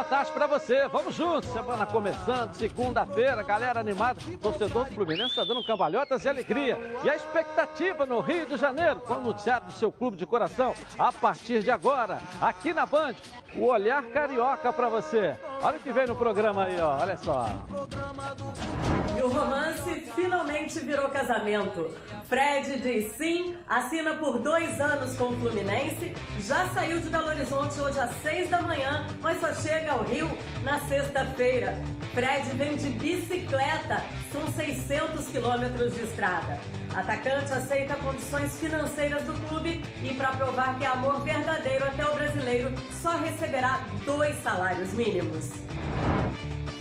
Boa 0.00 0.08
tarde 0.08 0.32
para 0.32 0.46
você. 0.46 0.88
Vamos 0.88 1.14
juntos. 1.14 1.52
Semana 1.52 1.84
começando, 1.84 2.54
segunda-feira, 2.54 3.42
galera 3.42 3.80
animada. 3.80 4.18
Torcedor 4.40 4.86
do 4.86 4.94
Fluminense 4.94 5.28
está 5.28 5.44
dando 5.44 5.62
cambalhotas 5.62 6.24
e 6.24 6.28
alegria. 6.30 6.78
E 7.04 7.10
a 7.10 7.14
expectativa 7.14 8.06
no 8.06 8.20
Rio 8.20 8.46
de 8.46 8.56
Janeiro, 8.56 9.00
com 9.00 9.12
o 9.12 9.20
noticiário 9.20 9.66
do 9.66 9.72
seu 9.74 9.92
clube 9.92 10.16
de 10.16 10.24
coração, 10.24 10.74
a 10.98 11.12
partir 11.12 11.62
de 11.62 11.70
agora, 11.70 12.18
aqui 12.40 12.72
na 12.72 12.86
Band, 12.86 13.14
o 13.54 13.66
olhar 13.66 14.02
carioca 14.04 14.72
para 14.72 14.88
você. 14.88 15.36
Olha 15.60 15.76
o 15.76 15.80
que 15.80 15.92
vem 15.92 16.06
no 16.06 16.16
programa 16.16 16.64
aí, 16.64 16.80
ó. 16.80 16.98
Olha 16.98 17.18
só. 17.18 17.46
O 19.22 19.28
romance 19.28 20.02
finalmente 20.14 20.80
virou 20.80 21.10
casamento. 21.10 21.94
Fred 22.26 22.78
diz 22.80 23.12
sim, 23.16 23.54
assina 23.68 24.14
por 24.14 24.38
dois 24.38 24.80
anos 24.80 25.14
com 25.16 25.24
o 25.24 25.36
Fluminense, 25.36 26.14
já 26.40 26.66
saiu 26.68 26.98
de 27.00 27.10
Belo 27.10 27.26
Horizonte 27.26 27.78
hoje 27.80 28.00
às 28.00 28.10
seis 28.22 28.48
da 28.48 28.62
manhã, 28.62 29.06
mas 29.20 29.38
só 29.40 29.52
chega 29.52 29.92
ao 29.92 30.04
Rio 30.04 30.30
na 30.62 30.80
sexta-feira. 30.80 31.78
Fred 32.14 32.48
vem 32.56 32.76
de 32.76 32.88
bicicleta, 32.90 34.02
são 34.32 34.46
600 34.52 35.26
quilômetros 35.26 35.94
de 35.94 36.02
estrada. 36.02 36.58
Atacante 36.94 37.52
aceita 37.52 37.96
condições 37.96 38.58
financeiras 38.58 39.22
do 39.24 39.34
clube 39.48 39.84
e, 40.02 40.14
para 40.14 40.28
provar 40.32 40.78
que 40.78 40.84
é 40.84 40.88
amor 40.88 41.20
verdadeiro 41.20 41.84
até 41.84 42.06
o 42.06 42.14
brasileiro, 42.14 42.72
só 43.02 43.18
receberá 43.18 43.80
dois 44.06 44.34
salários 44.42 44.92
mínimos. 44.94 45.50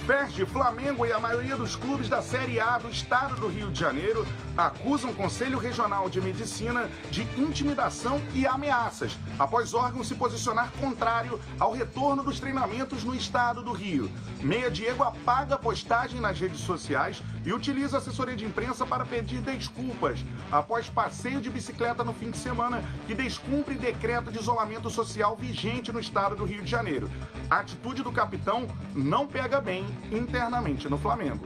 Perde 0.09 0.43
Flamengo 0.43 1.05
e 1.05 1.13
a 1.13 1.19
maioria 1.19 1.55
dos 1.55 1.75
clubes 1.75 2.09
da 2.09 2.19
Série 2.19 2.59
A 2.59 2.79
do 2.79 2.89
estado 2.89 3.35
do 3.35 3.47
Rio 3.47 3.69
de 3.69 3.79
Janeiro 3.79 4.25
acusam 4.57 5.11
o 5.11 5.13
Conselho 5.13 5.59
Regional 5.59 6.09
de 6.09 6.19
Medicina 6.19 6.89
de 7.11 7.21
intimidação 7.39 8.19
e 8.33 8.47
ameaças, 8.47 9.15
após 9.37 9.75
órgão 9.75 10.03
se 10.03 10.15
posicionar 10.15 10.71
contrário 10.81 11.39
ao 11.59 11.73
retorno 11.73 12.23
dos 12.23 12.39
treinamentos 12.39 13.03
no 13.03 13.13
estado 13.13 13.61
do 13.61 13.71
Rio. 13.71 14.09
Meia 14.41 14.71
Diego 14.71 15.03
apaga 15.03 15.53
a 15.53 15.59
postagem 15.59 16.19
nas 16.19 16.39
redes 16.39 16.61
sociais 16.61 17.21
e 17.45 17.53
utiliza 17.53 17.99
assessoria 17.99 18.35
de 18.35 18.45
imprensa 18.45 18.87
para 18.87 19.05
pedir 19.05 19.41
desculpas 19.41 20.25
após 20.51 20.89
passeio 20.89 21.39
de 21.39 21.51
bicicleta 21.51 22.03
no 22.03 22.13
fim 22.13 22.31
de 22.31 22.37
semana 22.37 22.83
que 23.05 23.13
descumpre 23.13 23.75
decreto 23.75 24.31
de 24.31 24.39
isolamento 24.39 24.89
social 24.89 25.35
vigente 25.35 25.91
no 25.91 25.99
estado 25.99 26.35
do 26.35 26.45
Rio 26.45 26.63
de 26.63 26.71
Janeiro. 26.71 27.11
A 27.47 27.59
atitude 27.59 28.01
do 28.01 28.11
capitão 28.11 28.67
não 28.95 29.27
pega 29.27 29.61
bem 29.61 29.85
internamente 30.11 30.89
no 30.89 30.97
Flamengo 30.97 31.45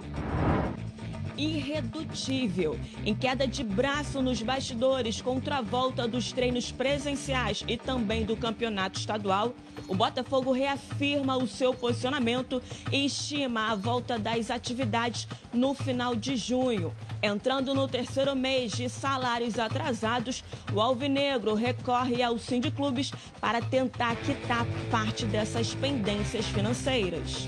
irredutível. 1.37 2.79
Em 3.05 3.15
queda 3.15 3.47
de 3.47 3.63
braço 3.63 4.21
nos 4.21 4.41
bastidores 4.41 5.21
contra 5.21 5.57
a 5.57 5.61
volta 5.61 6.07
dos 6.07 6.31
treinos 6.31 6.71
presenciais 6.71 7.63
e 7.67 7.77
também 7.77 8.25
do 8.25 8.35
campeonato 8.35 8.99
estadual, 8.99 9.53
o 9.87 9.95
Botafogo 9.95 10.51
reafirma 10.51 11.35
o 11.35 11.47
seu 11.47 11.73
posicionamento 11.73 12.61
e 12.91 13.05
estima 13.05 13.71
a 13.71 13.75
volta 13.75 14.17
das 14.17 14.49
atividades 14.49 15.27
no 15.53 15.73
final 15.73 16.15
de 16.15 16.37
junho. 16.37 16.93
Entrando 17.21 17.73
no 17.73 17.87
terceiro 17.87 18.35
mês 18.35 18.71
de 18.71 18.89
salários 18.89 19.59
atrasados, 19.59 20.43
o 20.71 20.79
Alvinegro 20.79 21.53
recorre 21.53 22.23
ao 22.23 22.37
Sindiclubes 22.37 23.11
para 23.41 23.61
tentar 23.61 24.15
quitar 24.17 24.65
parte 24.89 25.25
dessas 25.25 25.73
pendências 25.75 26.45
financeiras. 26.45 27.47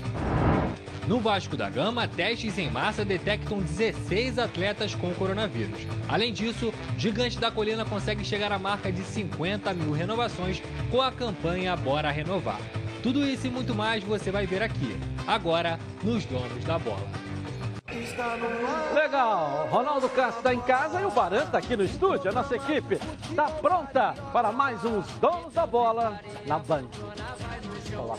No 1.06 1.20
Vasco 1.20 1.56
da 1.56 1.70
Gama, 1.70 2.08
testes 2.08 2.58
em 2.58 2.68
massa 2.68 3.04
detectam 3.04 3.60
16 3.60 4.40
atletas 4.40 4.92
com 4.94 5.14
coronavírus. 5.14 5.86
Além 6.08 6.32
disso, 6.32 6.74
Gigante 6.98 7.38
da 7.38 7.48
Colina 7.48 7.84
consegue 7.84 8.24
chegar 8.24 8.50
à 8.50 8.58
marca 8.58 8.90
de 8.90 9.02
50 9.02 9.72
mil 9.72 9.92
renovações 9.92 10.60
com 10.90 11.00
a 11.00 11.12
campanha 11.12 11.76
Bora 11.76 12.10
Renovar. 12.10 12.60
Tudo 13.04 13.24
isso 13.24 13.46
e 13.46 13.50
muito 13.50 13.72
mais 13.72 14.02
você 14.02 14.32
vai 14.32 14.46
ver 14.46 14.64
aqui, 14.64 14.98
agora 15.28 15.78
nos 16.02 16.24
Donos 16.24 16.64
da 16.64 16.76
Bola. 16.76 17.06
Legal, 18.92 19.68
Ronaldo 19.70 20.08
Castro 20.08 20.38
está 20.38 20.52
em 20.52 20.60
casa 20.60 21.00
e 21.00 21.04
o 21.04 21.10
Baran 21.10 21.44
está 21.44 21.58
aqui 21.58 21.76
no 21.76 21.84
estúdio. 21.84 22.30
A 22.30 22.34
nossa 22.34 22.56
equipe 22.56 22.98
está 23.30 23.44
pronta 23.44 24.12
para 24.32 24.50
mais 24.50 24.84
uns 24.84 25.06
Donos 25.20 25.54
da 25.54 25.66
Bola 25.66 26.20
na 26.46 26.58
Band. 26.58 26.88
Olá. 27.96 28.18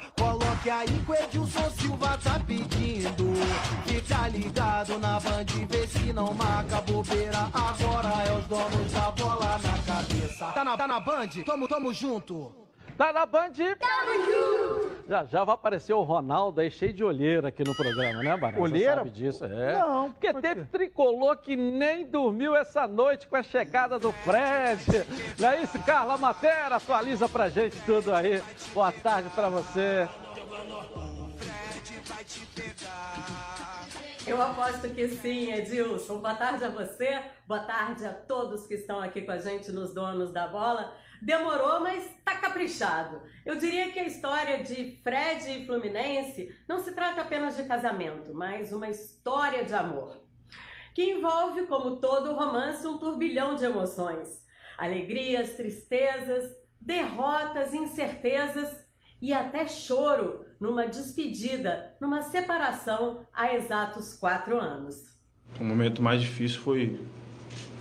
coloque 0.21 0.69
aí 0.69 0.87
que 0.87 1.11
o 1.11 1.15
Edilson 1.15 1.69
Silva 1.71 2.17
tá 2.23 2.39
pedindo. 2.45 3.33
Fica 3.85 4.27
ligado 4.27 4.99
na 4.99 5.19
Band, 5.19 5.45
vê 5.67 5.87
se 5.87 6.13
não 6.13 6.33
marca 6.33 6.81
bobeira. 6.81 7.49
Agora 7.51 8.23
é 8.27 8.37
os 8.37 8.45
donos 8.45 8.91
da 8.91 9.11
bola 9.11 9.59
na 9.63 9.93
cabeça. 9.93 10.45
Tá 10.45 10.63
na, 10.63 10.77
tá 10.77 10.87
na 10.87 10.99
Band? 10.99 11.29
Tamo, 11.43 11.67
tamo 11.67 11.91
junto. 11.93 12.53
Tá 13.01 13.11
na 13.11 13.25
Band? 13.25 13.53
Tamo 13.79 14.25
junto! 14.25 15.09
Já 15.09 15.25
já 15.25 15.43
vai 15.43 15.55
aparecer 15.55 15.91
o 15.91 16.03
Ronaldo 16.03 16.61
aí 16.61 16.69
cheio 16.69 16.93
de 16.93 17.03
olheira 17.03 17.47
aqui 17.47 17.63
no 17.63 17.73
programa, 17.73 18.21
né, 18.21 18.37
Barão? 18.37 18.61
Olheira? 18.61 18.91
Você 18.91 18.97
sabe 18.97 19.09
disso, 19.09 19.45
é. 19.45 19.79
Não. 19.79 20.11
Porque 20.11 20.31
teve 20.35 20.65
tricolor 20.65 21.35
que 21.37 21.55
nem 21.55 22.05
dormiu 22.05 22.55
essa 22.55 22.87
noite 22.87 23.27
com 23.27 23.35
a 23.35 23.41
chegada 23.41 23.97
do 23.97 24.11
Fred. 24.11 24.85
Não 25.39 25.49
é 25.49 25.63
isso, 25.63 25.79
Carla 25.79 26.15
Matera? 26.15 26.75
Atualiza 26.75 27.27
pra 27.27 27.49
gente 27.49 27.75
tudo 27.87 28.13
aí. 28.13 28.39
Boa 28.71 28.91
tarde 28.91 29.31
pra 29.31 29.49
você. 29.49 30.07
Eu 34.27 34.39
aposto 34.39 34.87
que 34.91 35.07
sim, 35.07 35.51
Edilson. 35.51 36.19
Boa 36.19 36.35
tarde 36.35 36.65
a 36.65 36.69
você, 36.69 37.19
boa 37.47 37.61
tarde 37.61 38.05
a 38.05 38.13
todos 38.13 38.67
que 38.67 38.75
estão 38.75 39.01
aqui 39.01 39.23
com 39.23 39.31
a 39.31 39.39
gente 39.39 39.71
nos 39.71 39.91
Donos 39.91 40.31
da 40.31 40.47
Bola. 40.47 40.93
Demorou, 41.21 41.81
mas 41.81 42.09
tá 42.25 42.35
caprichado. 42.37 43.21
Eu 43.45 43.55
diria 43.55 43.91
que 43.91 43.99
a 43.99 44.07
história 44.07 44.63
de 44.63 44.99
Fred 45.03 45.51
e 45.51 45.65
Fluminense 45.65 46.55
não 46.67 46.79
se 46.79 46.93
trata 46.93 47.21
apenas 47.21 47.55
de 47.55 47.63
casamento, 47.63 48.33
mas 48.33 48.73
uma 48.73 48.89
história 48.89 49.63
de 49.63 49.73
amor. 49.73 50.19
Que 50.95 51.11
envolve, 51.11 51.67
como 51.67 51.97
todo 51.97 52.33
romance, 52.33 52.87
um 52.87 52.97
turbilhão 52.97 53.55
de 53.55 53.65
emoções. 53.65 54.43
Alegrias, 54.77 55.51
tristezas, 55.51 56.51
derrotas, 56.81 57.73
incertezas 57.73 58.83
e 59.21 59.31
até 59.31 59.67
choro 59.67 60.43
numa 60.59 60.87
despedida, 60.87 61.95
numa 62.01 62.23
separação 62.23 63.25
há 63.31 63.53
exatos 63.53 64.15
quatro 64.15 64.59
anos. 64.59 65.15
O 65.59 65.63
momento 65.63 66.01
mais 66.01 66.21
difícil 66.21 66.59
foi 66.61 66.99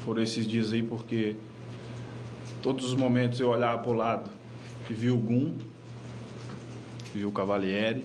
foram 0.04 0.22
esses 0.22 0.46
dias 0.46 0.72
aí, 0.72 0.82
porque 0.82 1.36
todos 2.62 2.84
os 2.84 2.94
momentos 2.94 3.40
eu 3.40 3.48
olhava 3.48 3.78
para 3.78 3.90
o 3.90 3.94
lado 3.94 4.30
e 4.88 4.92
vi 4.92 5.10
o 5.10 5.16
Gum, 5.16 5.54
vi 7.14 7.24
o 7.24 7.32
Cavalieri, 7.32 8.04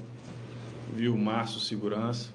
vi 0.94 1.10
o 1.10 1.18
Márcio 1.18 1.60
Segurança, 1.60 2.30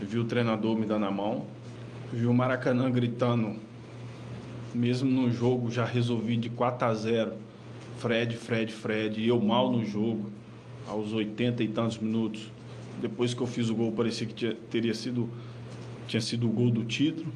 vi 0.00 0.18
o 0.18 0.24
treinador 0.24 0.76
me 0.76 0.86
dando 0.86 1.06
a 1.06 1.10
mão, 1.10 1.46
vi 2.12 2.26
o 2.26 2.32
Maracanã 2.32 2.90
gritando, 2.90 3.56
mesmo 4.74 5.10
no 5.10 5.30
jogo 5.30 5.70
já 5.70 5.84
resolvi 5.84 6.36
de 6.36 6.48
4 6.48 6.88
a 6.88 6.94
0, 6.94 7.32
Fred, 7.98 8.36
Fred, 8.36 8.72
Fred, 8.72 9.20
e 9.20 9.28
eu 9.28 9.40
mal 9.40 9.70
no 9.70 9.84
jogo, 9.84 10.30
aos 10.86 11.12
80 11.12 11.62
e 11.62 11.68
tantos 11.68 11.98
minutos. 11.98 12.50
Depois 13.00 13.34
que 13.34 13.40
eu 13.40 13.46
fiz 13.46 13.70
o 13.70 13.74
gol, 13.74 13.92
parecia 13.92 14.26
que 14.26 14.34
tinha, 14.34 14.54
teria 14.70 14.94
sido, 14.94 15.28
tinha 16.06 16.20
sido 16.20 16.46
o 16.46 16.50
gol 16.50 16.70
do 16.70 16.84
título. 16.84 17.32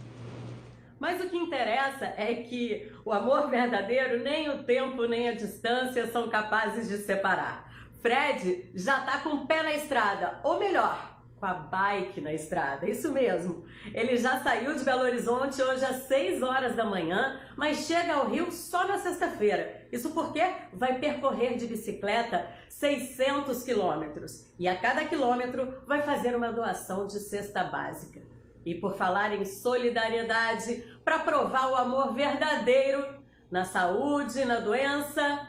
Mas 0.99 1.23
o 1.23 1.29
que 1.29 1.37
interessa 1.37 2.13
é 2.17 2.35
que 2.35 2.93
o 3.05 3.13
amor 3.13 3.49
verdadeiro, 3.49 4.23
nem 4.23 4.49
o 4.51 4.65
tempo 4.65 5.07
nem 5.07 5.29
a 5.29 5.35
distância 5.35 6.07
são 6.11 6.29
capazes 6.29 6.89
de 6.89 6.99
separar. 6.99 7.69
Fred 8.01 8.71
já 8.75 9.01
tá 9.01 9.19
com 9.19 9.31
o 9.31 9.47
pé 9.47 9.63
na 9.63 9.75
estrada, 9.75 10.41
ou 10.43 10.59
melhor, 10.59 11.19
com 11.39 11.47
a 11.47 11.55
bike 11.55 12.21
na 12.21 12.33
estrada, 12.33 12.89
isso 12.89 13.13
mesmo. 13.13 13.65
Ele 13.95 14.17
já 14.17 14.41
saiu 14.41 14.75
de 14.75 14.85
Belo 14.85 15.03
Horizonte 15.03 15.61
hoje 15.63 15.85
às 15.85 16.03
6 16.05 16.43
horas 16.43 16.75
da 16.75 16.85
manhã, 16.85 17.41
mas 17.57 17.87
chega 17.87 18.15
ao 18.15 18.29
Rio 18.29 18.51
só 18.51 18.87
na 18.87 18.99
sexta-feira. 18.99 19.87
Isso 19.93 20.11
porque 20.11 20.43
vai 20.73 20.99
percorrer 20.99 21.57
de 21.57 21.67
bicicleta 21.67 22.47
600 22.69 23.63
quilômetros 23.63 24.47
e 24.59 24.69
a 24.69 24.77
cada 24.77 25.05
quilômetro 25.05 25.83
vai 25.87 26.03
fazer 26.03 26.37
uma 26.37 26.53
doação 26.53 27.07
de 27.07 27.19
cesta 27.19 27.65
básica. 27.65 28.21
E 28.65 28.75
por 28.75 28.97
falar 28.97 29.33
em 29.35 29.45
solidariedade, 29.45 30.85
para 31.05 31.21
provar 31.21 31.71
o 31.71 31.77
amor 31.77 32.15
verdadeiro 32.15 33.23
na 33.51 33.65
saúde, 33.65 34.45
na 34.45 34.61
doença, 34.61 35.49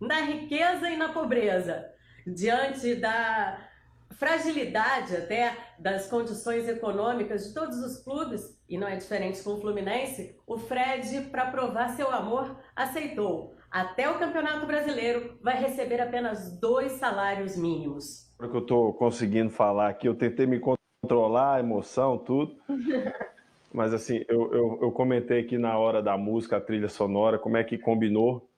na 0.00 0.20
riqueza 0.20 0.88
e 0.90 0.96
na 0.96 1.10
pobreza, 1.12 1.84
diante 2.26 2.94
da 2.94 3.66
fragilidade 4.12 5.16
até 5.16 5.56
das 5.78 6.06
condições 6.08 6.68
econômicas 6.68 7.48
de 7.48 7.54
todos 7.54 7.78
os 7.78 8.02
clubes, 8.02 8.58
e 8.68 8.76
não 8.76 8.86
é 8.86 8.96
diferente 8.96 9.42
com 9.42 9.54
o 9.54 9.60
Fluminense, 9.60 10.36
o 10.46 10.58
Fred, 10.58 11.22
para 11.30 11.50
provar 11.50 11.88
seu 11.90 12.10
amor, 12.10 12.58
aceitou. 12.76 13.56
Até 13.70 14.10
o 14.10 14.18
Campeonato 14.18 14.66
Brasileiro 14.66 15.38
vai 15.42 15.60
receber 15.60 16.00
apenas 16.00 16.58
dois 16.58 16.92
salários 16.92 17.56
mínimos. 17.56 18.30
que 18.38 18.44
eu 18.44 18.58
estou 18.58 18.92
conseguindo 18.94 19.50
falar 19.50 19.90
aqui, 19.90 20.08
eu 20.08 20.14
tentei 20.14 20.46
me 20.46 20.58
controlar, 21.00 21.56
a 21.56 21.60
emoção, 21.60 22.18
tudo. 22.18 22.56
Mas 23.72 23.94
assim, 23.94 24.24
eu, 24.28 24.52
eu, 24.52 24.78
eu 24.82 24.92
comentei 24.92 25.40
aqui 25.40 25.56
na 25.56 25.78
hora 25.78 26.02
da 26.02 26.16
música, 26.18 26.56
a 26.56 26.60
trilha 26.60 26.88
sonora, 26.88 27.38
como 27.38 27.56
é 27.56 27.64
que 27.64 27.78
combinou. 27.78 28.48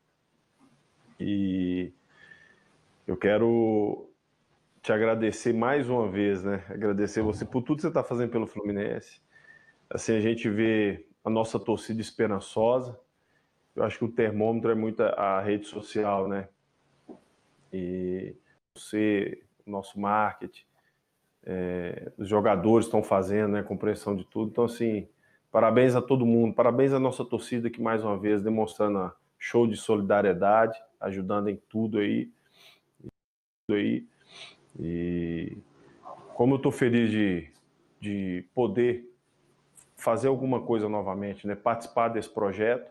E 1.21 1.93
eu 3.07 3.17
quero 3.17 4.09
te 4.83 4.93
agradecer 4.93 5.53
mais 5.53 5.89
uma 5.89 6.09
vez, 6.09 6.43
né? 6.43 6.65
Agradecer 6.69 7.23
você 7.23 7.45
por 7.45 7.63
tudo 7.63 7.77
que 7.77 7.83
você 7.83 7.89
está 7.89 8.03
fazendo 8.03 8.31
pelo 8.31 8.47
Fluminense. 8.47 9.21
Assim, 9.89 10.17
a 10.17 10.21
gente 10.21 10.49
vê 10.49 11.07
a 11.23 11.29
nossa 11.29 11.61
torcida 11.61 12.01
esperançosa. 12.01 12.99
Eu 13.77 13.85
acho 13.85 13.99
que 13.99 14.05
o 14.05 14.13
termômetro 14.13 14.71
é 14.71 14.75
muito 14.75 15.03
a 15.03 15.41
rede 15.41 15.67
social, 15.67 16.27
né? 16.27 16.49
E 17.73 18.35
você, 18.75 19.43
o 19.67 19.71
nosso 19.71 20.01
marketing, 20.01 20.65
é, 21.45 22.13
os 22.17 22.29
jogadores 22.29 22.87
estão 22.87 23.03
fazendo, 23.03 23.53
né? 23.53 23.63
Compreensão 23.63 24.15
de 24.15 24.25
tudo. 24.25 24.51
Então, 24.51 24.65
assim, 24.65 25.09
parabéns 25.51 25.95
a 25.95 26.03
todo 26.03 26.25
mundo, 26.25 26.55
parabéns 26.55 26.93
à 26.93 26.99
nossa 26.99 27.25
torcida 27.25 27.71
que 27.71 27.81
mais 27.81 28.03
uma 28.05 28.17
vez 28.17 28.43
demonstrando 28.43 29.13
show 29.39 29.67
de 29.67 29.77
solidariedade, 29.77 30.79
ajudando 31.01 31.49
em 31.49 31.57
tudo 31.69 31.99
aí. 31.99 32.31
Tudo 33.67 33.77
aí. 33.77 34.07
E 34.79 35.57
como 36.35 36.55
eu 36.55 36.57
estou 36.57 36.73
feliz 36.73 37.11
de, 37.11 37.51
de 38.01 38.45
poder 38.55 39.09
fazer 39.97 40.29
alguma 40.29 40.61
coisa 40.61 40.89
novamente, 40.89 41.47
né? 41.47 41.55
participar 41.55 42.09
desse 42.09 42.29
projeto. 42.29 42.91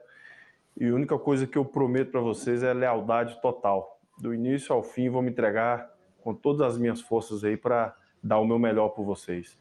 E 0.77 0.88
a 0.88 0.94
única 0.94 1.18
coisa 1.19 1.45
que 1.45 1.57
eu 1.57 1.65
prometo 1.65 2.12
para 2.12 2.21
vocês 2.21 2.63
é 2.63 2.74
lealdade 2.74 3.42
total. 3.42 4.00
Do 4.18 4.33
início 4.33 4.74
ao 4.74 4.83
fim, 4.83 5.09
vou 5.09 5.21
me 5.21 5.30
entregar 5.30 5.92
com 6.21 6.33
todas 6.33 6.62
as 6.62 6.77
minhas 6.77 7.01
forças 7.01 7.44
aí 7.44 7.57
para 7.57 7.95
dar 8.23 8.39
o 8.39 8.45
meu 8.45 8.59
melhor 8.59 8.89
por 8.89 9.06
vocês. 9.06 9.57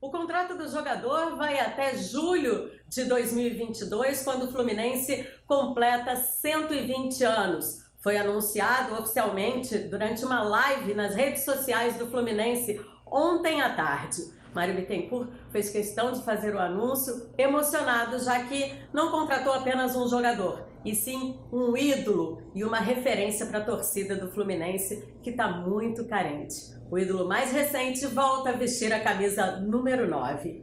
O 0.00 0.10
contrato 0.10 0.56
do 0.56 0.68
jogador 0.68 1.36
vai 1.36 1.60
até 1.60 1.96
julho 1.96 2.70
de 2.88 3.04
2022, 3.04 4.24
quando 4.24 4.44
o 4.44 4.52
Fluminense 4.52 5.28
completa 5.46 6.16
120 6.16 7.22
anos 7.22 7.82
foi 8.02 8.16
anunciado 8.16 8.94
oficialmente 8.94 9.78
durante 9.78 10.24
uma 10.24 10.42
live 10.42 10.92
nas 10.92 11.14
redes 11.14 11.44
sociais 11.44 11.96
do 11.96 12.08
Fluminense 12.08 12.84
ontem 13.06 13.62
à 13.62 13.76
tarde. 13.76 14.22
Mário 14.52 14.74
Bittencourt 14.74 15.30
fez 15.50 15.70
questão 15.70 16.10
de 16.12 16.22
fazer 16.22 16.54
o 16.54 16.58
anúncio 16.58 17.30
emocionado, 17.38 18.18
já 18.18 18.44
que 18.44 18.74
não 18.92 19.10
contratou 19.12 19.52
apenas 19.52 19.94
um 19.94 20.08
jogador, 20.08 20.66
e 20.84 20.94
sim 20.94 21.38
um 21.52 21.76
ídolo 21.76 22.42
e 22.54 22.64
uma 22.64 22.78
referência 22.78 23.46
para 23.46 23.58
a 23.58 23.64
torcida 23.64 24.16
do 24.16 24.30
Fluminense, 24.30 25.04
que 25.22 25.30
está 25.30 25.48
muito 25.48 26.04
carente. 26.06 26.54
O 26.90 26.98
ídolo 26.98 27.26
mais 27.26 27.52
recente 27.52 28.06
volta 28.06 28.50
a 28.50 28.52
vestir 28.52 28.92
a 28.92 29.00
camisa 29.00 29.58
número 29.60 30.08
9. 30.08 30.62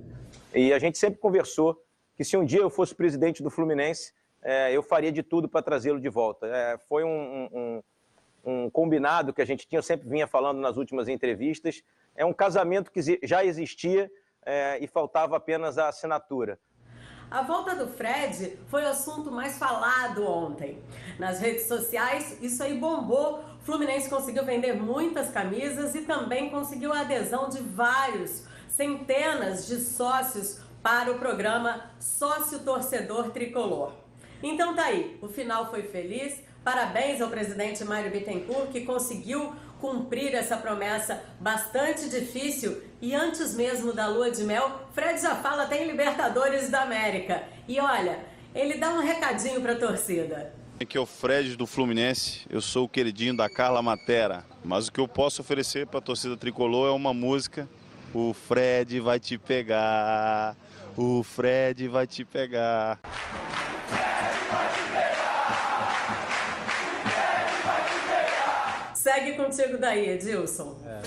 E 0.53 0.73
a 0.73 0.79
gente 0.79 0.97
sempre 0.97 1.19
conversou 1.19 1.81
que 2.15 2.23
se 2.23 2.35
um 2.35 2.45
dia 2.45 2.59
eu 2.59 2.69
fosse 2.69 2.93
presidente 2.93 3.41
do 3.41 3.49
Fluminense, 3.49 4.13
é, 4.41 4.75
eu 4.75 4.83
faria 4.83 5.11
de 5.11 5.23
tudo 5.23 5.47
para 5.47 5.61
trazê-lo 5.61 5.99
de 5.99 6.09
volta. 6.09 6.47
É, 6.47 6.77
foi 6.77 7.03
um, 7.03 7.49
um, 7.51 7.83
um, 8.45 8.69
combinado 8.69 9.33
que 9.33 9.41
a 9.41 9.45
gente 9.45 9.67
tinha, 9.67 9.81
sempre 9.81 10.07
vinha 10.09 10.27
falando 10.27 10.59
nas 10.59 10.77
últimas 10.77 11.07
entrevistas. 11.07 11.83
É 12.15 12.25
um 12.25 12.33
casamento 12.33 12.91
que 12.91 13.01
já 13.23 13.43
existia 13.43 14.11
é, 14.45 14.77
e 14.81 14.87
faltava 14.87 15.37
apenas 15.37 15.77
a 15.77 15.89
assinatura. 15.89 16.59
A 17.31 17.43
volta 17.43 17.75
do 17.75 17.87
Fred 17.87 18.57
foi 18.69 18.83
o 18.83 18.87
assunto 18.87 19.31
mais 19.31 19.55
falado 19.59 20.25
ontem. 20.25 20.81
Nas 21.19 21.39
redes 21.39 21.67
sociais, 21.67 22.35
isso 22.41 22.63
aí 22.63 22.75
bombou. 22.79 23.43
O 23.61 23.63
Fluminense 23.63 24.09
conseguiu 24.09 24.43
vender 24.43 24.73
muitas 24.73 25.29
camisas 25.29 25.93
e 25.93 26.01
também 26.01 26.49
conseguiu 26.49 26.91
a 26.91 27.01
adesão 27.01 27.47
de 27.47 27.59
vários, 27.59 28.45
centenas 28.67 29.67
de 29.67 29.75
sócios 29.79 30.59
para 30.81 31.11
o 31.11 31.19
programa 31.19 31.91
Sócio 31.99 32.59
Torcedor 32.61 33.29
Tricolor. 33.29 33.93
Então 34.41 34.75
tá 34.75 34.85
aí, 34.85 35.19
o 35.21 35.27
final 35.27 35.69
foi 35.69 35.83
feliz. 35.83 36.41
Parabéns 36.63 37.21
ao 37.21 37.29
presidente 37.29 37.85
Mário 37.85 38.09
Bittencourt 38.09 38.71
que 38.71 38.81
conseguiu 38.81 39.53
cumprir 39.79 40.33
essa 40.33 40.57
promessa 40.57 41.21
bastante 41.39 42.09
difícil 42.09 42.81
e 43.01 43.15
antes 43.15 43.55
mesmo 43.55 43.93
da 43.93 44.07
lua 44.07 44.29
de 44.29 44.43
mel, 44.43 44.87
Fred 44.93 45.21
já 45.21 45.35
fala 45.35 45.65
tem 45.65 45.87
Libertadores 45.87 46.69
da 46.69 46.81
América. 46.81 47.43
E 47.67 47.79
olha, 47.79 48.19
ele 48.53 48.75
dá 48.75 48.91
um 48.91 48.99
recadinho 48.99 49.61
para 49.61 49.73
a 49.73 49.77
torcida. 49.77 50.53
Aqui 50.81 50.97
é 50.97 50.99
o 50.99 51.05
Fred 51.05 51.57
do 51.57 51.65
Fluminense, 51.67 52.45
eu 52.49 52.61
sou 52.61 52.85
o 52.85 52.89
queridinho 52.89 53.35
da 53.35 53.49
Carla 53.49 53.81
Matera, 53.81 54.45
mas 54.63 54.87
o 54.87 54.91
que 54.91 54.99
eu 54.99 55.07
posso 55.09 55.41
oferecer 55.41 55.85
para 55.85 55.99
a 55.99 56.01
torcida 56.01 56.37
tricolor 56.37 56.87
é 56.87 56.91
uma 56.91 57.13
música. 57.13 57.67
O 58.13 58.33
Fred 58.33 58.99
vai 59.01 59.19
te 59.19 59.37
pegar, 59.37 60.55
o 60.95 61.21
Fred 61.21 61.87
vai 61.89 62.07
te 62.07 62.23
pegar. 62.23 62.97
Segue 69.09 69.33
contigo 69.33 69.77
daí, 69.79 70.07
Edilson. 70.07 70.77
É, 70.85 71.01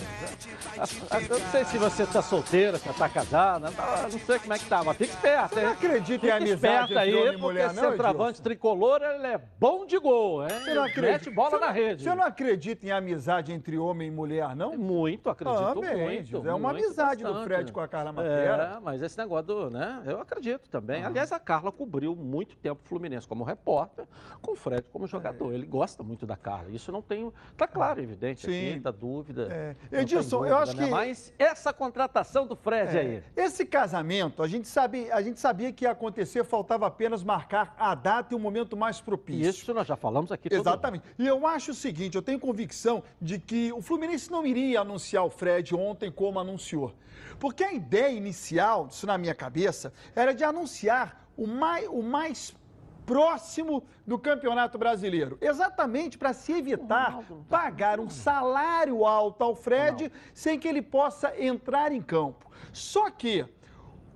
eu 1.24 1.38
não 1.38 1.50
sei 1.50 1.64
se 1.64 1.78
você 1.78 2.04
tá 2.04 2.20
solteira, 2.20 2.76
se 2.76 2.92
tá 2.92 3.08
casada, 3.08 3.70
não 3.70 4.18
sei 4.18 4.38
como 4.40 4.52
é 4.52 4.58
que 4.58 4.64
tá, 4.66 4.82
mas 4.82 4.96
fica 4.96 5.12
esperto, 5.12 5.58
hein? 5.58 5.66
Não 5.66 5.72
acredita 5.72 6.26
em 6.26 6.30
amizade 6.30 6.98
aí, 6.98 7.14
homem 7.14 7.26
porque 7.26 7.40
mulher, 7.40 7.72
não, 7.72 7.90
centroavante 7.90 8.42
tricolor, 8.42 9.02
ele 9.02 9.26
é 9.26 9.40
bom 9.58 9.86
de 9.86 9.98
gol, 9.98 10.42
hein? 10.42 10.50
Você 10.64 10.74
não 10.74 10.82
acredita? 10.82 11.12
Mete 11.12 11.30
bola 11.30 11.50
você 11.50 11.58
na 11.58 11.70
rede. 11.70 12.02
Você 12.02 12.14
não 12.14 12.24
acredita 12.24 12.86
em 12.86 12.90
amizade 12.90 13.52
entre 13.52 13.78
homem 13.78 14.08
e 14.08 14.10
mulher, 14.10 14.56
não? 14.56 14.76
Muito, 14.76 15.30
acredito 15.30 15.56
ah, 15.56 15.74
muito. 15.74 16.36
É 16.48 16.54
uma 16.54 16.72
muito 16.72 16.84
amizade 16.84 17.22
bastante. 17.22 17.40
do 17.40 17.44
Fred 17.44 17.72
com 17.72 17.80
a 17.80 17.86
Carla 17.86 18.12
Matera. 18.12 18.74
É, 18.76 18.80
mas 18.80 19.00
esse 19.00 19.16
negócio 19.16 19.46
do, 19.46 19.70
né, 19.70 20.02
eu 20.06 20.20
acredito 20.20 20.68
também. 20.68 21.04
Aliás, 21.04 21.30
a 21.30 21.38
Carla 21.38 21.70
cobriu 21.70 22.16
muito 22.16 22.56
tempo 22.56 22.80
o 22.84 22.88
Fluminense 22.88 23.28
como 23.28 23.44
repórter, 23.44 24.06
com 24.40 24.52
o 24.52 24.56
Fred 24.56 24.82
como 24.92 25.06
jogador. 25.06 25.52
É. 25.52 25.54
Ele 25.54 25.66
gosta 25.66 26.02
muito 26.02 26.26
da 26.26 26.36
Carla, 26.36 26.70
isso 26.70 26.90
não 26.90 27.02
tem, 27.02 27.30
tá 27.56 27.68
claro, 27.68 27.91
evidente 28.00 28.46
Sim. 28.46 28.70
aqui, 28.70 28.80
da 28.80 28.90
dúvida. 28.90 29.76
É. 29.90 30.00
Edilson, 30.00 30.38
dúvida, 30.38 30.54
eu 30.54 30.58
acho 30.58 30.76
né? 30.76 30.84
que... 30.84 30.90
Mas 30.90 31.32
essa 31.38 31.72
contratação 31.72 32.46
do 32.46 32.56
Fred 32.56 32.96
é. 32.96 33.00
aí... 33.00 33.22
Esse 33.36 33.66
casamento, 33.66 34.42
a 34.42 34.48
gente, 34.48 34.68
sabe, 34.68 35.10
a 35.10 35.20
gente 35.20 35.40
sabia 35.40 35.72
que 35.72 35.84
ia 35.84 35.90
acontecer, 35.90 36.44
faltava 36.44 36.86
apenas 36.86 37.22
marcar 37.22 37.74
a 37.78 37.94
data 37.94 38.34
e 38.34 38.36
o 38.36 38.38
momento 38.38 38.76
mais 38.76 39.00
propício. 39.00 39.50
Isso 39.50 39.74
nós 39.74 39.86
já 39.86 39.96
falamos 39.96 40.32
aqui. 40.32 40.48
Exatamente. 40.50 41.04
E 41.18 41.26
eu 41.26 41.46
acho 41.46 41.72
o 41.72 41.74
seguinte, 41.74 42.16
eu 42.16 42.22
tenho 42.22 42.38
convicção 42.38 43.02
de 43.20 43.38
que 43.38 43.72
o 43.72 43.80
Fluminense 43.80 44.30
não 44.30 44.46
iria 44.46 44.80
anunciar 44.80 45.24
o 45.24 45.30
Fred 45.30 45.74
ontem 45.74 46.10
como 46.10 46.38
anunciou. 46.38 46.94
Porque 47.38 47.64
a 47.64 47.72
ideia 47.72 48.10
inicial, 48.10 48.88
isso 48.90 49.06
na 49.06 49.18
minha 49.18 49.34
cabeça, 49.34 49.92
era 50.14 50.32
de 50.32 50.44
anunciar 50.44 51.26
o 51.36 51.46
mais, 51.46 51.88
o 51.88 52.02
mais 52.02 52.54
próximo 53.04 53.84
do 54.06 54.18
Campeonato 54.18 54.78
Brasileiro. 54.78 55.38
Exatamente 55.40 56.16
para 56.16 56.32
se 56.32 56.52
evitar 56.52 57.22
pagar 57.48 58.00
um 58.00 58.08
salário 58.08 59.04
alto 59.04 59.42
ao 59.42 59.54
Fred 59.54 60.12
sem 60.32 60.58
que 60.58 60.68
ele 60.68 60.82
possa 60.82 61.32
entrar 61.40 61.92
em 61.92 62.00
campo. 62.00 62.50
Só 62.72 63.10
que 63.10 63.44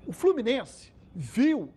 o 0.07 0.13
Fluminense 0.13 0.93
viu 1.15 1.73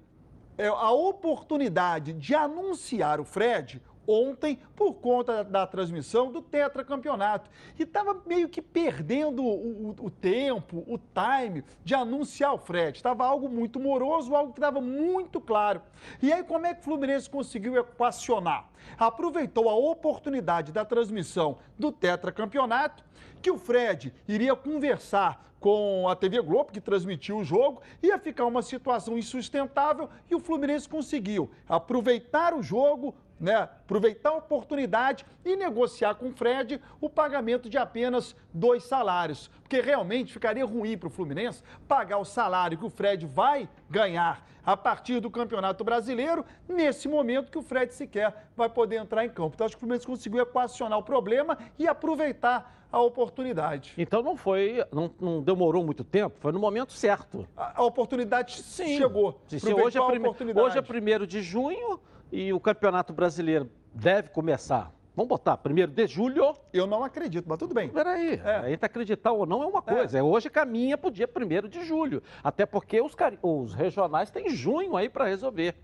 é, 0.57 0.67
a 0.67 0.91
oportunidade 0.91 2.13
de 2.13 2.35
anunciar 2.35 3.19
o 3.19 3.23
Fred 3.23 3.81
ontem 4.09 4.57
por 4.75 4.95
conta 4.95 5.43
da, 5.43 5.67
transmissão 5.67 6.31
do 6.31 6.41
tetracampeonato. 6.41 7.49
E 7.77 7.83
estava 7.83 8.19
meio 8.25 8.49
que 8.49 8.61
perdendo 8.61 9.43
o, 9.43 9.89
o, 9.89 10.05
o, 10.05 10.09
tempo, 10.09 10.83
o 10.87 10.97
time 10.97 11.63
de 11.83 11.93
anunciar 11.93 12.53
o 12.55 12.57
Fred. 12.57 12.97
Estava 12.97 13.23
algo 13.23 13.47
muito 13.47 13.79
moroso, 13.79 14.35
algo 14.35 14.51
que 14.51 14.59
estava 14.59 14.81
muito 14.81 15.39
claro. 15.39 15.81
E 16.21 16.33
aí, 16.33 16.43
como 16.43 16.65
é 16.65 16.73
que 16.73 16.81
o 16.81 16.83
Fluminense 16.83 17.29
conseguiu 17.29 17.77
equacionar? 17.77 18.67
Aproveitou 18.97 19.69
a 19.69 19.75
oportunidade 19.75 20.71
da 20.71 20.83
transmissão 20.83 21.59
do 21.77 21.91
tetracampeonato, 21.91 23.03
que 23.41 23.51
o 23.51 23.57
Fred 23.57 24.13
iria 24.27 24.55
conversar 24.55 25.49
com 25.59 26.07
a 26.07 26.15
TV 26.15 26.41
Globo, 26.41 26.71
que 26.71 26.79
transmitiu 26.79 27.37
o 27.37 27.43
jogo, 27.43 27.81
ia 28.01 28.17
ficar 28.17 28.45
uma 28.45 28.61
situação 28.61 29.17
insustentável 29.17 30.09
e 30.29 30.35
o 30.35 30.39
Fluminense 30.39 30.87
conseguiu 30.87 31.51
aproveitar 31.67 32.53
o 32.53 32.63
jogo, 32.63 33.13
né, 33.39 33.55
aproveitar 33.55 34.29
a 34.29 34.37
oportunidade 34.37 35.25
e 35.45 35.55
negociar 35.55 36.15
com 36.15 36.27
o 36.27 36.33
Fred 36.33 36.81
o 36.99 37.09
pagamento 37.09 37.69
de 37.69 37.77
apenas 37.77 38.35
dois 38.53 38.83
salários. 38.83 39.49
Porque 39.61 39.81
realmente 39.81 40.33
ficaria 40.33 40.65
ruim 40.65 40.97
para 40.97 41.07
o 41.07 41.11
Fluminense 41.11 41.63
pagar 41.87 42.17
o 42.17 42.25
salário 42.25 42.77
que 42.77 42.85
o 42.85 42.89
Fred 42.89 43.25
vai 43.25 43.69
ganhar 43.89 44.45
a 44.65 44.77
partir 44.77 45.19
do 45.19 45.31
Campeonato 45.31 45.83
Brasileiro, 45.83 46.45
nesse 46.67 47.07
momento 47.07 47.49
que 47.49 47.57
o 47.57 47.61
Fred 47.61 47.93
sequer 47.93 48.49
vai 48.55 48.69
poder 48.69 48.97
entrar 48.97 49.25
em 49.25 49.29
campo. 49.29 49.53
Então, 49.55 49.65
acho 49.65 49.75
que 49.75 49.77
o 49.77 49.79
Fluminense 49.79 50.05
conseguiu 50.05 50.41
equacionar 50.41 50.99
o 50.99 51.03
problema 51.03 51.57
e 51.79 51.87
aproveitar 51.87 52.79
a 52.91 52.99
oportunidade. 53.01 53.93
Então 53.97 54.21
não 54.21 54.35
foi, 54.35 54.83
não, 54.91 55.11
não 55.19 55.41
demorou 55.41 55.83
muito 55.83 56.03
tempo, 56.03 56.35
foi 56.39 56.51
no 56.51 56.59
momento 56.59 56.93
certo. 56.93 57.47
A, 57.55 57.81
a 57.81 57.83
oportunidade 57.83 58.61
Sim. 58.61 58.97
chegou. 58.97 59.39
Sim. 59.47 59.73
Hoje, 59.73 59.97
é 59.97 60.05
prime... 60.05 60.25
oportunidade. 60.25 60.67
Hoje 60.67 60.77
é 60.77 60.81
primeiro 60.81 61.27
de 61.27 61.41
junho 61.41 61.99
e 62.31 62.51
o 62.53 62.59
Campeonato 62.59 63.13
Brasileiro 63.13 63.69
deve 63.93 64.29
começar. 64.29 64.91
Vamos 65.15 65.29
botar 65.29 65.57
primeiro 65.57 65.91
de 65.91 66.07
julho. 66.07 66.55
Eu 66.71 66.87
não 66.87 67.03
acredito, 67.03 67.45
mas 67.47 67.57
tudo 67.57 67.73
bem. 67.73 67.89
Peraí, 67.89 68.39
a 68.41 68.69
gente 68.69 68.85
acreditar 68.85 69.31
ou 69.33 69.45
não 69.45 69.61
é 69.63 69.65
uma 69.65 69.81
coisa. 69.81 70.17
É. 70.19 70.23
Hoje 70.23 70.49
caminha 70.49 70.97
para 70.97 71.09
o 71.09 71.11
dia 71.11 71.27
primeiro 71.27 71.67
de 71.67 71.83
julho. 71.83 72.23
Até 72.43 72.65
porque 72.65 73.01
os, 73.01 73.13
cari- 73.15 73.39
os 73.41 73.73
regionais 73.73 74.29
têm 74.31 74.49
junho 74.49 74.95
aí 74.95 75.09
para 75.09 75.25
resolver. 75.25 75.75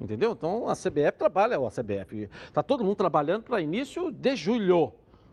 Entendeu? 0.00 0.32
Então 0.32 0.68
a 0.68 0.74
CBF 0.74 1.12
trabalha, 1.16 1.58
ou 1.58 1.66
a 1.66 1.70
CBF, 1.70 2.28
está 2.44 2.62
todo 2.62 2.84
mundo 2.84 2.96
trabalhando 2.96 3.44
para 3.44 3.60
início 3.60 4.10
de 4.10 4.34
julho. 4.36 4.92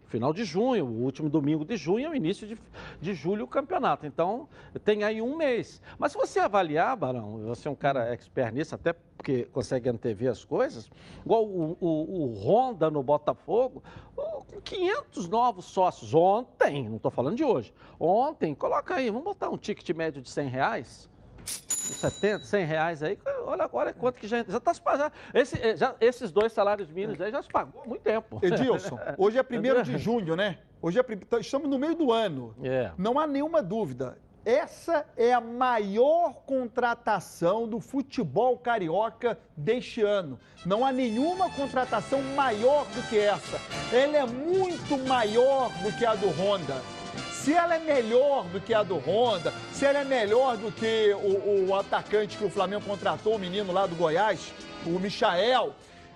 Final 0.09 0.33
de 0.33 0.43
junho, 0.43 0.85
o 0.85 1.03
último 1.03 1.29
domingo 1.29 1.63
de 1.63 1.77
junho 1.77 2.07
é 2.07 2.09
o 2.09 2.15
início 2.15 2.47
de, 2.47 2.57
de 2.99 3.13
julho 3.13 3.45
o 3.45 3.47
campeonato. 3.47 4.07
Então, 4.07 4.49
tem 4.83 5.03
aí 5.03 5.21
um 5.21 5.37
mês. 5.37 5.79
Mas 5.99 6.11
se 6.11 6.17
você 6.17 6.39
avaliar, 6.39 6.97
Barão, 6.97 7.37
você 7.45 7.67
é 7.67 7.71
um 7.71 7.75
cara 7.75 8.11
expert 8.11 8.51
nisso, 8.51 8.73
até 8.73 8.91
porque 8.91 9.45
consegue 9.45 9.87
antever 9.87 10.31
as 10.31 10.43
coisas, 10.43 10.89
igual 11.23 11.45
o, 11.45 11.77
o, 11.79 11.87
o 11.87 12.33
Honda 12.33 12.89
no 12.89 13.03
Botafogo, 13.03 13.83
com 14.15 14.61
500 14.61 15.27
novos 15.27 15.65
sócios 15.65 16.13
ontem, 16.13 16.87
não 16.87 16.95
estou 16.95 17.11
falando 17.11 17.35
de 17.35 17.43
hoje, 17.43 17.73
ontem, 17.99 18.55
coloca 18.55 18.95
aí, 18.95 19.09
vamos 19.09 19.25
botar 19.25 19.49
um 19.49 19.57
ticket 19.57 19.89
médio 19.95 20.21
de 20.21 20.29
100 20.29 20.47
reais, 20.47 21.08
70, 21.49 22.45
100 22.45 22.65
reais 22.65 23.01
aí, 23.03 23.17
olha, 23.45 23.67
olha 23.73 23.93
quanto 23.93 24.15
que 24.19 24.27
já 24.27 24.43
já 24.47 24.57
está 24.57 24.73
se 24.73 24.81
pagando. 24.81 25.11
Esse, 25.33 25.59
eh, 25.59 25.75
já- 25.75 25.95
esses 25.99 26.31
dois 26.31 26.51
salários 26.53 26.87
mínimos 26.89 27.19
aí 27.19 27.31
já 27.31 27.41
se 27.41 27.49
pagou 27.49 27.81
há 27.83 27.87
muito 27.87 28.01
tempo. 28.01 28.39
Edilson, 28.43 28.99
hoje 29.17 29.37
é 29.37 29.41
1 29.41 29.83
de 29.83 29.97
junho, 29.97 30.35
né? 30.35 30.59
Hoje 30.81 30.99
é, 30.99 31.03
tá- 31.03 31.39
estamos 31.39 31.67
no 31.69 31.77
meio 31.79 31.95
do 31.95 32.11
ano. 32.11 32.55
É. 32.63 32.91
Não 32.97 33.19
há 33.19 33.25
nenhuma 33.27 33.61
dúvida. 33.61 34.17
Essa 34.45 35.05
é 35.17 35.33
a 35.33 35.41
maior 35.41 36.33
contratação 36.45 37.67
do 37.67 37.79
futebol 37.79 38.57
carioca 38.57 39.37
deste 39.55 40.01
ano. 40.01 40.39
Não 40.65 40.85
há 40.85 40.91
nenhuma 40.93 41.49
contratação 41.51 42.21
maior 42.35 42.85
do 42.85 43.01
que 43.09 43.19
essa. 43.19 43.59
Ela 43.93 44.17
é 44.17 44.25
muito 44.25 44.97
maior 45.07 45.69
do 45.83 45.91
que 45.97 46.05
a 46.05 46.15
do 46.15 46.29
Honda. 46.29 46.81
Se 47.49 47.55
ela 47.55 47.77
é 47.77 47.79
melhor 47.79 48.43
do 48.49 48.61
que 48.61 48.75
a 48.75 48.83
do 48.83 48.97
Honda, 48.97 49.51
se 49.73 49.83
ela 49.83 49.97
é 49.97 50.03
melhor 50.03 50.55
do 50.55 50.71
que 50.71 51.11
o, 51.15 51.67
o 51.67 51.73
atacante 51.73 52.37
que 52.37 52.45
o 52.45 52.49
Flamengo 52.49 52.85
contratou, 52.85 53.37
o 53.37 53.39
menino 53.39 53.73
lá 53.73 53.87
do 53.87 53.95
Goiás, 53.95 54.53
o 54.85 54.99
Michael, 54.99 55.73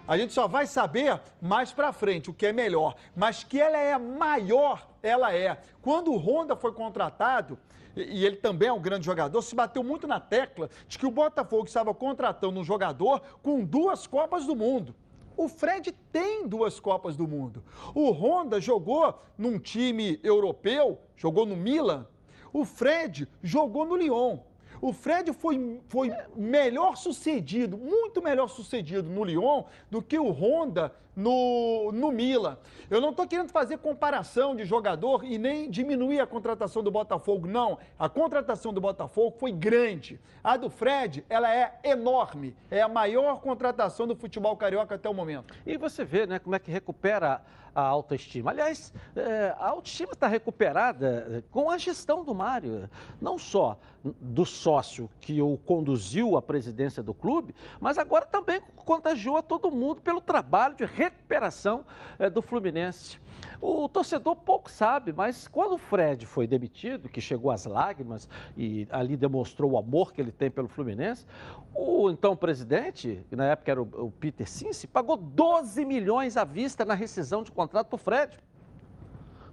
a 0.07 0.15
gente 0.15 0.31
só 0.31 0.47
vai 0.47 0.67
saber 0.67 1.19
mais 1.41 1.71
pra 1.71 1.91
frente 1.91 2.29
o 2.29 2.33
que 2.35 2.45
é 2.45 2.53
melhor. 2.53 2.93
Mas 3.15 3.43
que 3.43 3.59
ela 3.59 3.79
é 3.79 3.97
maior, 3.97 4.87
ela 5.01 5.33
é. 5.33 5.57
Quando 5.81 6.11
o 6.11 6.17
Honda 6.17 6.55
foi 6.55 6.71
contratado, 6.71 7.57
e 7.95 8.23
ele 8.23 8.35
também 8.35 8.69
é 8.69 8.73
um 8.73 8.79
grande 8.79 9.07
jogador, 9.07 9.41
se 9.41 9.55
bateu 9.55 9.83
muito 9.83 10.05
na 10.05 10.19
tecla 10.19 10.69
de 10.87 10.99
que 10.99 11.05
o 11.07 11.09
Botafogo 11.09 11.65
estava 11.65 11.95
contratando 11.95 12.59
um 12.59 12.63
jogador 12.63 13.23
com 13.41 13.65
duas 13.65 14.05
Copas 14.05 14.45
do 14.45 14.55
Mundo. 14.55 14.93
O 15.35 15.47
Fred 15.47 15.91
tem 16.11 16.47
duas 16.47 16.79
Copas 16.79 17.15
do 17.15 17.27
Mundo. 17.27 17.63
O 17.93 18.11
Honda 18.11 18.61
jogou 18.61 19.19
num 19.37 19.57
time 19.59 20.19
europeu, 20.23 20.99
jogou 21.15 21.45
no 21.45 21.55
Milan. 21.55 22.07
O 22.51 22.63
Fred 22.63 23.27
jogou 23.41 23.85
no 23.85 23.95
Lyon. 23.95 24.39
O 24.81 24.91
Fred 24.91 25.31
foi, 25.33 25.79
foi 25.87 26.11
melhor 26.35 26.97
sucedido, 26.97 27.77
muito 27.77 28.21
melhor 28.21 28.49
sucedido 28.49 29.09
no 29.09 29.23
Lyon 29.23 29.63
do 29.89 30.01
que 30.01 30.19
o 30.19 30.29
Honda 30.29 30.93
no, 31.15 31.91
no 31.91 32.11
Milan. 32.11 32.57
Eu 32.89 33.01
não 33.01 33.09
estou 33.09 33.27
querendo 33.27 33.49
fazer 33.49 33.77
comparação 33.77 34.55
de 34.55 34.65
jogador 34.65 35.23
e 35.23 35.37
nem 35.37 35.69
diminuir 35.69 36.19
a 36.19 36.27
contratação 36.27 36.83
do 36.83 36.91
Botafogo, 36.91 37.47
não. 37.47 37.77
A 37.97 38.09
contratação 38.09 38.73
do 38.73 38.81
Botafogo 38.81 39.35
foi 39.39 39.51
grande. 39.51 40.19
A 40.43 40.57
do 40.57 40.69
Fred, 40.69 41.25
ela 41.29 41.53
é 41.53 41.79
enorme. 41.83 42.55
É 42.69 42.81
a 42.81 42.87
maior 42.87 43.39
contratação 43.41 44.07
do 44.07 44.15
futebol 44.15 44.55
carioca 44.57 44.95
até 44.95 45.09
o 45.09 45.13
momento. 45.13 45.53
E 45.65 45.77
você 45.77 46.03
vê 46.03 46.25
né, 46.25 46.39
como 46.39 46.55
é 46.55 46.59
que 46.59 46.71
recupera 46.71 47.41
a 47.75 47.81
autoestima. 47.81 48.51
Aliás, 48.51 48.93
eh, 49.15 49.55
a 49.57 49.69
autoestima 49.69 50.13
está 50.13 50.27
recuperada 50.27 51.27
eh, 51.29 51.43
com 51.49 51.71
a 51.71 51.77
gestão 51.77 52.23
do 52.23 52.33
Mário. 52.35 52.89
Não 53.19 53.37
só 53.37 53.77
do 54.03 54.45
sócio 54.45 55.09
que 55.19 55.41
o 55.41 55.57
conduziu 55.57 56.37
à 56.37 56.41
presidência 56.41 57.01
do 57.01 57.13
clube, 57.13 57.55
mas 57.79 57.97
agora 57.97 58.25
também 58.25 58.61
contagiou 58.75 59.37
a 59.37 59.41
todo 59.41 59.71
mundo 59.71 60.01
pelo 60.01 60.21
trabalho 60.21 60.75
de 60.75 60.85
recuperação 61.03 61.85
eh, 62.19 62.29
do 62.29 62.41
Fluminense. 62.41 63.19
O 63.61 63.87
torcedor 63.87 64.35
pouco 64.35 64.69
sabe, 64.69 65.13
mas 65.13 65.47
quando 65.47 65.73
o 65.73 65.77
Fred 65.77 66.25
foi 66.25 66.45
demitido, 66.45 67.07
que 67.07 67.21
chegou 67.21 67.49
às 67.49 67.65
lágrimas 67.65 68.27
e 68.57 68.87
ali 68.91 69.15
demonstrou 69.15 69.71
o 69.71 69.77
amor 69.77 70.13
que 70.13 70.21
ele 70.21 70.31
tem 70.31 70.51
pelo 70.51 70.67
Fluminense, 70.67 71.25
o 71.73 72.09
então 72.09 72.35
presidente, 72.35 73.25
que 73.29 73.35
na 73.35 73.45
época 73.45 73.71
era 73.71 73.81
o, 73.81 74.11
Peter 74.19 74.47
Cinci, 74.47 74.85
pagou 74.85 75.15
12 75.15 75.85
milhões 75.85 76.35
à 76.37 76.43
vista 76.43 76.83
na 76.83 76.93
rescisão 76.93 77.41
de 77.41 77.51
contrato 77.51 77.87
para 77.87 77.95
o 77.95 77.99
Fred. 77.99 78.37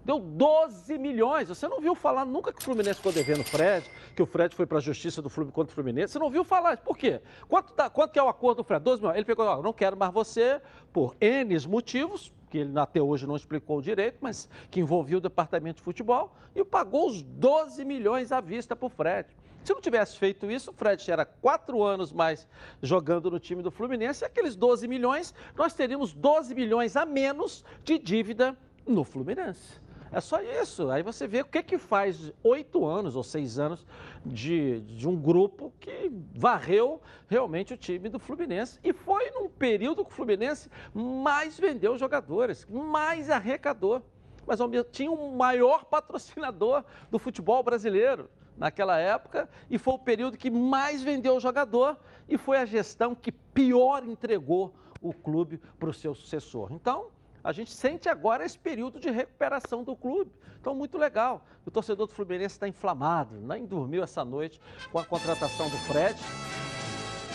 Deu 0.04 0.18
12 0.18 0.98
milhões. 0.98 1.48
Você 1.48 1.68
não 1.68 1.80
viu 1.80 1.94
falar 1.94 2.24
nunca 2.24 2.52
que 2.52 2.60
o 2.60 2.64
Fluminense 2.64 2.96
ficou 2.96 3.12
devendo 3.12 3.40
o 3.40 3.44
Fred, 3.44 3.88
que 4.16 4.22
o 4.22 4.26
Fred 4.26 4.54
foi 4.54 4.66
para 4.66 4.78
a 4.78 4.80
justiça 4.80 5.20
do 5.20 5.28
Fluminense 5.28 5.54
contra 5.54 5.72
o 5.72 5.74
Fluminense. 5.74 6.12
Você 6.12 6.18
não 6.18 6.30
viu 6.30 6.42
falar. 6.44 6.78
Por 6.78 6.96
quê? 6.96 7.20
Quanto, 7.48 7.72
tá- 7.72 7.90
quanto 7.90 8.16
é 8.16 8.22
o 8.22 8.28
acordo 8.28 8.58
do 8.58 8.64
Fred? 8.64 8.82
12 8.82 9.00
milhões. 9.02 9.16
Ele 9.16 9.24
pegou, 9.24 9.44
ó, 9.46 9.62
não 9.62 9.72
quero 9.72 9.96
mais 9.96 10.12
você 10.12 10.60
por 10.92 11.14
N 11.20 11.54
motivos, 11.66 12.32
que 12.50 12.58
ele 12.58 12.78
até 12.78 13.00
hoje 13.00 13.26
não 13.26 13.36
explicou 13.36 13.80
direito, 13.80 14.18
mas 14.20 14.48
que 14.70 14.80
envolvia 14.80 15.18
o 15.18 15.20
departamento 15.20 15.76
de 15.76 15.82
futebol, 15.82 16.34
e 16.54 16.64
pagou 16.64 17.08
os 17.08 17.22
12 17.22 17.84
milhões 17.84 18.32
à 18.32 18.40
vista 18.40 18.74
para 18.74 18.86
o 18.86 18.90
Fred. 18.90 19.28
Se 19.62 19.72
não 19.74 19.80
tivesse 19.80 20.16
feito 20.16 20.50
isso, 20.50 20.70
o 20.70 20.74
Fred 20.74 21.08
era 21.10 21.24
quatro 21.24 21.82
anos 21.82 22.12
mais 22.12 22.48
jogando 22.82 23.30
no 23.30 23.38
time 23.38 23.62
do 23.62 23.70
Fluminense, 23.70 24.24
e 24.24 24.26
aqueles 24.26 24.56
12 24.56 24.88
milhões, 24.88 25.34
nós 25.54 25.74
teríamos 25.74 26.12
12 26.12 26.54
milhões 26.54 26.96
a 26.96 27.04
menos 27.04 27.64
de 27.84 27.98
dívida 27.98 28.56
no 28.86 29.04
Fluminense. 29.04 29.78
É 30.12 30.20
só 30.20 30.40
isso. 30.42 30.90
Aí 30.90 31.02
você 31.02 31.26
vê 31.26 31.40
o 31.40 31.44
que, 31.44 31.62
que 31.62 31.78
faz 31.78 32.32
oito 32.42 32.84
anos 32.84 33.14
ou 33.14 33.22
seis 33.22 33.58
anos 33.58 33.86
de, 34.24 34.80
de 34.80 35.08
um 35.08 35.16
grupo 35.16 35.72
que 35.78 36.10
varreu 36.34 37.00
realmente 37.28 37.74
o 37.74 37.76
time 37.76 38.08
do 38.08 38.18
Fluminense. 38.18 38.78
E 38.82 38.92
foi 38.92 39.30
num 39.30 39.48
período 39.48 40.04
que 40.04 40.10
o 40.10 40.14
Fluminense 40.14 40.68
mais 40.92 41.58
vendeu 41.58 41.96
jogadores, 41.96 42.66
mais 42.68 43.30
arrecadou. 43.30 44.02
Mas 44.46 44.58
tinha 44.90 45.10
um 45.12 45.36
maior 45.36 45.84
patrocinador 45.84 46.84
do 47.10 47.18
futebol 47.18 47.62
brasileiro 47.62 48.28
naquela 48.56 48.98
época 48.98 49.48
e 49.70 49.78
foi 49.78 49.94
o 49.94 49.98
período 49.98 50.36
que 50.36 50.50
mais 50.50 51.02
vendeu 51.02 51.38
jogador 51.38 51.96
e 52.28 52.36
foi 52.36 52.58
a 52.58 52.66
gestão 52.66 53.14
que 53.14 53.30
pior 53.30 54.04
entregou 54.04 54.74
o 55.00 55.14
clube 55.14 55.58
para 55.78 55.88
o 55.88 55.94
seu 55.94 56.14
sucessor. 56.14 56.68
Então, 56.72 57.06
a 57.42 57.52
gente 57.52 57.72
sente 57.72 58.08
agora 58.08 58.44
esse 58.44 58.58
período 58.58 59.00
de 59.00 59.10
recuperação 59.10 59.82
do 59.82 59.96
clube. 59.96 60.30
Então, 60.60 60.74
muito 60.74 60.98
legal. 60.98 61.44
O 61.64 61.70
torcedor 61.70 62.06
do 62.06 62.12
Fluminense 62.12 62.54
está 62.54 62.68
inflamado, 62.68 63.40
nem 63.40 63.64
dormiu 63.64 64.02
essa 64.02 64.24
noite 64.24 64.60
com 64.92 64.98
a 64.98 65.04
contratação 65.04 65.68
do 65.70 65.76
Fred. 65.78 66.18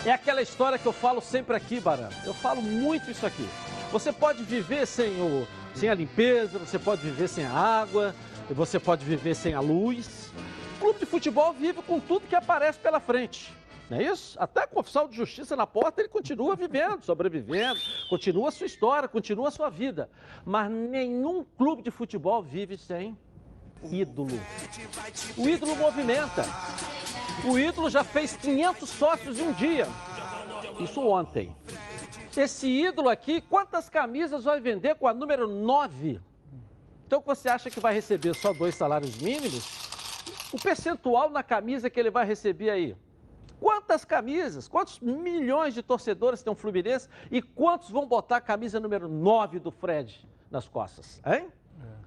É 0.06 0.12
aquela 0.12 0.42
história 0.42 0.78
que 0.78 0.86
eu 0.86 0.94
falo 0.94 1.20
sempre 1.20 1.56
aqui, 1.56 1.80
Barão. 1.80 2.10
Eu 2.24 2.34
falo 2.34 2.62
muito 2.62 3.10
isso 3.10 3.26
aqui. 3.26 3.48
Você 3.92 4.12
pode 4.12 4.44
viver 4.44 4.86
sem, 4.86 5.20
o, 5.20 5.48
sem 5.74 5.90
a 5.90 5.96
limpeza, 5.96 6.60
você 6.60 6.78
pode 6.78 7.02
viver 7.02 7.28
sem 7.28 7.46
a 7.46 7.52
água, 7.52 8.14
você 8.50 8.80
pode 8.80 9.04
viver 9.04 9.34
sem 9.34 9.56
a 9.56 9.60
luz. 9.60 10.32
O 10.76 10.80
clube 10.80 11.00
de 11.00 11.06
futebol 11.08 11.54
vive 11.54 11.82
com 11.82 12.00
tudo 12.00 12.28
que 12.28 12.36
aparece 12.36 12.78
pela 12.78 13.00
frente. 13.00 13.52
Não 13.90 13.98
é 13.98 14.04
isso? 14.04 14.36
Até 14.40 14.66
com 14.66 14.78
o 14.78 14.80
oficial 14.80 15.08
de 15.08 15.16
justiça 15.16 15.56
na 15.56 15.68
porta, 15.68 16.02
ele 16.02 16.10
continua 16.10 16.56
vivendo, 16.56 17.04
sobrevivendo, 17.04 17.80
continua 18.10 18.50
a 18.50 18.52
sua 18.52 18.66
história, 18.66 19.08
continua 19.08 19.50
a 19.50 19.52
sua 19.52 19.70
vida. 19.70 20.10
Mas 20.44 20.72
nenhum 20.72 21.44
clube 21.58 21.84
de 21.84 21.92
futebol 21.92 22.42
vive 22.42 22.78
sem 22.78 23.18
ídolo. 23.84 24.40
O 25.38 25.48
ídolo 25.48 25.76
movimenta. 25.76 26.44
O 27.44 27.60
ídolo 27.60 27.90
já 27.90 28.04
fez 28.04 28.36
500 28.38 28.90
sócios 28.90 29.40
em 29.40 29.44
um 29.44 29.54
dia. 29.54 29.88
Isso 30.80 31.02
ontem. 31.02 31.56
Esse 32.36 32.68
ídolo 32.68 33.10
aqui, 33.10 33.40
quantas 33.40 33.88
camisas 33.88 34.44
vai 34.44 34.60
vender 34.60 34.96
com 34.96 35.08
a 35.08 35.14
número 35.14 35.48
9? 35.48 36.20
Então 37.06 37.22
você 37.24 37.50
acha 37.50 37.70
que 37.70 37.80
vai 37.80 37.94
receber 37.94 38.34
só 38.34 38.52
dois 38.52 38.76
salários 38.76 39.16
mínimos? 39.18 39.64
O 40.52 40.60
percentual 40.60 41.30
na 41.30 41.44
camisa 41.44 41.90
que 41.90 42.00
ele 42.00 42.10
vai 42.10 42.26
receber 42.26 42.72
aí? 42.72 42.96
Quantas 43.66 44.06
camisas? 44.06 44.68
Quantos 44.68 45.00
milhões 45.00 45.74
de 45.74 45.82
torcedores 45.82 46.44
tem 46.44 46.54
o 46.54 46.56
Fluminense? 46.56 47.10
E 47.32 47.42
quantos 47.42 47.90
vão 47.90 48.06
botar 48.06 48.38
a 48.38 48.42
camisa 48.42 48.80
número 48.80 49.08
9 49.10 49.58
do 49.58 49.72
Fred 49.72 50.24
nas 50.52 50.68
costas? 50.68 51.20
Hein? 51.26 51.48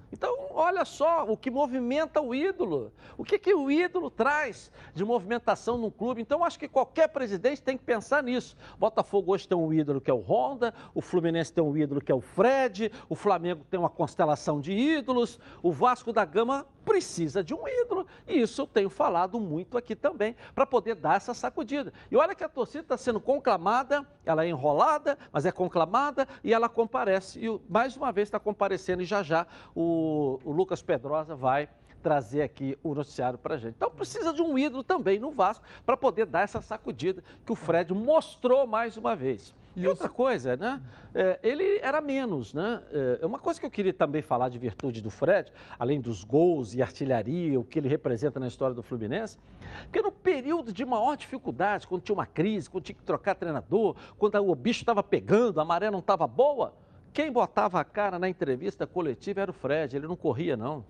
Então, 0.09 0.47
olha 0.51 0.85
só 0.85 1.25
o 1.29 1.35
que 1.35 1.51
movimenta 1.51 2.21
o 2.21 2.33
ídolo. 2.33 2.93
O 3.17 3.25
que, 3.25 3.37
que 3.37 3.53
o 3.53 3.69
ídolo 3.69 4.09
traz 4.09 4.71
de 4.93 5.03
movimentação 5.03 5.77
num 5.77 5.91
clube. 5.91 6.21
Então, 6.21 6.45
acho 6.45 6.57
que 6.57 6.67
qualquer 6.67 7.09
presidente 7.09 7.61
tem 7.61 7.77
que 7.77 7.83
pensar 7.83 8.23
nisso. 8.23 8.55
Botafogo 8.77 9.33
hoje 9.33 9.45
tem 9.45 9.57
um 9.57 9.73
ídolo 9.73 9.99
que 9.99 10.09
é 10.09 10.13
o 10.13 10.21
Honda, 10.21 10.73
o 10.95 11.01
Fluminense 11.01 11.51
tem 11.51 11.63
um 11.63 11.75
ídolo 11.75 11.99
que 11.99 12.11
é 12.11 12.15
o 12.15 12.21
Fred, 12.21 12.89
o 13.09 13.15
Flamengo 13.15 13.65
tem 13.69 13.77
uma 13.77 13.89
constelação 13.89 14.61
de 14.61 14.71
ídolos, 14.71 15.37
o 15.61 15.73
Vasco 15.73 16.13
da 16.13 16.23
Gama 16.23 16.65
precisa 16.89 17.43
de 17.43 17.53
um 17.53 17.67
ídolo. 17.67 18.07
E 18.27 18.41
isso 18.41 18.63
eu 18.63 18.67
tenho 18.67 18.89
falado 18.89 19.39
muito 19.39 19.77
aqui 19.77 19.95
também, 19.95 20.35
para 20.55 20.65
poder 20.65 20.95
dar 20.95 21.17
essa 21.17 21.35
sacudida. 21.35 21.93
E 22.09 22.17
olha 22.17 22.33
que 22.33 22.43
a 22.43 22.49
torcida 22.49 22.81
está 22.81 22.97
sendo 22.97 23.21
conclamada, 23.21 24.03
ela 24.25 24.43
é 24.43 24.49
enrolada, 24.49 25.15
mas 25.31 25.45
é 25.45 25.51
conclamada 25.51 26.27
e 26.43 26.51
ela 26.51 26.67
comparece. 26.67 27.45
E 27.45 27.61
mais 27.69 27.95
uma 27.95 28.11
vez 28.11 28.27
está 28.27 28.39
comparecendo 28.39 29.03
e 29.03 29.05
já 29.05 29.21
já 29.21 29.45
o, 29.75 30.39
o 30.43 30.51
Lucas 30.51 30.81
Pedrosa 30.81 31.35
vai 31.35 31.69
trazer 32.01 32.41
aqui 32.41 32.75
o 32.81 32.95
noticiário 32.95 33.37
para 33.37 33.57
gente. 33.57 33.75
Então 33.75 33.91
precisa 33.91 34.33
de 34.33 34.41
um 34.41 34.57
ídolo 34.57 34.83
também 34.83 35.19
no 35.19 35.29
Vasco 35.29 35.63
para 35.85 35.95
poder 35.95 36.25
dar 36.25 36.41
essa 36.41 36.61
sacudida 36.61 37.23
que 37.45 37.51
o 37.51 37.55
Fred 37.55 37.93
mostrou 37.93 38.65
mais 38.65 38.97
uma 38.97 39.15
vez. 39.15 39.53
E 39.75 39.87
outra 39.87 40.09
coisa, 40.09 40.57
né? 40.57 40.81
É, 41.13 41.39
ele 41.41 41.79
era 41.79 42.01
menos, 42.01 42.53
né? 42.53 42.81
É 43.21 43.25
uma 43.25 43.39
coisa 43.39 43.59
que 43.59 43.65
eu 43.65 43.71
queria 43.71 43.93
também 43.93 44.21
falar 44.21 44.49
de 44.49 44.57
virtude 44.57 45.01
do 45.01 45.09
Fred, 45.09 45.51
além 45.77 46.01
dos 46.01 46.23
gols 46.23 46.73
e 46.73 46.81
artilharia, 46.81 47.59
o 47.59 47.63
que 47.63 47.79
ele 47.79 47.87
representa 47.87 48.39
na 48.39 48.47
história 48.47 48.75
do 48.75 48.83
Fluminense, 48.83 49.37
porque 49.83 50.01
no 50.01 50.11
período 50.11 50.73
de 50.73 50.83
maior 50.83 51.15
dificuldade, 51.15 51.87
quando 51.87 52.01
tinha 52.01 52.13
uma 52.13 52.25
crise, 52.25 52.69
quando 52.69 52.83
tinha 52.83 52.95
que 52.95 53.03
trocar 53.03 53.35
treinador, 53.35 53.95
quando 54.17 54.35
o 54.35 54.55
bicho 54.55 54.81
estava 54.81 55.01
pegando, 55.01 55.61
a 55.61 55.65
maré 55.65 55.89
não 55.89 55.99
estava 55.99 56.27
boa, 56.27 56.73
quem 57.13 57.31
botava 57.31 57.79
a 57.79 57.83
cara 57.83 58.19
na 58.19 58.27
entrevista 58.27 58.85
coletiva 58.85 59.41
era 59.41 59.51
o 59.51 59.53
Fred, 59.53 59.95
ele 59.95 60.07
não 60.07 60.15
corria, 60.15 60.57
não. 60.57 60.83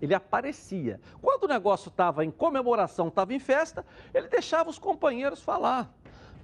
Ele 0.00 0.14
aparecia. 0.14 1.00
Quando 1.22 1.44
o 1.44 1.48
negócio 1.48 1.88
estava 1.88 2.24
em 2.24 2.30
comemoração, 2.30 3.08
estava 3.08 3.32
em 3.32 3.38
festa, 3.38 3.84
ele 4.12 4.28
deixava 4.28 4.68
os 4.68 4.78
companheiros 4.78 5.42
falar 5.42 5.90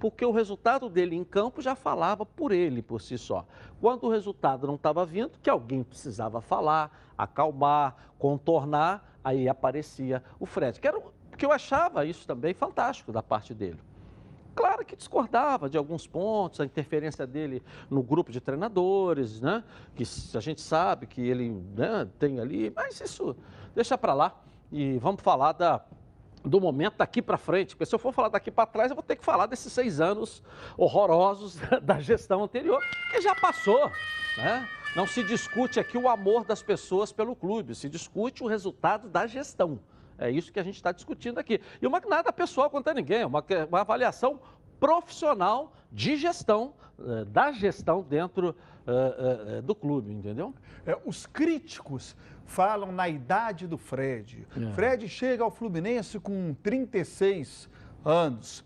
porque 0.03 0.25
o 0.25 0.33
resultado 0.33 0.89
dele 0.89 1.15
em 1.15 1.23
campo 1.23 1.61
já 1.61 1.75
falava 1.75 2.25
por 2.25 2.51
ele, 2.51 2.81
por 2.81 2.99
si 2.99 3.17
só. 3.17 3.45
Quando 3.79 4.03
o 4.03 4.09
resultado 4.09 4.67
não 4.67 4.75
estava 4.75 5.05
vindo, 5.05 5.39
que 5.41 5.49
alguém 5.49 5.81
precisava 5.81 6.41
falar, 6.41 7.13
acalmar, 7.17 7.95
contornar, 8.19 9.17
aí 9.23 9.47
aparecia 9.47 10.21
o 10.37 10.45
Fred, 10.45 10.81
que, 10.81 10.85
era, 10.85 11.01
eu 11.39 11.51
achava 11.53 12.05
isso 12.05 12.27
também 12.27 12.53
fantástico 12.53 13.13
da 13.13 13.23
parte 13.23 13.53
dele. 13.53 13.79
Claro 14.53 14.83
que 14.83 14.93
discordava 14.93 15.69
de 15.69 15.77
alguns 15.77 16.05
pontos, 16.05 16.59
a 16.59 16.65
interferência 16.65 17.25
dele 17.25 17.63
no 17.89 18.03
grupo 18.03 18.29
de 18.29 18.41
treinadores, 18.41 19.39
né? 19.39 19.63
Que 19.95 20.03
a 20.35 20.41
gente 20.41 20.59
sabe 20.59 21.07
que 21.07 21.21
ele 21.21 21.49
né, 21.77 22.09
tem 22.19 22.41
ali, 22.41 22.73
mas 22.75 22.99
isso 22.99 23.37
deixa 23.73 23.97
para 23.97 24.13
lá. 24.13 24.35
E 24.69 24.97
vamos 24.97 25.21
falar 25.21 25.53
da 25.53 25.81
do 26.43 26.59
momento 26.59 26.97
daqui 26.97 27.21
para 27.21 27.37
frente, 27.37 27.75
porque 27.75 27.85
se 27.85 27.95
eu 27.95 27.99
for 27.99 28.13
falar 28.13 28.29
daqui 28.29 28.51
para 28.51 28.65
trás, 28.65 28.91
eu 28.91 28.95
vou 28.95 29.03
ter 29.03 29.15
que 29.15 29.23
falar 29.23 29.45
desses 29.45 29.71
seis 29.71 30.01
anos 30.01 30.43
horrorosos 30.77 31.57
da 31.81 31.99
gestão 31.99 32.43
anterior, 32.43 32.81
que 33.11 33.21
já 33.21 33.33
passou. 33.35 33.89
Né? 34.37 34.67
Não 34.95 35.07
se 35.07 35.23
discute 35.23 35.79
aqui 35.79 35.97
o 35.97 36.07
amor 36.07 36.43
das 36.43 36.61
pessoas 36.61 37.11
pelo 37.11 37.35
clube, 37.35 37.73
se 37.73 37.89
discute 37.89 38.43
o 38.43 38.47
resultado 38.47 39.07
da 39.09 39.25
gestão. 39.25 39.79
É 40.17 40.29
isso 40.29 40.51
que 40.51 40.59
a 40.59 40.63
gente 40.63 40.75
está 40.75 40.91
discutindo 40.91 41.39
aqui. 41.39 41.59
E 41.81 41.87
uma 41.87 41.99
nada 42.01 42.31
pessoal 42.31 42.69
contra 42.69 42.93
ninguém, 42.93 43.21
é 43.21 43.25
uma, 43.25 43.43
uma 43.67 43.81
avaliação 43.81 44.39
profissional 44.79 45.73
de 45.91 46.17
gestão, 46.17 46.73
eh, 46.99 47.25
da 47.25 47.51
gestão 47.51 48.03
dentro 48.03 48.55
uh, 48.87 49.59
uh, 49.59 49.61
do 49.61 49.75
clube, 49.75 50.11
entendeu? 50.11 50.53
É, 50.85 50.97
os 51.05 51.25
críticos 51.25 52.15
falam 52.45 52.91
na 52.91 53.07
idade 53.07 53.67
do 53.67 53.77
Fred. 53.77 54.47
É. 54.55 54.73
Fred 54.73 55.07
chega 55.07 55.43
ao 55.43 55.51
Fluminense 55.51 56.19
com 56.19 56.53
36 56.61 57.69
anos. 58.03 58.63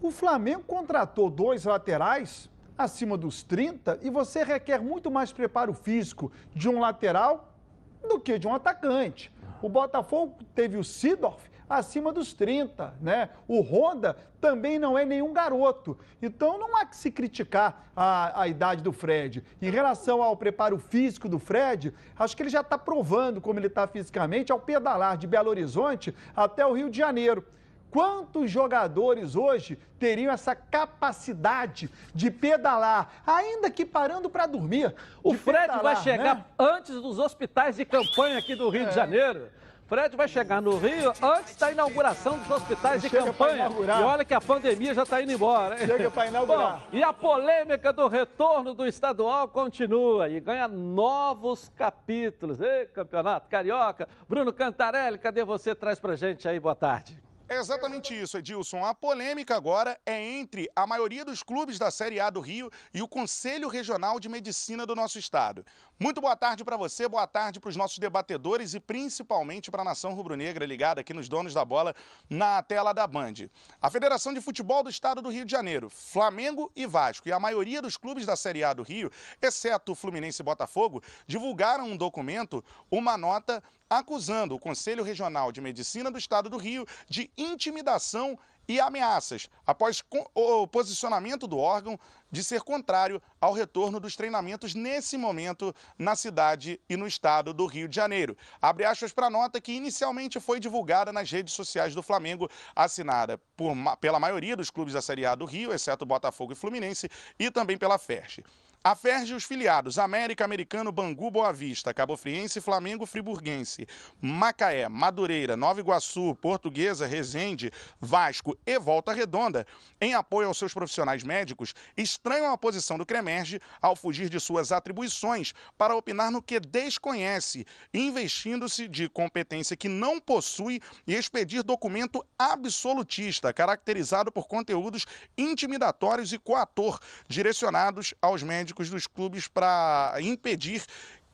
O 0.00 0.10
Flamengo 0.10 0.64
contratou 0.64 1.30
dois 1.30 1.64
laterais 1.64 2.50
acima 2.76 3.16
dos 3.16 3.42
30 3.42 4.00
e 4.02 4.10
você 4.10 4.42
requer 4.42 4.80
muito 4.80 5.10
mais 5.10 5.32
preparo 5.32 5.72
físico 5.72 6.32
de 6.54 6.68
um 6.68 6.80
lateral 6.80 7.54
do 8.02 8.18
que 8.18 8.38
de 8.38 8.48
um 8.48 8.54
atacante. 8.54 9.32
O 9.62 9.68
Botafogo 9.68 10.36
teve 10.54 10.76
o 10.76 10.82
Sidorf 10.82 11.48
acima 11.78 12.12
dos 12.12 12.32
30, 12.32 12.94
né? 13.00 13.30
O 13.48 13.60
Honda 13.60 14.16
também 14.40 14.78
não 14.78 14.98
é 14.98 15.04
nenhum 15.04 15.32
garoto. 15.32 15.98
Então 16.20 16.58
não 16.58 16.76
há 16.76 16.84
que 16.84 16.96
se 16.96 17.10
criticar 17.10 17.86
a, 17.96 18.42
a 18.42 18.48
idade 18.48 18.82
do 18.82 18.92
Fred. 18.92 19.42
Em 19.60 19.70
relação 19.70 20.22
ao 20.22 20.36
preparo 20.36 20.78
físico 20.78 21.28
do 21.28 21.38
Fred, 21.38 21.94
acho 22.18 22.36
que 22.36 22.42
ele 22.42 22.50
já 22.50 22.60
está 22.60 22.76
provando 22.76 23.40
como 23.40 23.58
ele 23.58 23.68
está 23.68 23.86
fisicamente 23.86 24.52
ao 24.52 24.60
pedalar 24.60 25.16
de 25.16 25.26
Belo 25.26 25.48
Horizonte 25.48 26.14
até 26.36 26.66
o 26.66 26.72
Rio 26.72 26.90
de 26.90 26.98
Janeiro. 26.98 27.44
Quantos 27.90 28.50
jogadores 28.50 29.36
hoje 29.36 29.78
teriam 29.98 30.32
essa 30.32 30.54
capacidade 30.54 31.90
de 32.14 32.30
pedalar, 32.30 33.22
ainda 33.26 33.70
que 33.70 33.84
parando 33.84 34.30
para 34.30 34.46
dormir? 34.46 34.94
O 35.22 35.34
Fred 35.34 35.68
pedalar, 35.68 35.82
vai 35.82 35.96
chegar 35.96 36.36
né? 36.36 36.44
antes 36.58 36.94
dos 36.94 37.18
hospitais 37.18 37.76
de 37.76 37.84
campanha 37.84 38.38
aqui 38.38 38.54
do 38.54 38.70
Rio 38.70 38.84
é. 38.84 38.88
de 38.88 38.94
Janeiro. 38.94 39.48
Fred 39.92 40.16
vai 40.16 40.26
chegar 40.26 40.62
no 40.62 40.78
Rio 40.78 41.12
antes 41.20 41.54
da 41.54 41.70
inauguração 41.70 42.38
dos 42.38 42.50
hospitais 42.50 43.02
de 43.02 43.10
Chega 43.10 43.26
campanha. 43.26 43.68
E 43.68 44.02
olha 44.02 44.24
que 44.24 44.32
a 44.32 44.40
pandemia 44.40 44.94
já 44.94 45.02
está 45.02 45.20
indo 45.20 45.32
embora. 45.32 45.78
Hein? 45.78 45.86
Chega 45.86 46.10
para 46.10 46.28
inaugurar. 46.28 46.76
Bom, 46.76 46.96
e 46.96 47.02
a 47.02 47.12
polêmica 47.12 47.92
do 47.92 48.08
retorno 48.08 48.72
do 48.72 48.86
estadual 48.86 49.48
continua 49.48 50.30
e 50.30 50.40
ganha 50.40 50.66
novos 50.66 51.70
capítulos. 51.76 52.58
Ei, 52.58 52.86
campeonato 52.86 53.50
carioca. 53.50 54.08
Bruno 54.26 54.50
Cantarelli, 54.50 55.18
cadê 55.18 55.44
você? 55.44 55.74
Traz 55.74 56.00
pra 56.00 56.16
gente 56.16 56.48
aí, 56.48 56.58
boa 56.58 56.74
tarde. 56.74 57.22
É 57.52 57.56
exatamente 57.56 58.18
isso, 58.18 58.38
Edilson. 58.38 58.82
A 58.82 58.94
polêmica 58.94 59.54
agora 59.54 60.00
é 60.06 60.18
entre 60.18 60.70
a 60.74 60.86
maioria 60.86 61.22
dos 61.22 61.42
clubes 61.42 61.78
da 61.78 61.90
Série 61.90 62.18
A 62.18 62.30
do 62.30 62.40
Rio 62.40 62.70
e 62.94 63.02
o 63.02 63.06
Conselho 63.06 63.68
Regional 63.68 64.18
de 64.18 64.26
Medicina 64.26 64.86
do 64.86 64.96
nosso 64.96 65.18
estado. 65.18 65.62
Muito 66.00 66.18
boa 66.18 66.34
tarde 66.34 66.64
para 66.64 66.78
você, 66.78 67.06
boa 67.06 67.26
tarde 67.26 67.60
para 67.60 67.68
os 67.68 67.76
nossos 67.76 67.98
debatedores 67.98 68.72
e 68.72 68.80
principalmente 68.80 69.70
para 69.70 69.82
a 69.82 69.84
nação 69.84 70.14
rubro-negra 70.14 70.64
ligada 70.64 71.02
aqui 71.02 71.12
nos 71.12 71.28
donos 71.28 71.52
da 71.52 71.62
bola 71.62 71.94
na 72.28 72.62
tela 72.62 72.94
da 72.94 73.06
Band. 73.06 73.34
A 73.82 73.90
Federação 73.90 74.32
de 74.32 74.40
Futebol 74.40 74.82
do 74.82 74.88
Estado 74.88 75.20
do 75.20 75.28
Rio 75.28 75.44
de 75.44 75.52
Janeiro, 75.52 75.90
Flamengo 75.90 76.72
e 76.74 76.86
Vasco 76.86 77.28
e 77.28 77.32
a 77.32 77.38
maioria 77.38 77.82
dos 77.82 77.98
clubes 77.98 78.24
da 78.24 78.34
Série 78.34 78.64
A 78.64 78.72
do 78.72 78.82
Rio, 78.82 79.12
exceto 79.42 79.92
o 79.92 79.94
Fluminense 79.94 80.40
e 80.40 80.44
Botafogo, 80.44 81.02
divulgaram 81.26 81.84
um 81.84 81.98
documento, 81.98 82.64
uma 82.90 83.18
nota 83.18 83.62
acusando 83.98 84.54
o 84.54 84.58
Conselho 84.58 85.04
Regional 85.04 85.52
de 85.52 85.60
Medicina 85.60 86.10
do 86.10 86.18
Estado 86.18 86.48
do 86.48 86.56
Rio 86.56 86.86
de 87.08 87.30
intimidação 87.36 88.38
e 88.68 88.80
ameaças, 88.80 89.48
após 89.66 90.02
o 90.34 90.66
posicionamento 90.66 91.46
do 91.46 91.58
órgão 91.58 91.98
de 92.30 92.42
ser 92.42 92.62
contrário 92.62 93.20
ao 93.40 93.52
retorno 93.52 93.98
dos 93.98 94.16
treinamentos 94.16 94.74
nesse 94.74 95.18
momento 95.18 95.74
na 95.98 96.14
cidade 96.16 96.80
e 96.88 96.96
no 96.96 97.06
estado 97.06 97.52
do 97.52 97.66
Rio 97.66 97.88
de 97.88 97.96
Janeiro. 97.96 98.36
Abre 98.60 98.84
aspas 98.84 99.12
para 99.12 99.26
a 99.26 99.30
nota 99.30 99.60
que 99.60 99.72
inicialmente 99.72 100.40
foi 100.40 100.60
divulgada 100.60 101.12
nas 101.12 101.30
redes 101.30 101.54
sociais 101.54 101.94
do 101.94 102.02
Flamengo, 102.02 102.48
assinada 102.74 103.36
por, 103.56 103.74
pela 104.00 104.20
maioria 104.20 104.56
dos 104.56 104.70
clubes 104.70 104.94
da 104.94 105.02
Série 105.02 105.26
A 105.26 105.34
do 105.34 105.44
Rio, 105.44 105.72
exceto 105.72 106.06
Botafogo 106.06 106.52
e 106.52 106.56
Fluminense, 106.56 107.10
e 107.38 107.50
também 107.50 107.76
pela 107.76 107.98
FERJ. 107.98 108.42
A 108.84 108.96
FERJ 108.96 109.30
e 109.30 109.34
os 109.36 109.44
filiados 109.44 109.96
América 109.96 110.44
Americano, 110.44 110.90
Bangu, 110.90 111.30
Boa 111.30 111.52
Vista, 111.52 111.94
Cabo 111.94 112.16
Friense, 112.16 112.60
Flamengo, 112.60 113.06
Friburguense, 113.06 113.86
Macaé, 114.20 114.88
Madureira, 114.88 115.56
Nova 115.56 115.78
Iguaçu, 115.78 116.34
Portuguesa, 116.40 117.06
Resende, 117.06 117.70
Vasco 118.00 118.58
e 118.66 118.76
Volta 118.80 119.12
Redonda, 119.12 119.64
em 120.00 120.14
apoio 120.14 120.48
aos 120.48 120.58
seus 120.58 120.74
profissionais 120.74 121.22
médicos, 121.22 121.76
estranham 121.96 122.52
a 122.52 122.58
posição 122.58 122.98
do 122.98 123.06
CREMERGE 123.06 123.60
ao 123.80 123.94
fugir 123.94 124.28
de 124.28 124.40
suas 124.40 124.72
atribuições 124.72 125.54
para 125.78 125.94
opinar 125.94 126.32
no 126.32 126.42
que 126.42 126.58
desconhece, 126.58 127.64
investindo-se 127.94 128.88
de 128.88 129.08
competência 129.08 129.76
que 129.76 129.88
não 129.88 130.18
possui 130.18 130.80
e 131.06 131.14
expedir 131.14 131.62
documento 131.62 132.26
absolutista, 132.36 133.52
caracterizado 133.52 134.32
por 134.32 134.48
conteúdos 134.48 135.06
intimidatórios 135.38 136.32
e 136.32 136.38
coator, 136.38 136.98
direcionados 137.28 138.12
aos 138.20 138.42
médicos 138.42 138.71
dos 138.74 139.06
clubes 139.06 139.48
para 139.48 140.14
impedir 140.20 140.84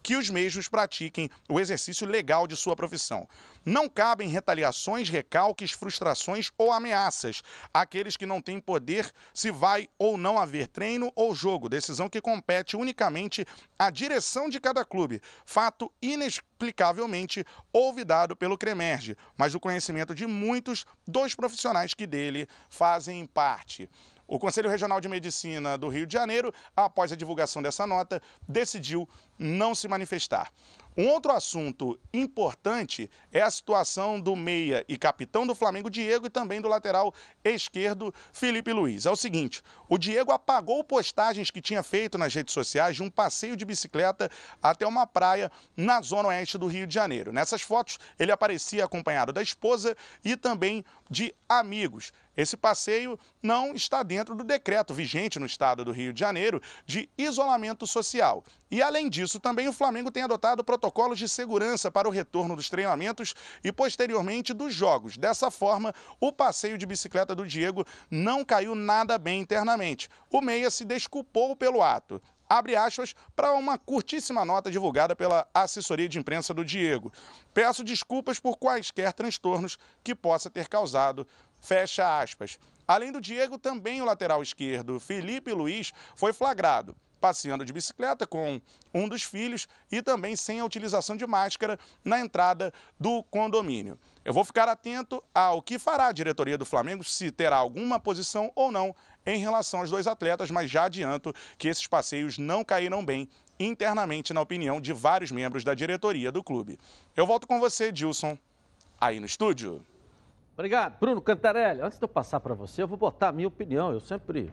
que 0.02 0.16
os 0.16 0.30
mesmos 0.30 0.68
pratiquem 0.68 1.28
o 1.48 1.60
exercício 1.60 2.06
legal 2.06 2.46
de 2.46 2.56
sua 2.56 2.74
profissão. 2.74 3.28
Não 3.64 3.88
cabem 3.88 4.28
retaliações, 4.28 5.10
recalques, 5.10 5.72
frustrações 5.72 6.50
ou 6.56 6.72
ameaças 6.72 7.42
àqueles 7.74 8.16
que 8.16 8.24
não 8.24 8.40
têm 8.40 8.60
poder 8.60 9.12
se 9.34 9.50
vai 9.50 9.88
ou 9.98 10.16
não 10.16 10.38
haver 10.38 10.68
treino 10.68 11.12
ou 11.14 11.34
jogo, 11.34 11.68
decisão 11.68 12.08
que 12.08 12.20
compete 12.20 12.76
unicamente 12.76 13.44
à 13.78 13.90
direção 13.90 14.48
de 14.48 14.58
cada 14.58 14.84
clube. 14.84 15.20
Fato 15.44 15.92
inexplicavelmente 16.00 17.44
olvidado 17.70 18.34
pelo 18.34 18.56
Cremerge, 18.56 19.16
mas 19.36 19.54
o 19.54 19.60
conhecimento 19.60 20.14
de 20.14 20.26
muitos 20.26 20.86
dos 21.06 21.34
profissionais 21.34 21.92
que 21.92 22.06
dele 22.06 22.48
fazem 22.70 23.26
parte. 23.26 23.90
O 24.28 24.38
Conselho 24.38 24.68
Regional 24.68 25.00
de 25.00 25.08
Medicina 25.08 25.78
do 25.78 25.88
Rio 25.88 26.06
de 26.06 26.12
Janeiro, 26.12 26.52
após 26.76 27.10
a 27.10 27.16
divulgação 27.16 27.62
dessa 27.62 27.86
nota, 27.86 28.20
decidiu 28.46 29.08
não 29.38 29.74
se 29.74 29.88
manifestar. 29.88 30.52
Um 30.98 31.06
outro 31.10 31.30
assunto 31.30 31.96
importante 32.12 33.08
é 33.32 33.40
a 33.40 33.48
situação 33.48 34.20
do 34.20 34.34
meia 34.34 34.84
e 34.88 34.98
capitão 34.98 35.46
do 35.46 35.54
Flamengo, 35.54 35.88
Diego, 35.88 36.26
e 36.26 36.30
também 36.30 36.60
do 36.60 36.66
lateral 36.66 37.14
esquerdo, 37.44 38.12
Felipe 38.32 38.72
Luiz. 38.72 39.06
É 39.06 39.10
o 39.10 39.14
seguinte: 39.14 39.62
o 39.88 39.96
Diego 39.96 40.32
apagou 40.32 40.82
postagens 40.82 41.52
que 41.52 41.62
tinha 41.62 41.84
feito 41.84 42.18
nas 42.18 42.34
redes 42.34 42.52
sociais 42.52 42.96
de 42.96 43.02
um 43.04 43.08
passeio 43.08 43.56
de 43.56 43.64
bicicleta 43.64 44.28
até 44.60 44.84
uma 44.84 45.06
praia 45.06 45.52
na 45.76 46.00
zona 46.00 46.30
oeste 46.30 46.58
do 46.58 46.66
Rio 46.66 46.84
de 46.84 46.94
Janeiro. 46.94 47.32
Nessas 47.32 47.62
fotos, 47.62 47.96
ele 48.18 48.32
aparecia 48.32 48.84
acompanhado 48.84 49.32
da 49.32 49.40
esposa 49.40 49.96
e 50.24 50.36
também 50.36 50.84
de 51.08 51.34
amigos. 51.48 52.12
Esse 52.36 52.56
passeio 52.56 53.18
não 53.42 53.74
está 53.74 54.02
dentro 54.02 54.34
do 54.36 54.44
decreto 54.44 54.94
vigente 54.94 55.38
no 55.38 55.46
estado 55.46 55.84
do 55.84 55.90
Rio 55.90 56.12
de 56.12 56.20
Janeiro 56.20 56.62
de 56.86 57.08
isolamento 57.18 57.86
social. 57.86 58.44
E, 58.70 58.80
além 58.80 59.08
disso, 59.08 59.40
também 59.40 59.66
o 59.66 59.72
Flamengo 59.72 60.10
tem 60.10 60.22
adotado 60.22 60.62
protocolos 60.62 61.18
de 61.18 61.28
segurança 61.28 61.90
para 61.90 62.06
o 62.06 62.12
retorno 62.12 62.54
dos 62.54 62.70
treinamentos 62.70 63.34
e, 63.64 63.72
posteriormente, 63.72 64.54
dos 64.54 64.72
jogos. 64.72 65.16
Dessa 65.16 65.50
forma, 65.50 65.92
o 66.20 66.30
passeio 66.30 66.78
de 66.78 66.86
bicicleta 66.86 67.34
do 67.34 67.46
Diego 67.46 67.84
não 68.10 68.44
caiu 68.44 68.74
nada 68.74 69.18
bem 69.18 69.40
internamente. 69.40 70.08
O 70.30 70.40
Meia 70.40 70.70
se 70.70 70.84
desculpou 70.84 71.56
pelo 71.56 71.82
ato 71.82 72.22
abre 72.48 72.74
aspas, 72.74 73.14
para 73.36 73.52
uma 73.52 73.76
curtíssima 73.76 74.44
nota 74.44 74.70
divulgada 74.70 75.14
pela 75.14 75.46
assessoria 75.52 76.08
de 76.08 76.18
imprensa 76.18 76.54
do 76.54 76.64
Diego. 76.64 77.12
Peço 77.52 77.84
desculpas 77.84 78.40
por 78.40 78.56
quaisquer 78.56 79.12
transtornos 79.12 79.78
que 80.02 80.14
possa 80.14 80.48
ter 80.48 80.68
causado 80.68 81.26
Fecha 81.60 82.20
aspas. 82.20 82.58
Além 82.86 83.12
do 83.12 83.20
Diego, 83.20 83.58
também 83.58 84.00
o 84.00 84.04
lateral 84.04 84.42
esquerdo, 84.42 85.00
Felipe 85.00 85.52
Luiz, 85.52 85.92
foi 86.14 86.32
flagrado 86.32 86.96
passeando 87.18 87.64
de 87.64 87.72
bicicleta 87.72 88.26
com 88.26 88.60
um 88.94 89.08
dos 89.08 89.22
filhos 89.22 89.68
e 89.90 90.00
também 90.00 90.36
sem 90.36 90.60
a 90.60 90.64
utilização 90.64 91.16
de 91.16 91.26
máscara 91.26 91.78
na 92.04 92.20
entrada 92.20 92.72
do 92.98 93.22
condomínio. 93.24 93.98
Eu 94.24 94.32
vou 94.32 94.44
ficar 94.44 94.68
atento 94.68 95.22
ao 95.34 95.62
que 95.62 95.78
fará 95.78 96.08
a 96.08 96.12
diretoria 96.12 96.58
do 96.58 96.66
Flamengo, 96.66 97.04
se 97.04 97.30
terá 97.30 97.56
alguma 97.56 97.98
posição 97.98 98.52
ou 98.54 98.70
não 98.70 98.94
em 99.34 99.38
relação 99.38 99.80
aos 99.80 99.90
dois 99.90 100.06
atletas, 100.06 100.50
mas 100.50 100.70
já 100.70 100.84
adianto 100.84 101.34
que 101.56 101.68
esses 101.68 101.86
passeios 101.86 102.38
não 102.38 102.64
caíram 102.64 103.04
bem 103.04 103.28
internamente, 103.60 104.32
na 104.32 104.40
opinião 104.40 104.80
de 104.80 104.92
vários 104.92 105.30
membros 105.30 105.64
da 105.64 105.74
diretoria 105.74 106.30
do 106.30 106.42
clube. 106.42 106.78
Eu 107.16 107.26
volto 107.26 107.46
com 107.46 107.58
você, 107.58 107.90
Dilson, 107.90 108.38
aí 109.00 109.18
no 109.18 109.26
estúdio. 109.26 109.84
Obrigado. 110.54 110.98
Bruno 110.98 111.20
Cantarelli, 111.20 111.80
antes 111.80 111.98
de 111.98 112.04
eu 112.04 112.08
passar 112.08 112.40
para 112.40 112.54
você, 112.54 112.82
eu 112.82 112.88
vou 112.88 112.98
botar 112.98 113.28
a 113.28 113.32
minha 113.32 113.48
opinião. 113.48 113.92
Eu 113.92 114.00
sempre. 114.00 114.52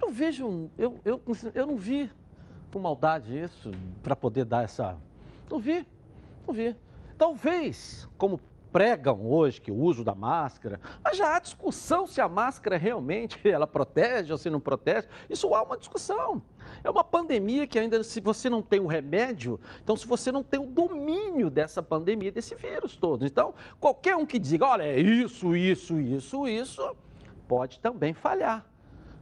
Eu 0.00 0.10
vejo. 0.10 0.70
Eu, 0.76 0.98
eu, 1.04 1.22
eu 1.54 1.66
não 1.66 1.76
vi 1.76 2.10
com 2.72 2.80
maldade 2.80 3.38
isso 3.38 3.70
para 4.02 4.16
poder 4.16 4.44
dar 4.44 4.64
essa. 4.64 4.96
Não 5.48 5.58
vi. 5.58 5.86
Não 6.46 6.52
vi. 6.52 6.74
Talvez, 7.16 8.08
como 8.18 8.40
pregam 8.74 9.24
hoje 9.24 9.60
que 9.60 9.70
o 9.70 9.76
uso 9.76 10.02
da 10.02 10.16
máscara, 10.16 10.80
mas 11.00 11.16
já 11.16 11.36
há 11.36 11.38
discussão 11.38 12.08
se 12.08 12.20
a 12.20 12.28
máscara 12.28 12.76
realmente 12.76 13.38
ela 13.48 13.68
protege 13.68 14.32
ou 14.32 14.36
se 14.36 14.50
não 14.50 14.58
protege. 14.58 15.06
Isso 15.30 15.54
há 15.54 15.62
uma 15.62 15.78
discussão. 15.78 16.42
É 16.82 16.90
uma 16.90 17.04
pandemia 17.04 17.68
que 17.68 17.78
ainda, 17.78 18.02
se 18.02 18.20
você 18.20 18.50
não 18.50 18.60
tem 18.60 18.80
o 18.80 18.88
remédio, 18.88 19.60
então 19.80 19.94
se 19.94 20.04
você 20.08 20.32
não 20.32 20.42
tem 20.42 20.58
o 20.58 20.66
domínio 20.66 21.48
dessa 21.50 21.84
pandemia, 21.84 22.32
desse 22.32 22.56
vírus 22.56 22.96
todo. 22.96 23.24
Então, 23.24 23.54
qualquer 23.78 24.16
um 24.16 24.26
que 24.26 24.40
diga, 24.40 24.66
olha, 24.66 24.82
é 24.82 24.98
isso, 24.98 25.54
isso, 25.54 26.00
isso, 26.00 26.48
isso, 26.48 26.96
pode 27.46 27.78
também 27.78 28.12
falhar. 28.12 28.66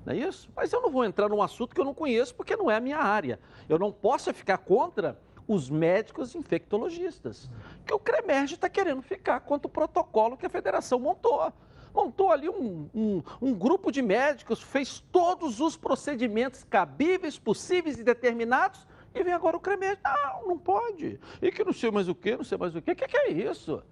Não 0.07 0.15
é 0.15 0.17
isso? 0.17 0.49
Mas 0.57 0.73
eu 0.73 0.81
não 0.81 0.91
vou 0.91 1.05
entrar 1.05 1.29
num 1.29 1.43
assunto 1.43 1.75
que 1.75 1.81
eu 1.81 1.85
não 1.85 1.93
conheço 1.93 2.35
porque 2.35 2.57
não 2.57 2.71
é 2.71 2.77
a 2.77 2.81
minha 2.81 2.99
área. 2.99 3.39
Eu 3.69 3.79
não 3.79 3.93
posso 3.93 4.33
ficar 4.33 4.57
contra 4.57 5.21
os 5.47 5.69
médicos 5.69 6.35
infectologistas, 6.35 7.51
que 7.87 7.95
o 7.95 7.99
CREMERGE 7.99 8.55
está 8.55 8.69
querendo 8.69 9.03
ficar 9.03 9.41
contra 9.41 9.67
o 9.67 9.71
protocolo 9.71 10.37
que 10.37 10.47
a 10.47 10.51
federação 10.51 10.99
montou. 10.99 11.53
Montou 11.95 12.33
ali 12.33 12.49
um, 12.49 12.89
um, 12.95 13.23
um, 13.41 13.55
grupo 13.55 13.93
de 13.93 14.01
médicos, 14.01 14.63
fez 14.63 15.01
todos 15.13 15.61
os 15.61 15.77
procedimentos 15.77 16.65
cabíveis, 16.65 17.39
possíveis 17.39 17.99
e 17.99 18.05
determinados, 18.05 18.87
e 19.15 19.23
vem 19.23 19.35
agora 19.35 19.57
o 19.57 19.61
CREMERGE. 19.61 20.01
Não, 20.03 20.49
não 20.49 20.59
pode. 20.59 21.21
E 21.43 21.53
que 21.53 21.63
não 21.63 21.73
sei 21.73 21.91
mais 21.91 22.09
o 22.09 22.15
que, 22.15 22.35
não 22.35 22.45
sei 22.45 22.57
mais 22.57 22.75
o 22.75 22.81
que. 22.81 22.93
O 22.93 22.97
que, 22.97 23.07
que 23.07 23.17
é 23.17 23.31
isso? 23.31 23.83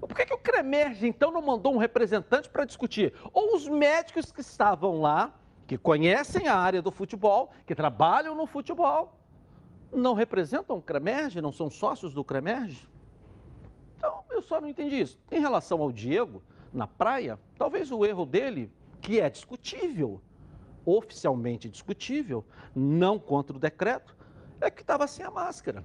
Por 0.00 0.14
que, 0.14 0.26
que 0.26 0.34
o 0.34 0.38
CREMERGE, 0.38 1.06
então, 1.06 1.30
não 1.30 1.42
mandou 1.42 1.74
um 1.74 1.78
representante 1.78 2.48
para 2.48 2.64
discutir? 2.64 3.14
Ou 3.32 3.56
os 3.56 3.66
médicos 3.66 4.30
que 4.30 4.40
estavam 4.40 5.00
lá, 5.00 5.32
que 5.66 5.76
conhecem 5.76 6.48
a 6.48 6.56
área 6.56 6.80
do 6.80 6.90
futebol, 6.90 7.50
que 7.66 7.74
trabalham 7.74 8.34
no 8.34 8.46
futebol, 8.46 9.18
não 9.92 10.14
representam 10.14 10.76
o 10.76 10.82
CREMERGE, 10.82 11.40
não 11.40 11.52
são 11.52 11.70
sócios 11.70 12.12
do 12.12 12.24
CREMERGE? 12.24 12.88
Então, 13.96 14.22
eu 14.30 14.42
só 14.42 14.60
não 14.60 14.68
entendi 14.68 15.00
isso. 15.00 15.18
Em 15.30 15.40
relação 15.40 15.80
ao 15.80 15.90
Diego, 15.90 16.42
na 16.72 16.86
praia, 16.86 17.38
talvez 17.56 17.90
o 17.90 18.04
erro 18.04 18.24
dele, 18.24 18.72
que 19.00 19.20
é 19.20 19.28
discutível, 19.28 20.20
oficialmente 20.84 21.68
discutível, 21.68 22.44
não 22.74 23.18
contra 23.18 23.56
o 23.56 23.60
decreto, 23.60 24.16
é 24.60 24.70
que 24.70 24.82
estava 24.82 25.06
sem 25.06 25.24
a 25.24 25.30
máscara. 25.30 25.84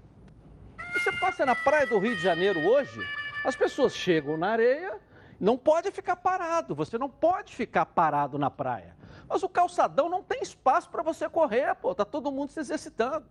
Você 0.94 1.12
passa 1.14 1.46
na 1.46 1.56
praia 1.56 1.88
do 1.88 1.98
Rio 1.98 2.16
de 2.16 2.22
Janeiro 2.22 2.60
hoje, 2.68 3.00
as 3.44 3.56
pessoas 3.56 3.96
chegam 3.96 4.38
na 4.38 4.50
areia, 4.50 5.00
não 5.40 5.58
pode 5.58 5.92
ficar 5.92 6.16
parado, 6.16 6.76
você 6.76 6.98
não 6.98 7.10
pode 7.10 7.56
ficar 7.56 7.86
parado 7.86 8.38
na 8.38 8.50
praia. 8.50 8.96
Mas 9.28 9.44
o 9.44 9.50
calçadão 9.50 10.08
não 10.08 10.22
tem 10.22 10.42
espaço 10.42 10.90
para 10.90 11.02
você 11.02 11.28
correr, 11.28 11.76
pô, 11.76 11.96
tá 11.96 12.06
todo 12.06 12.32
mundo 12.32 12.52
se 12.52 12.60
exercitando. 12.60 13.26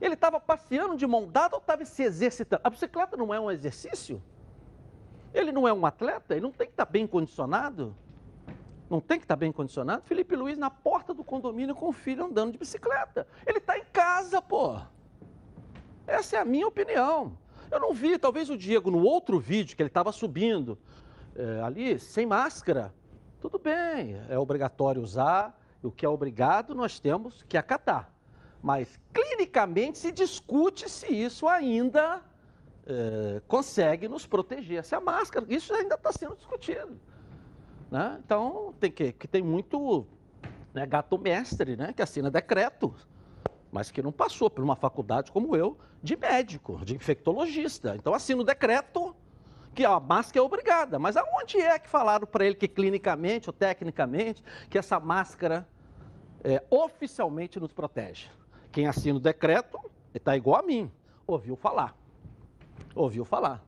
Ele 0.00 0.14
estava 0.14 0.38
passeando 0.38 0.96
de 0.96 1.06
mão 1.06 1.26
dada 1.26 1.56
ou 1.56 1.60
estava 1.60 1.84
se 1.84 2.02
exercitando? 2.02 2.62
A 2.64 2.70
bicicleta 2.70 3.16
não 3.16 3.32
é 3.32 3.40
um 3.40 3.50
exercício? 3.50 4.22
Ele 5.34 5.52
não 5.52 5.66
é 5.66 5.72
um 5.72 5.84
atleta? 5.84 6.34
Ele 6.34 6.42
não 6.42 6.52
tem 6.52 6.66
que 6.66 6.72
estar 6.72 6.86
tá 6.86 6.92
bem 6.92 7.06
condicionado? 7.06 7.94
Não 8.88 9.00
tem 9.00 9.18
que 9.18 9.24
estar 9.24 9.36
tá 9.36 9.38
bem 9.38 9.52
condicionado? 9.52 10.02
Felipe 10.04 10.34
Luiz 10.34 10.56
na 10.56 10.70
porta 10.70 11.12
do 11.12 11.22
condomínio 11.22 11.74
com 11.74 11.88
o 11.88 11.92
filho 11.92 12.24
andando 12.24 12.52
de 12.52 12.58
bicicleta. 12.58 13.26
Ele 13.46 13.58
está 13.58 13.78
em 13.78 13.84
casa, 13.92 14.40
pô. 14.40 14.78
Essa 16.06 16.36
é 16.36 16.40
a 16.40 16.44
minha 16.44 16.66
opinião. 16.66 17.36
Eu 17.70 17.78
não 17.78 17.92
vi, 17.92 18.18
talvez 18.18 18.48
o 18.48 18.56
Diego, 18.56 18.90
no 18.90 19.02
outro 19.02 19.38
vídeo 19.38 19.76
que 19.76 19.82
ele 19.82 19.90
estava 19.90 20.10
subindo, 20.10 20.78
é, 21.36 21.60
ali, 21.60 21.98
sem 21.98 22.24
máscara. 22.24 22.94
Tudo 23.40 23.58
bem, 23.58 24.20
é 24.28 24.38
obrigatório 24.38 25.02
usar. 25.02 25.56
O 25.82 25.90
que 25.90 26.04
é 26.04 26.08
obrigado, 26.08 26.74
nós 26.74 26.98
temos 26.98 27.44
que 27.44 27.56
acatar. 27.56 28.10
Mas 28.62 28.98
clinicamente 29.12 29.98
se 29.98 30.10
discute 30.10 30.88
se 30.88 31.06
isso 31.06 31.46
ainda 31.46 32.22
é, 32.86 33.40
consegue 33.46 34.08
nos 34.08 34.26
proteger. 34.26 34.84
Se 34.84 34.94
a 34.94 35.00
máscara, 35.00 35.46
isso 35.48 35.72
ainda 35.74 35.94
está 35.94 36.12
sendo 36.12 36.36
discutido. 36.36 36.98
Né? 37.90 38.18
Então, 38.24 38.74
tem 38.80 38.90
que, 38.90 39.12
que 39.12 39.28
tem 39.28 39.42
muito 39.42 40.06
né, 40.74 40.86
gato 40.86 41.18
mestre, 41.18 41.76
né, 41.76 41.92
que 41.92 42.02
assina 42.02 42.30
decreto, 42.30 42.94
mas 43.70 43.90
que 43.90 44.02
não 44.02 44.12
passou 44.12 44.50
por 44.50 44.62
uma 44.62 44.76
faculdade 44.76 45.30
como 45.30 45.54
eu, 45.56 45.78
de 46.02 46.16
médico, 46.16 46.84
de 46.84 46.96
infectologista. 46.96 47.94
Então, 47.96 48.14
assina 48.14 48.40
o 48.40 48.44
decreto 48.44 49.14
que 49.74 49.84
a 49.84 50.00
máscara 50.00 50.40
é 50.40 50.42
obrigada. 50.42 50.98
Mas 50.98 51.16
aonde 51.16 51.58
é 51.58 51.78
que 51.78 51.88
falaram 51.88 52.26
para 52.26 52.44
ele 52.44 52.54
que 52.54 52.66
clinicamente 52.66 53.48
ou 53.48 53.52
tecnicamente 53.52 54.42
que 54.68 54.78
essa 54.78 54.98
máscara 54.98 55.68
é, 56.42 56.62
oficialmente 56.70 57.60
nos 57.60 57.72
protege? 57.72 58.28
Quem 58.72 58.86
assina 58.86 59.16
o 59.16 59.20
decreto 59.20 59.78
está 60.14 60.36
igual 60.36 60.60
a 60.60 60.62
mim, 60.62 60.90
ouviu 61.26 61.56
falar. 61.56 61.94
Ouviu 62.94 63.24
falar. 63.24 63.62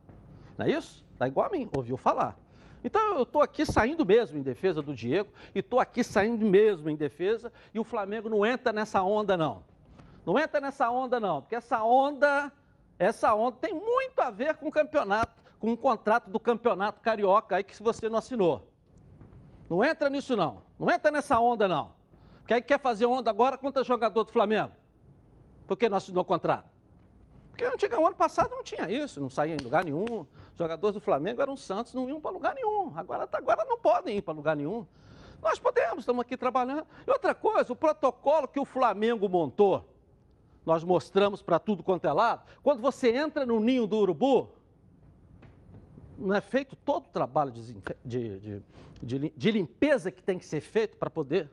Não 0.56 0.66
é 0.66 0.70
isso? 0.70 1.04
Está 1.12 1.26
igual 1.28 1.46
a 1.46 1.50
mim, 1.50 1.68
ouviu 1.74 1.96
falar. 1.96 2.36
Então 2.82 3.16
eu 3.16 3.22
estou 3.24 3.42
aqui 3.42 3.66
saindo 3.66 4.06
mesmo 4.06 4.38
em 4.38 4.42
defesa 4.42 4.80
do 4.80 4.94
Diego 4.94 5.30
e 5.54 5.58
estou 5.58 5.80
aqui 5.80 6.02
saindo 6.02 6.44
mesmo 6.46 6.88
em 6.88 6.96
defesa 6.96 7.52
e 7.74 7.78
o 7.78 7.84
Flamengo 7.84 8.28
não 8.28 8.44
entra 8.44 8.72
nessa 8.72 9.02
onda 9.02 9.36
não. 9.36 9.62
Não 10.24 10.38
entra 10.38 10.60
nessa 10.60 10.90
onda 10.90 11.18
não, 11.18 11.42
porque 11.42 11.54
essa 11.54 11.82
onda, 11.82 12.52
essa 12.98 13.34
onda 13.34 13.56
tem 13.60 13.74
muito 13.74 14.20
a 14.20 14.30
ver 14.30 14.54
com 14.56 14.68
o 14.68 14.72
campeonato, 14.72 15.32
com 15.58 15.72
o 15.72 15.76
contrato 15.76 16.30
do 16.30 16.40
campeonato 16.40 17.00
carioca 17.00 17.56
aí 17.56 17.64
que 17.64 17.82
você 17.82 18.08
não 18.08 18.18
assinou. 18.18 18.70
Não 19.68 19.84
entra 19.84 20.10
nisso 20.10 20.36
não. 20.36 20.62
Não 20.78 20.90
entra 20.90 21.10
nessa 21.10 21.38
onda 21.38 21.68
não. 21.68 21.92
Porque 22.38 22.54
aí 22.54 22.62
quer 22.62 22.80
fazer 22.80 23.06
onda 23.06 23.30
agora 23.30 23.56
contra 23.56 23.84
jogador 23.84 24.24
do 24.24 24.32
Flamengo. 24.32 24.72
Por 25.70 25.76
que 25.76 25.88
não 25.88 25.98
assinou 25.98 26.22
o 26.22 26.24
contrato? 26.24 26.68
Porque 27.50 27.64
antiga, 27.64 27.96
o 27.96 28.04
ano 28.04 28.16
passado 28.16 28.50
não 28.50 28.64
tinha 28.64 28.90
isso, 28.90 29.20
não 29.20 29.30
saía 29.30 29.54
em 29.54 29.62
lugar 29.62 29.84
nenhum. 29.84 30.02
Os 30.02 30.58
jogadores 30.58 30.94
do 30.94 31.00
Flamengo 31.00 31.40
eram 31.40 31.56
Santos, 31.56 31.94
não 31.94 32.08
iam 32.08 32.20
para 32.20 32.32
lugar 32.32 32.56
nenhum. 32.56 32.92
Agora, 32.96 33.24
tá, 33.24 33.38
agora 33.38 33.64
não 33.64 33.78
podem 33.78 34.16
ir 34.16 34.20
para 34.20 34.34
lugar 34.34 34.56
nenhum. 34.56 34.84
Nós 35.40 35.60
podemos, 35.60 36.00
estamos 36.00 36.22
aqui 36.22 36.36
trabalhando. 36.36 36.84
E 37.06 37.10
outra 37.12 37.36
coisa, 37.36 37.72
o 37.72 37.76
protocolo 37.76 38.48
que 38.48 38.58
o 38.58 38.64
Flamengo 38.64 39.28
montou, 39.28 39.88
nós 40.66 40.82
mostramos 40.82 41.40
para 41.40 41.60
tudo 41.60 41.84
quanto 41.84 42.04
é 42.04 42.12
lado. 42.12 42.42
Quando 42.64 42.80
você 42.80 43.16
entra 43.16 43.46
no 43.46 43.60
ninho 43.60 43.86
do 43.86 43.96
urubu, 43.96 44.48
não 46.18 46.34
é 46.34 46.40
feito 46.40 46.74
todo 46.74 47.04
o 47.04 47.10
trabalho 47.10 47.52
de, 47.52 47.76
de, 48.04 48.60
de, 49.00 49.32
de 49.36 49.50
limpeza 49.52 50.10
que 50.10 50.20
tem 50.20 50.36
que 50.36 50.44
ser 50.44 50.62
feito 50.62 50.96
para 50.96 51.08
poder. 51.08 51.48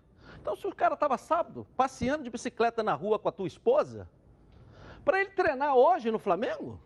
Então, 0.48 0.56
se 0.56 0.66
o 0.66 0.74
cara 0.74 0.94
estava 0.94 1.18
sábado 1.18 1.68
passeando 1.76 2.24
de 2.24 2.30
bicicleta 2.30 2.82
na 2.82 2.94
rua 2.94 3.20
com 3.20 3.28
a 3.28 3.34
tua 3.34 3.48
esposa, 3.48 4.08
para 5.04 5.20
ele 5.20 5.32
treinar 5.32 5.76
hoje 5.76 6.10
no 6.10 6.18
Flamengo, 6.18 6.80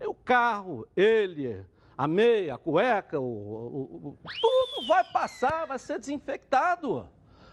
o 0.00 0.14
carro, 0.14 0.86
ele, 0.96 1.66
a 1.98 2.06
meia, 2.06 2.54
a 2.54 2.58
cueca, 2.58 3.18
o, 3.18 3.24
o, 3.24 4.08
o, 4.10 4.18
tudo 4.40 4.86
vai 4.86 5.02
passar, 5.10 5.66
vai 5.66 5.76
ser 5.76 5.98
desinfectado. 5.98 7.08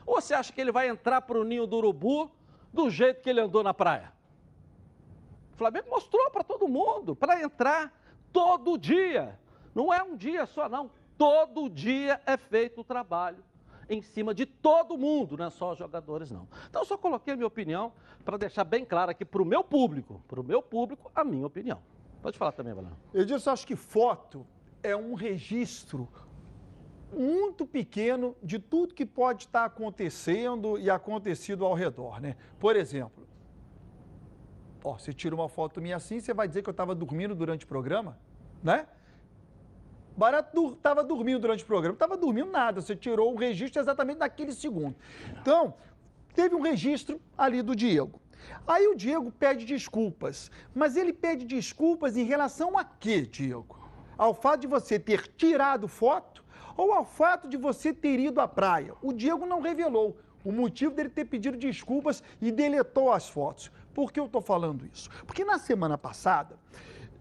Ou 0.05 0.21
você 0.21 0.35
acha 0.35 0.53
que 0.53 0.61
ele 0.61 0.71
vai 0.71 0.87
entrar 0.87 1.21
para 1.23 1.39
o 1.39 1.43
ninho 1.43 1.65
do 1.65 1.77
urubu 1.77 2.29
do 2.71 2.87
jeito 2.87 3.23
que 3.23 3.31
ele 3.31 3.41
andou 3.41 3.63
na 3.63 3.73
praia? 3.73 4.13
O 5.53 5.57
Flamengo 5.57 5.89
mostrou 5.89 6.29
para 6.29 6.43
todo 6.43 6.67
mundo, 6.67 7.15
para 7.15 7.41
entrar 7.41 7.91
todo 8.31 8.77
dia. 8.77 9.39
Não 9.73 9.91
é 9.91 10.03
um 10.03 10.15
dia 10.15 10.45
só, 10.45 10.69
não. 10.69 10.91
Todo 11.17 11.67
dia 11.67 12.21
é 12.27 12.37
feito 12.37 12.81
o 12.81 12.83
trabalho 12.83 13.43
em 13.89 14.01
cima 14.01 14.33
de 14.33 14.45
todo 14.45 14.97
mundo, 14.97 15.37
não 15.37 15.45
é 15.45 15.49
só 15.49 15.71
os 15.71 15.77
jogadores, 15.77 16.31
não. 16.31 16.47
Então, 16.69 16.81
eu 16.81 16.85
só 16.85 16.97
coloquei 16.97 17.33
a 17.33 17.37
minha 17.37 17.47
opinião 17.47 17.93
para 18.25 18.37
deixar 18.37 18.63
bem 18.63 18.83
claro 18.83 19.11
aqui 19.11 19.23
para 19.23 19.41
o 19.41 19.45
meu 19.45 19.63
público, 19.63 20.21
para 20.27 20.39
o 20.39 20.43
meu 20.43 20.61
público, 20.61 21.11
a 21.15 21.23
minha 21.23 21.45
opinião. 21.45 21.81
Pode 22.21 22.37
falar 22.37 22.51
também, 22.51 22.73
Valão. 22.73 22.91
Eu 23.13 23.23
disse, 23.25 23.49
acho 23.49 23.65
que 23.65 23.75
foto 23.75 24.45
é 24.83 24.95
um 24.95 25.13
registro 25.13 26.07
muito 27.11 27.65
pequeno 27.65 28.35
de 28.43 28.59
tudo 28.59 28.93
que 28.93 29.05
pode 29.05 29.45
estar 29.45 29.65
acontecendo 29.65 30.77
e 30.77 30.89
acontecido 30.89 31.65
ao 31.65 31.73
redor, 31.73 32.19
né? 32.19 32.35
Por 32.59 32.75
exemplo, 32.75 33.25
ó, 34.83 34.97
você 34.97 35.13
tira 35.13 35.33
uma 35.33 35.47
foto 35.47 35.81
minha 35.81 35.95
assim, 35.95 36.19
você 36.19 36.33
vai 36.33 36.47
dizer 36.47 36.61
que 36.61 36.69
eu 36.69 36.71
estava 36.71 36.93
dormindo 36.93 37.33
durante 37.33 37.63
o 37.65 37.67
programa, 37.67 38.19
né? 38.61 38.87
Barato 40.17 40.73
estava 40.73 41.03
dormindo 41.03 41.39
durante 41.39 41.63
o 41.63 41.67
programa. 41.67 41.93
Estava 41.93 42.17
dormindo 42.17 42.49
nada, 42.49 42.81
você 42.81 42.95
tirou 42.95 43.31
o 43.33 43.37
registro 43.37 43.79
exatamente 43.79 44.17
naquele 44.17 44.51
segundo. 44.51 44.95
Então, 45.39 45.75
teve 46.33 46.55
um 46.55 46.61
registro 46.61 47.21
ali 47.37 47.61
do 47.61 47.75
Diego. 47.75 48.19
Aí 48.65 48.87
o 48.87 48.95
Diego 48.95 49.31
pede 49.31 49.63
desculpas. 49.63 50.49
Mas 50.73 50.95
ele 50.97 51.13
pede 51.13 51.45
desculpas 51.45 52.17
em 52.17 52.23
relação 52.23 52.75
a 52.75 52.83
quê, 52.83 53.21
Diego? 53.21 53.77
Ao 54.17 54.33
fato 54.33 54.61
de 54.61 54.67
você 54.67 54.97
ter 54.97 55.27
tirado 55.27 55.87
foto 55.87 56.43
ou 56.75 56.91
ao 56.91 57.05
fato 57.05 57.47
de 57.47 57.55
você 57.55 57.93
ter 57.93 58.19
ido 58.19 58.41
à 58.41 58.47
praia? 58.47 58.95
O 59.03 59.13
Diego 59.13 59.45
não 59.45 59.61
revelou 59.61 60.17
o 60.43 60.51
motivo 60.51 60.95
dele 60.95 61.09
ter 61.09 61.25
pedido 61.25 61.57
desculpas 61.57 62.23
e 62.41 62.51
deletou 62.51 63.11
as 63.11 63.29
fotos. 63.29 63.71
Por 63.93 64.11
que 64.11 64.19
eu 64.19 64.25
estou 64.25 64.41
falando 64.41 64.83
isso? 64.91 65.09
Porque 65.27 65.45
na 65.45 65.59
semana 65.59 65.97
passada 65.97 66.57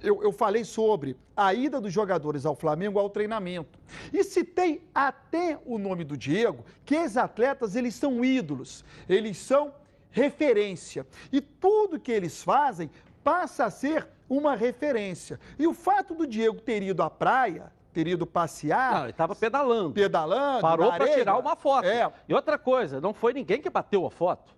eu, 0.03 0.23
eu, 0.23 0.33
falei 0.33 0.65
sobre 0.65 1.17
a 1.37 1.53
ida 1.55 1.81
dos 1.81 1.93
jogadores 1.93 2.45
ao 2.45 2.55
Flamengo 2.55 2.99
ao 2.99 3.11
treinamento. 3.11 3.79
E 4.13 4.23
citei 4.23 4.83
até 4.95 5.59
o 5.65 5.79
nome 5.79 6.05
do 6.05 6.17
Diego, 6.17 6.65
que 6.85 6.95
esses 6.95 7.17
atletas 7.17 7.77
eles 7.77 7.95
são 7.95 8.25
ídolos, 8.25 8.85
eles 9.09 9.37
são 9.39 9.75
referência. 10.11 11.07
E 11.33 11.41
tudo 11.41 12.01
que 12.01 12.13
eles 12.13 12.43
fazem 12.43 12.91
passa 13.23 13.65
a 13.65 13.71
ser 13.71 14.07
uma 14.29 14.55
referência. 14.55 15.39
E 15.59 15.67
o 15.67 15.75
fato 15.75 16.15
do 16.15 16.27
Diego 16.27 16.61
ter 16.61 16.83
ido 16.83 17.03
à 17.03 17.11
praia, 17.11 17.73
ter 17.93 18.07
ido 18.07 18.27
passear. 18.27 18.95
Não, 18.95 19.03
ele 19.03 19.11
estava 19.11 19.35
pedalando. 19.35 19.93
Pedalando. 19.93 20.61
Parou 20.61 20.91
para 20.93 21.09
tirar 21.15 21.39
uma 21.39 21.57
foto. 21.57 21.87
É. 21.87 22.13
E 22.29 22.35
outra 22.35 22.59
coisa, 22.59 23.01
não 23.01 23.15
foi 23.15 23.33
ninguém 23.33 23.61
que 23.61 23.71
bateu 23.71 24.07
a 24.07 24.11
foto. 24.11 24.56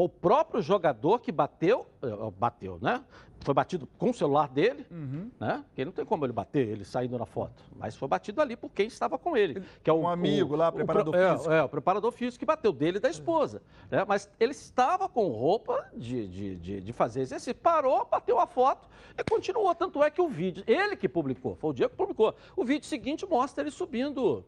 Foi 0.00 0.06
o 0.06 0.08
próprio 0.08 0.62
jogador 0.62 1.18
que 1.18 1.30
bateu, 1.30 1.86
eh, 2.02 2.08
bateu, 2.38 2.78
né? 2.80 3.04
Foi 3.40 3.52
batido 3.52 3.86
com 3.98 4.08
o 4.08 4.14
celular 4.14 4.48
dele, 4.48 4.86
uhum. 4.90 5.30
né? 5.38 5.62
Que 5.74 5.84
não 5.84 5.92
tem 5.92 6.06
como 6.06 6.24
ele 6.24 6.32
bater, 6.32 6.66
ele 6.66 6.86
saindo 6.86 7.18
na 7.18 7.26
foto. 7.26 7.62
Mas 7.76 7.96
foi 7.96 8.08
batido 8.08 8.40
ali 8.40 8.56
por 8.56 8.70
quem 8.70 8.86
estava 8.86 9.18
com 9.18 9.36
ele. 9.36 9.62
Que 9.84 9.90
é 9.90 9.92
o, 9.92 9.98
um 10.00 10.08
amigo 10.08 10.54
o, 10.54 10.56
lá, 10.56 10.72
preparador 10.72 11.14
o, 11.14 11.18
físico. 11.18 11.52
É, 11.52 11.58
é, 11.58 11.62
o 11.62 11.68
preparador 11.68 12.12
físico 12.12 12.38
que 12.38 12.46
bateu 12.46 12.72
dele 12.72 12.96
e 12.96 13.00
da 13.00 13.10
esposa. 13.10 13.60
Né? 13.90 14.02
Mas 14.08 14.30
ele 14.40 14.52
estava 14.52 15.06
com 15.06 15.28
roupa 15.28 15.86
de, 15.94 16.26
de, 16.28 16.56
de, 16.56 16.80
de 16.80 16.92
fazer 16.94 17.20
exercício. 17.20 17.54
Parou, 17.54 18.06
bateu 18.10 18.38
a 18.38 18.46
foto 18.46 18.88
e 19.18 19.22
continuou. 19.22 19.74
Tanto 19.74 20.02
é 20.02 20.10
que 20.10 20.22
o 20.22 20.28
vídeo, 20.28 20.64
ele 20.66 20.96
que 20.96 21.10
publicou, 21.10 21.56
foi 21.56 21.70
o 21.70 21.72
Diego 21.74 21.90
que 21.90 21.96
publicou. 21.98 22.34
O 22.56 22.64
vídeo 22.64 22.86
seguinte 22.86 23.26
mostra 23.26 23.62
ele 23.62 23.70
subindo 23.70 24.46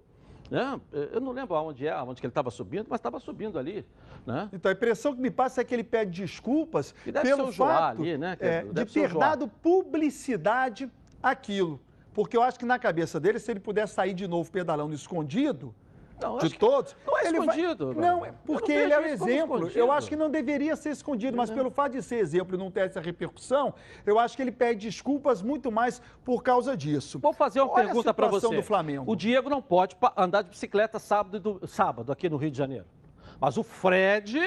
né? 0.50 0.80
Eu 1.12 1.20
não 1.20 1.32
lembro 1.32 1.54
aonde 1.54 1.86
é, 1.86 1.90
aonde 1.90 2.20
que 2.20 2.26
ele 2.26 2.30
estava 2.30 2.50
subindo, 2.50 2.86
mas 2.88 2.98
estava 2.98 3.18
subindo 3.18 3.58
ali. 3.58 3.84
Né? 4.26 4.48
Então 4.52 4.70
a 4.70 4.72
impressão 4.72 5.14
que 5.14 5.20
me 5.20 5.30
passa 5.30 5.60
é 5.60 5.64
que 5.64 5.74
ele 5.74 5.84
pede 5.84 6.22
desculpas 6.22 6.94
pelo 7.22 7.50
fato 7.52 8.02
ali, 8.02 8.16
né? 8.16 8.36
é, 8.40 8.62
de 8.62 8.84
ter 8.86 9.12
dado 9.14 9.48
publicidade 9.48 10.90
àquilo. 11.22 11.80
Porque 12.14 12.36
eu 12.36 12.42
acho 12.42 12.58
que 12.58 12.64
na 12.64 12.78
cabeça 12.78 13.18
dele, 13.18 13.38
se 13.38 13.50
ele 13.50 13.60
puder 13.60 13.88
sair 13.88 14.12
de 14.12 14.28
novo 14.28 14.50
pedalando 14.50 14.94
escondido, 14.94 15.74
não, 16.22 16.38
de 16.38 16.50
todos. 16.56 16.96
Não 17.06 17.18
é 17.18 17.22
escondido. 17.24 17.92
Vai... 17.92 18.04
Não, 18.04 18.22
porque 18.44 18.72
ele 18.72 18.92
é 18.92 18.98
o 18.98 19.04
exemplo. 19.04 19.70
Eu 19.74 19.90
acho 19.92 20.08
que 20.08 20.16
não 20.16 20.30
deveria 20.30 20.76
ser 20.76 20.90
escondido, 20.90 21.36
mas 21.36 21.50
pelo 21.50 21.70
fato 21.70 21.92
de 21.92 22.02
ser 22.02 22.16
exemplo 22.16 22.54
e 22.54 22.58
não 22.58 22.70
ter 22.70 22.86
essa 22.86 23.00
repercussão, 23.00 23.74
eu 24.06 24.18
acho 24.18 24.36
que 24.36 24.42
ele 24.42 24.52
pede 24.52 24.86
desculpas 24.86 25.42
muito 25.42 25.70
mais 25.70 26.00
por 26.24 26.42
causa 26.42 26.76
disso. 26.76 27.18
Vou 27.18 27.32
fazer 27.32 27.60
uma 27.60 27.72
Olha 27.72 27.84
pergunta 27.84 28.14
para 28.14 28.28
você. 28.28 28.54
Do 28.54 28.62
Flamengo. 28.62 29.10
O 29.10 29.16
Diego 29.16 29.48
não 29.48 29.62
pode 29.62 29.96
andar 30.16 30.42
de 30.42 30.50
bicicleta 30.50 30.98
sábado, 30.98 31.40
do... 31.40 31.66
sábado 31.66 32.12
aqui 32.12 32.28
no 32.28 32.36
Rio 32.36 32.50
de 32.50 32.58
Janeiro. 32.58 32.86
Mas 33.40 33.56
o 33.56 33.62
Fred 33.62 34.38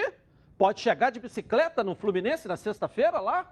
pode 0.58 0.80
chegar 0.80 1.10
de 1.10 1.20
bicicleta 1.20 1.84
no 1.84 1.96
Fluminense 1.96 2.48
na 2.48 2.56
sexta-feira 2.56 3.20
lá? 3.20 3.50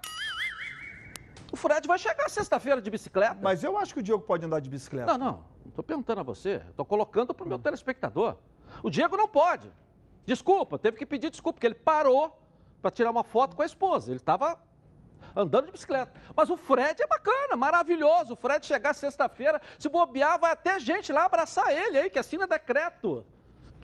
O 1.54 1.56
Fred 1.56 1.86
vai 1.86 1.96
chegar 2.00 2.28
sexta-feira 2.28 2.82
de 2.82 2.90
bicicleta. 2.90 3.38
Mas 3.40 3.62
eu 3.62 3.78
acho 3.78 3.94
que 3.94 4.00
o 4.00 4.02
Diego 4.02 4.20
pode 4.20 4.44
andar 4.44 4.58
de 4.58 4.68
bicicleta. 4.68 5.16
Não, 5.16 5.24
não. 5.24 5.44
Estou 5.68 5.84
perguntando 5.84 6.20
a 6.20 6.24
você. 6.24 6.60
Estou 6.68 6.84
colocando 6.84 7.32
para 7.32 7.46
o 7.46 7.48
meu 7.48 7.60
telespectador. 7.60 8.36
O 8.82 8.90
Diego 8.90 9.16
não 9.16 9.28
pode. 9.28 9.72
Desculpa, 10.26 10.80
teve 10.80 10.96
que 10.96 11.06
pedir 11.06 11.30
desculpa, 11.30 11.54
porque 11.54 11.66
ele 11.68 11.76
parou 11.76 12.36
para 12.82 12.90
tirar 12.90 13.12
uma 13.12 13.22
foto 13.22 13.54
com 13.54 13.62
a 13.62 13.64
esposa. 13.64 14.10
Ele 14.10 14.16
estava 14.16 14.58
andando 15.36 15.66
de 15.66 15.70
bicicleta. 15.70 16.12
Mas 16.34 16.50
o 16.50 16.56
Fred 16.56 17.00
é 17.00 17.06
bacana, 17.06 17.54
maravilhoso. 17.56 18.32
O 18.32 18.36
Fred 18.36 18.66
chegar 18.66 18.92
sexta-feira, 18.92 19.62
se 19.78 19.88
bobear, 19.88 20.40
vai 20.40 20.50
até 20.50 20.80
gente 20.80 21.12
lá 21.12 21.26
abraçar 21.26 21.70
ele 21.70 21.98
aí, 21.98 22.10
que 22.10 22.18
assina 22.18 22.48
decreto. 22.48 23.24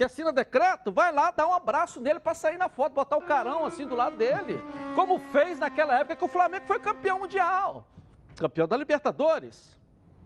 Que 0.00 0.04
assina 0.04 0.32
decreto, 0.32 0.90
vai 0.90 1.12
lá 1.12 1.30
dar 1.30 1.46
um 1.46 1.52
abraço 1.52 2.00
nele 2.00 2.18
para 2.18 2.32
sair 2.32 2.56
na 2.56 2.70
foto, 2.70 2.94
botar 2.94 3.18
o 3.18 3.20
carão 3.20 3.66
assim 3.66 3.86
do 3.86 3.94
lado 3.94 4.16
dele. 4.16 4.58
Como 4.94 5.18
fez 5.18 5.58
naquela 5.58 5.98
época 5.98 6.16
que 6.16 6.24
o 6.24 6.28
Flamengo 6.28 6.64
foi 6.64 6.80
campeão 6.80 7.18
mundial. 7.18 7.86
Campeão 8.34 8.66
da 8.66 8.78
Libertadores. 8.78 9.78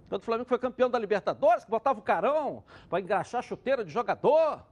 Quando 0.09 0.23
o 0.23 0.25
Flamengo 0.25 0.49
foi 0.49 0.61
campeão 0.61 0.89
da 0.89 0.97
Libertadores, 0.97 1.65
que 1.65 1.71
botava 1.73 1.99
o 1.99 2.03
carão 2.03 2.63
para 2.89 3.01
engraxar 3.01 3.41
a 3.41 3.43
chuteira 3.43 3.85
de 3.85 3.91
jogador. 3.91 4.63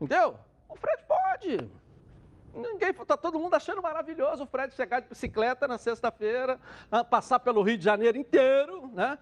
Entendeu? 0.00 0.36
O 0.68 0.76
Fred 0.76 1.02
pode. 1.02 1.70
Ninguém, 2.54 2.92
tá 2.92 3.16
todo 3.16 3.38
mundo 3.38 3.54
achando 3.54 3.80
maravilhoso 3.80 4.44
o 4.44 4.46
Fred 4.46 4.74
chegar 4.74 5.00
de 5.00 5.08
bicicleta 5.08 5.66
na 5.66 5.78
sexta-feira, 5.78 6.60
ah, 6.90 7.02
passar 7.02 7.38
pelo 7.40 7.62
Rio 7.62 7.78
de 7.78 7.84
Janeiro 7.84 8.18
inteiro, 8.18 8.90
né? 8.92 9.18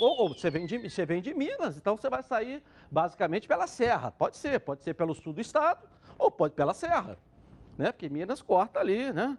Ou, 0.00 0.22
ou, 0.22 0.28
você, 0.30 0.50
vem 0.50 0.64
de, 0.64 0.88
você 0.88 1.04
vem 1.04 1.20
de 1.20 1.34
Minas, 1.34 1.76
então 1.76 1.96
você 1.96 2.08
vai 2.08 2.22
sair 2.22 2.62
basicamente 2.90 3.46
pela 3.46 3.66
Serra. 3.66 4.10
Pode 4.10 4.38
ser, 4.38 4.60
pode 4.60 4.82
ser 4.82 4.94
pelo 4.94 5.14
sul 5.14 5.32
do 5.32 5.40
estado, 5.40 5.86
ou 6.18 6.30
pode 6.30 6.54
pela 6.54 6.72
Serra, 6.72 7.18
né? 7.76 7.92
Porque 7.92 8.08
Minas 8.08 8.40
corta 8.40 8.80
ali, 8.80 9.12
né? 9.12 9.36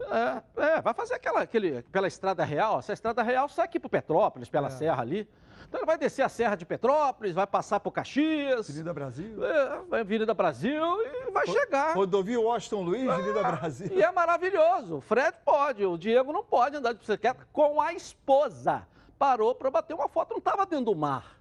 É, 0.00 0.62
é, 0.62 0.80
vai 0.82 0.92
fazer 0.92 1.14
aquela, 1.14 1.42
aquele, 1.42 1.82
pela 1.84 2.08
Estrada 2.08 2.44
Real. 2.44 2.78
Essa 2.78 2.92
Estrada 2.92 3.22
Real 3.22 3.48
sai 3.48 3.64
aqui 3.64 3.78
para 3.78 3.88
Petrópolis, 3.88 4.48
pela 4.48 4.66
é. 4.66 4.70
Serra 4.70 5.00
ali. 5.00 5.28
Então 5.72 5.80
ele 5.80 5.86
vai 5.86 5.96
descer 5.96 6.20
a 6.20 6.28
Serra 6.28 6.54
de 6.54 6.66
Petrópolis, 6.66 7.32
vai 7.32 7.46
passar 7.46 7.80
por 7.80 7.92
Caxias. 7.92 8.68
Avenida 8.68 8.92
Brasil. 8.92 9.42
É, 9.42 10.00
Avenida 10.00 10.34
Brasil 10.34 10.84
e 11.00 11.30
vai 11.30 11.46
chegar. 11.46 11.96
Rodovia 11.96 12.38
Washington 12.38 12.82
Luiz, 12.82 13.08
Avenida 13.08 13.40
é, 13.40 13.42
Brasil. 13.42 13.88
E 13.90 14.02
é 14.02 14.12
maravilhoso. 14.12 14.96
O 14.96 15.00
Fred 15.00 15.34
pode, 15.42 15.82
o 15.82 15.96
Diego 15.96 16.30
não 16.30 16.44
pode 16.44 16.76
andar 16.76 16.92
de 16.92 16.98
bicicleta 16.98 17.48
com 17.50 17.80
a 17.80 17.94
esposa. 17.94 18.86
Parou 19.18 19.54
para 19.54 19.70
bater 19.70 19.94
uma 19.94 20.10
foto, 20.10 20.32
não 20.32 20.38
estava 20.40 20.66
dentro 20.66 20.84
do 20.84 20.94
mar. 20.94 21.40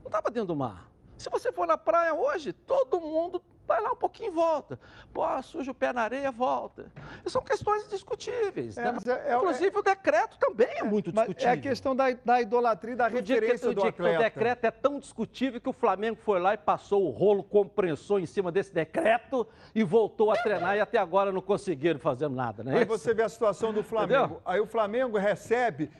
Não 0.00 0.06
estava 0.06 0.28
dentro 0.28 0.48
do 0.48 0.56
mar. 0.56 0.90
Se 1.16 1.30
você 1.30 1.52
for 1.52 1.68
na 1.68 1.78
praia 1.78 2.12
hoje, 2.12 2.52
todo 2.52 3.00
mundo 3.00 3.40
vai 3.66 3.80
lá 3.80 3.92
um 3.92 3.96
pouquinho 3.96 4.28
e 4.28 4.34
volta. 4.34 4.78
Pô, 5.12 5.22
suja 5.42 5.70
o 5.70 5.74
pé 5.74 5.92
na 5.92 6.02
areia, 6.02 6.30
volta. 6.30 6.86
São 7.26 7.40
questões 7.42 7.88
discutíveis. 7.88 8.76
É, 8.76 8.84
né? 8.84 8.92
mas 8.92 9.06
é- 9.06 9.32
é- 9.32 9.36
Inclusive, 9.36 9.78
o 9.78 9.82
decreto 9.82 10.36
também 10.38 10.68
é, 10.78 10.82
muito 10.82 11.10
Mas 11.14 11.26
discutível. 11.26 11.50
é 11.50 11.52
a 11.54 11.60
questão 11.60 11.96
da, 11.96 12.10
da 12.12 12.40
idolatria 12.42 12.96
da 12.96 13.10
que- 13.10 13.16
referência 13.16 13.68
no 13.68 13.74
do 13.74 13.80
que 13.82 13.88
atleta. 13.88 14.18
o 14.18 14.22
decreto 14.22 14.64
é 14.64 14.70
tão 14.70 14.98
discutível 14.98 15.60
que 15.60 15.68
o 15.68 15.72
Flamengo 15.72 16.18
foi 16.22 16.38
lá 16.40 16.54
e 16.54 16.58
passou 16.58 17.06
o 17.06 17.10
rolo 17.10 17.42
compressor 17.42 18.20
em 18.20 18.26
cima 18.26 18.50
desse 18.52 18.72
decreto 18.74 19.46
e 19.74 19.82
voltou 19.82 20.30
a 20.30 20.36
treinar 20.36 20.76
e 20.76 20.80
até 20.80 20.98
agora 20.98 21.32
não 21.32 21.40
conseguiram 21.40 21.98
fazer 22.00 22.28
nada, 22.28 22.62
né? 22.64 22.78
Aí 22.78 22.84
você 22.84 23.14
vê 23.14 23.22
a 23.22 23.28
situação 23.28 23.72
do 23.72 23.82
Flamengo. 23.82 24.24
Entendeu? 24.24 24.42
Aí 24.44 24.60
o 24.60 24.66
Flamengo 24.66 25.16
recebe 25.18 25.90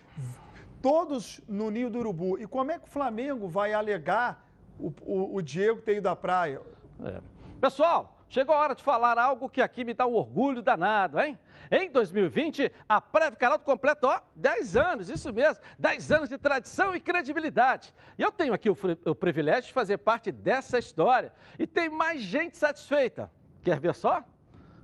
todos 0.82 1.40
no 1.48 1.70
ninho 1.70 1.88
do 1.88 1.98
urubu. 1.98 2.38
E 2.38 2.46
como 2.46 2.70
é 2.70 2.78
que 2.78 2.86
o 2.86 2.90
Flamengo 2.90 3.48
vai 3.48 3.72
alegar 3.72 4.46
o, 4.78 4.92
o- 5.02 5.36
o 5.36 5.42
Diego 5.42 5.80
ter 5.80 5.96
ido 5.96 6.08
à 6.08 6.16
praia? 6.16 6.60
É. 7.04 7.20
Pessoal, 7.64 8.14
chegou 8.28 8.54
a 8.54 8.58
hora 8.58 8.74
de 8.74 8.82
falar 8.82 9.16
algo 9.16 9.48
que 9.48 9.62
aqui 9.62 9.86
me 9.86 9.94
dá 9.94 10.06
um 10.06 10.12
orgulho 10.12 10.60
danado, 10.60 11.18
hein? 11.18 11.38
Em 11.70 11.90
2020, 11.90 12.70
a 12.86 13.00
Preve 13.00 13.36
Caralto 13.36 13.64
completa, 13.64 14.06
ó, 14.06 14.20
10 14.36 14.76
anos, 14.76 15.08
isso 15.08 15.32
mesmo, 15.32 15.64
10 15.78 16.12
anos 16.12 16.28
de 16.28 16.36
tradição 16.36 16.94
e 16.94 17.00
credibilidade. 17.00 17.94
E 18.18 18.22
eu 18.22 18.30
tenho 18.30 18.52
aqui 18.52 18.68
o, 18.68 18.76
o 19.06 19.14
privilégio 19.14 19.68
de 19.68 19.72
fazer 19.72 19.96
parte 19.96 20.30
dessa 20.30 20.78
história. 20.78 21.32
E 21.58 21.66
tem 21.66 21.88
mais 21.88 22.20
gente 22.20 22.58
satisfeita. 22.58 23.30
Quer 23.62 23.80
ver 23.80 23.94
só? 23.94 24.22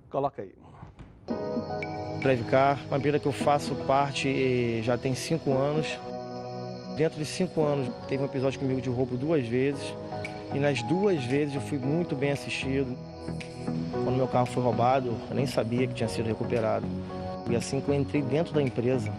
Coloca 0.09 0.41
aí. 0.41 0.55
Previcar, 2.23 2.79
uma 2.87 2.97
empresa 2.97 3.19
que 3.19 3.29
eu 3.29 3.33
faço 3.33 3.75
parte 3.85 4.27
eh, 4.27 4.81
já 4.81 4.97
tem 4.97 5.15
cinco 5.15 5.53
anos. 5.53 5.87
Dentro 6.97 7.19
de 7.19 7.27
cinco 7.27 7.63
anos, 7.63 7.95
teve 8.07 8.23
um 8.23 8.27
episódio 8.27 8.59
comigo 8.59 8.81
de 8.81 8.89
roubo 8.89 9.19
duas 9.19 9.47
vezes. 9.47 9.95
E 10.55 10.59
nas 10.59 10.83
duas 10.83 11.23
vezes 11.25 11.55
eu 11.55 11.61
fui 11.61 11.79
muito 11.79 12.15
bem 12.17 12.33
assistido. 12.33 12.97
Quando 13.93 14.17
meu 14.17 14.29
carro 14.29 14.47
foi 14.47 14.63
roubado, 14.63 15.15
eu 15.29 15.35
nem 15.35 15.47
sabia 15.47 15.87
que 15.87 15.95
tinha 15.95 16.09
sido 16.09 16.27
recuperado. 16.27 16.87
E 17.49 17.57
assim 17.57 17.81
que 17.81 17.89
eu 17.89 17.95
entrei 17.95 18.23
dentro 18.23 18.53
da 18.55 18.63
empresa, 18.63 19.13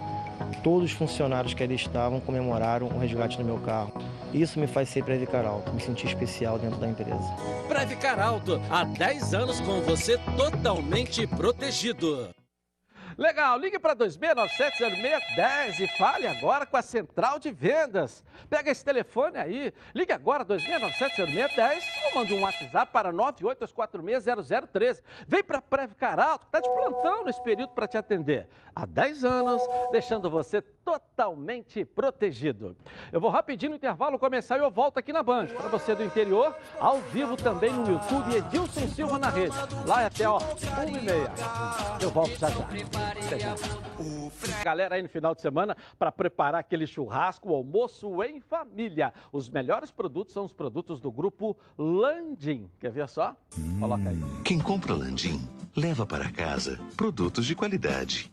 todos 0.64 0.92
os 0.92 0.98
funcionários 0.98 1.54
que 1.54 1.64
ali 1.64 1.76
estavam 1.76 2.20
comemoraram 2.20 2.88
o 2.88 3.00
resgate 3.00 3.38
do 3.38 3.44
meu 3.44 3.58
carro. 3.60 3.94
Isso 4.34 4.60
me 4.60 4.68
faz 4.68 4.90
ser 4.90 5.04
Previcar 5.04 5.46
Alto, 5.46 5.74
me 5.74 5.82
sentir 5.82 6.08
especial 6.08 6.58
dentro 6.58 6.80
da 6.80 6.88
empresa. 6.88 7.36
Previcar 7.68 8.20
Alto, 8.20 8.62
há 8.70 8.84
10 8.84 9.34
anos 9.34 9.60
com 9.60 9.82
você 9.82 10.18
totalmente 10.38 11.28
protegido. 11.28 12.30
Legal, 13.18 13.58
ligue 13.58 13.80
para 13.80 13.96
26970610 13.96 15.80
e 15.80 15.88
fale 15.98 16.28
agora 16.28 16.66
com 16.66 16.78
a 16.78 16.82
Central 16.82 17.40
de 17.40 17.52
Vendas. 17.52 18.24
Pega 18.50 18.72
esse 18.72 18.84
telefone 18.84 19.38
aí, 19.38 19.74
ligue 19.94 20.12
agora 20.12 20.46
26970610 20.46 21.84
ou 22.06 22.16
mande 22.16 22.34
um 22.34 22.42
WhatsApp 22.42 22.92
para 22.92 23.12
982460013. 23.14 25.02
Vem 25.28 25.44
para 25.44 25.58
a 25.60 25.62
Previcar 25.62 26.12
que 26.40 26.46
está 26.46 26.60
de 26.60 26.70
plantão 26.70 27.24
nesse 27.24 27.42
período 27.44 27.74
para 27.74 27.88
te 27.88 27.98
atender. 27.98 28.48
Há 28.76 28.86
10 28.86 29.24
anos, 29.24 29.62
deixando 29.92 30.30
você 30.30 30.62
totalmente 30.84 31.86
protegido. 31.86 32.76
Eu 33.12 33.20
vou 33.20 33.30
rapidinho 33.30 33.72
no 33.72 33.76
intervalo 33.76 34.20
começar 34.20 34.58
e 34.58 34.62
eu 34.62 34.72
volto 34.72 34.98
aqui 34.98 35.14
na 35.14 35.24
Band. 35.24 35.48
Para 35.48 35.70
você 35.70 35.96
do 35.96 36.04
interior, 36.04 36.56
ao 36.80 37.00
vivo 37.00 37.36
também 37.36 37.72
no 37.72 37.92
YouTube, 37.92 38.36
Edilson 38.36 38.88
Silva 38.88 39.18
na 39.18 39.30
rede. 39.30 39.56
Lá 39.86 40.02
é 40.02 40.06
até, 40.06 40.28
ó, 40.28 40.40
1 40.40 40.88
e 40.88 41.02
meia. 41.02 41.32
Eu 42.02 42.10
volto 42.10 42.38
já 42.38 42.50
já. 42.50 42.62
Galera 44.64 44.96
aí 44.96 45.02
no 45.02 45.10
final 45.10 45.34
de 45.34 45.42
semana 45.42 45.76
para 45.98 46.12
preparar 46.12 46.62
aquele 46.62 46.86
churrasco, 46.86 47.50
o 47.50 47.56
almoço 47.56 48.24
em 48.24 48.40
família. 48.40 49.14
Os 49.32 49.50
melhores 49.50 49.92
produtos 49.92 50.34
são 50.34 50.46
os 50.46 50.54
produtos 50.54 51.00
do 51.00 51.12
grupo 51.12 51.58
Landim. 51.78 52.70
Quer 52.80 52.92
ver 52.92 53.08
só? 53.08 53.36
Coloca 53.80 54.10
aí. 54.10 54.20
Quem 54.44 54.60
compra 54.60 54.94
Landim 54.94 55.48
leva 55.76 56.06
para 56.06 56.32
casa 56.32 56.80
produtos 56.98 57.46
de 57.46 57.56
qualidade. 57.56 58.32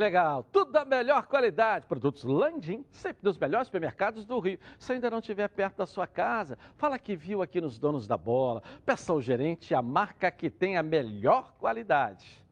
Legal, 0.00 0.42
tudo 0.44 0.72
da 0.72 0.82
melhor 0.82 1.26
qualidade. 1.26 1.84
Produtos 1.84 2.24
Landim, 2.24 2.82
sempre 2.90 3.22
dos 3.22 3.36
melhores 3.36 3.66
supermercados 3.66 4.24
do 4.24 4.38
Rio. 4.38 4.58
Se 4.78 4.94
ainda 4.94 5.10
não 5.10 5.18
estiver 5.18 5.46
perto 5.46 5.76
da 5.76 5.86
sua 5.86 6.06
casa, 6.06 6.56
fala 6.78 6.98
que 6.98 7.14
viu 7.14 7.42
aqui 7.42 7.60
nos 7.60 7.78
donos 7.78 8.06
da 8.06 8.16
bola. 8.16 8.62
Peça 8.86 9.12
ao 9.12 9.20
gerente 9.20 9.74
a 9.74 9.82
marca 9.82 10.30
que 10.30 10.48
tem 10.48 10.78
a 10.78 10.82
melhor 10.82 11.52
qualidade. 11.58 12.42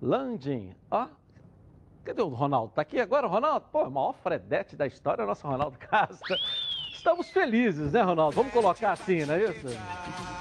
Landim, 0.00 0.74
ó. 0.90 1.08
Cadê 2.02 2.22
o 2.22 2.28
Ronaldo? 2.28 2.72
Tá 2.72 2.80
aqui 2.80 2.98
agora, 2.98 3.26
Ronaldo? 3.26 3.66
Pô, 3.70 3.84
o 3.84 3.90
maior 3.90 4.14
fredete 4.14 4.74
da 4.74 4.86
história 4.86 5.20
é 5.20 5.24
o 5.26 5.28
nosso 5.28 5.46
Ronaldo 5.46 5.76
Castro. 5.86 6.34
Estamos 7.00 7.30
felizes, 7.30 7.92
né, 7.92 8.02
Ronaldo? 8.02 8.36
Vamos 8.36 8.52
colocar 8.52 8.92
assim, 8.92 9.24
não 9.24 9.32
é 9.32 9.44
isso? 9.44 9.68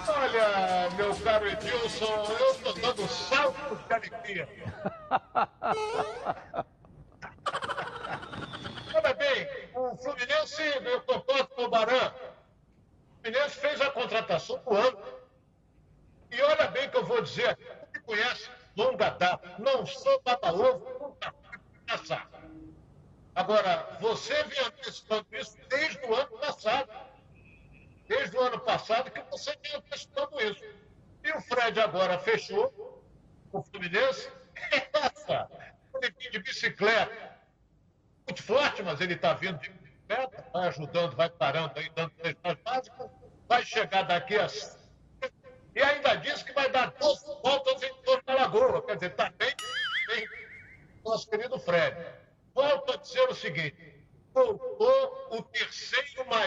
Olha, 0.09 0.89
meu 0.97 1.15
caro 1.21 1.47
Edilson, 1.47 2.25
eu 2.37 2.53
tô 2.55 2.73
dando 2.73 3.07
saltos 3.07 3.79
de 3.87 3.93
alegria. 3.93 4.49
Olha 8.93 9.13
bem, 9.13 9.47
o 9.73 9.95
Fluminense, 9.95 10.61
eu 10.83 10.99
concordo 11.03 11.47
com 11.47 11.63
o 11.63 11.69
Baran, 11.69 12.11
o 12.11 13.21
Fluminense 13.23 13.55
fez 13.55 13.79
a 13.79 13.91
contratação 13.91 14.61
do 14.61 14.75
ano. 14.75 14.99
E 16.29 16.41
olha 16.41 16.67
bem 16.67 16.89
que 16.89 16.97
eu 16.97 17.05
vou 17.05 17.21
dizer, 17.21 17.57
me 17.93 18.01
conhece 18.01 18.49
longa 18.75 19.11
data, 19.11 19.55
não 19.59 19.85
sou 19.85 20.21
baba-ovo, 20.25 20.85
nunca 20.99 21.31
fui. 21.31 21.57
Agora, 23.39 23.87
você 24.01 24.33
vem 24.43 24.59
antecipando 24.65 25.25
isso 25.31 25.57
desde 25.69 25.97
o 26.05 26.13
ano 26.13 26.37
passado. 26.39 26.89
Desde 28.05 28.35
o 28.35 28.41
ano 28.41 28.59
passado 28.89 29.11
que 29.11 29.21
você 29.29 29.55
vem 29.61 29.75
antecipando 29.75 30.41
isso. 30.41 30.63
E 31.23 31.31
o 31.31 31.41
Fred 31.41 31.79
agora 31.79 32.17
fechou 32.19 33.03
o 33.51 33.61
Fluminense. 33.61 34.31
Ele 36.01 36.31
de 36.31 36.39
bicicleta. 36.39 37.37
Muito 38.27 38.43
forte, 38.43 38.81
mas 38.83 39.01
ele 39.01 39.15
está 39.15 39.33
vindo 39.33 39.59
de 39.59 39.69
bicicleta, 39.69 40.45
vai 40.53 40.67
ajudando, 40.67 41.15
vai 41.15 41.29
parando 41.29 41.73
aí, 41.77 41.89
dando 41.95 42.13
as 42.43 42.55
básicas, 42.59 43.09
vai 43.47 43.65
chegar 43.65 44.03
daqui 44.03 44.37
a. 44.37 44.47
E 45.75 45.81
ainda 45.81 46.15
disse 46.15 46.45
que 46.45 46.53
vai 46.53 46.69
dar 46.69 46.91
12 46.91 47.25
voltas 47.43 47.83
em 47.83 47.93
torno 48.03 48.23
da 48.23 48.33
lagoa. 48.35 48.85
Quer 48.85 48.95
dizer, 48.95 49.11
está 49.11 49.31
bem, 49.31 49.53
bem, 50.07 50.29
nosso 51.03 51.27
querido 51.27 51.59
Fred. 51.59 51.97
Volto 52.53 52.93
a 52.93 52.97
dizer 52.97 53.27
o 53.27 53.35
seguinte: 53.35 54.05
voltou 54.33 55.08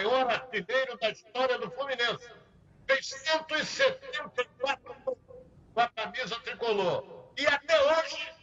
maior 0.02 0.28
artilheiro 0.28 0.98
da 0.98 1.10
história 1.10 1.58
do 1.58 1.70
Fluminense. 1.70 2.28
Fez 2.86 3.06
174 3.06 4.94
gols 5.04 5.18
com 5.74 5.80
a 5.80 5.88
camisa 5.88 6.38
tricolor. 6.40 7.30
E 7.36 7.46
até 7.46 7.80
hoje, 7.80 8.34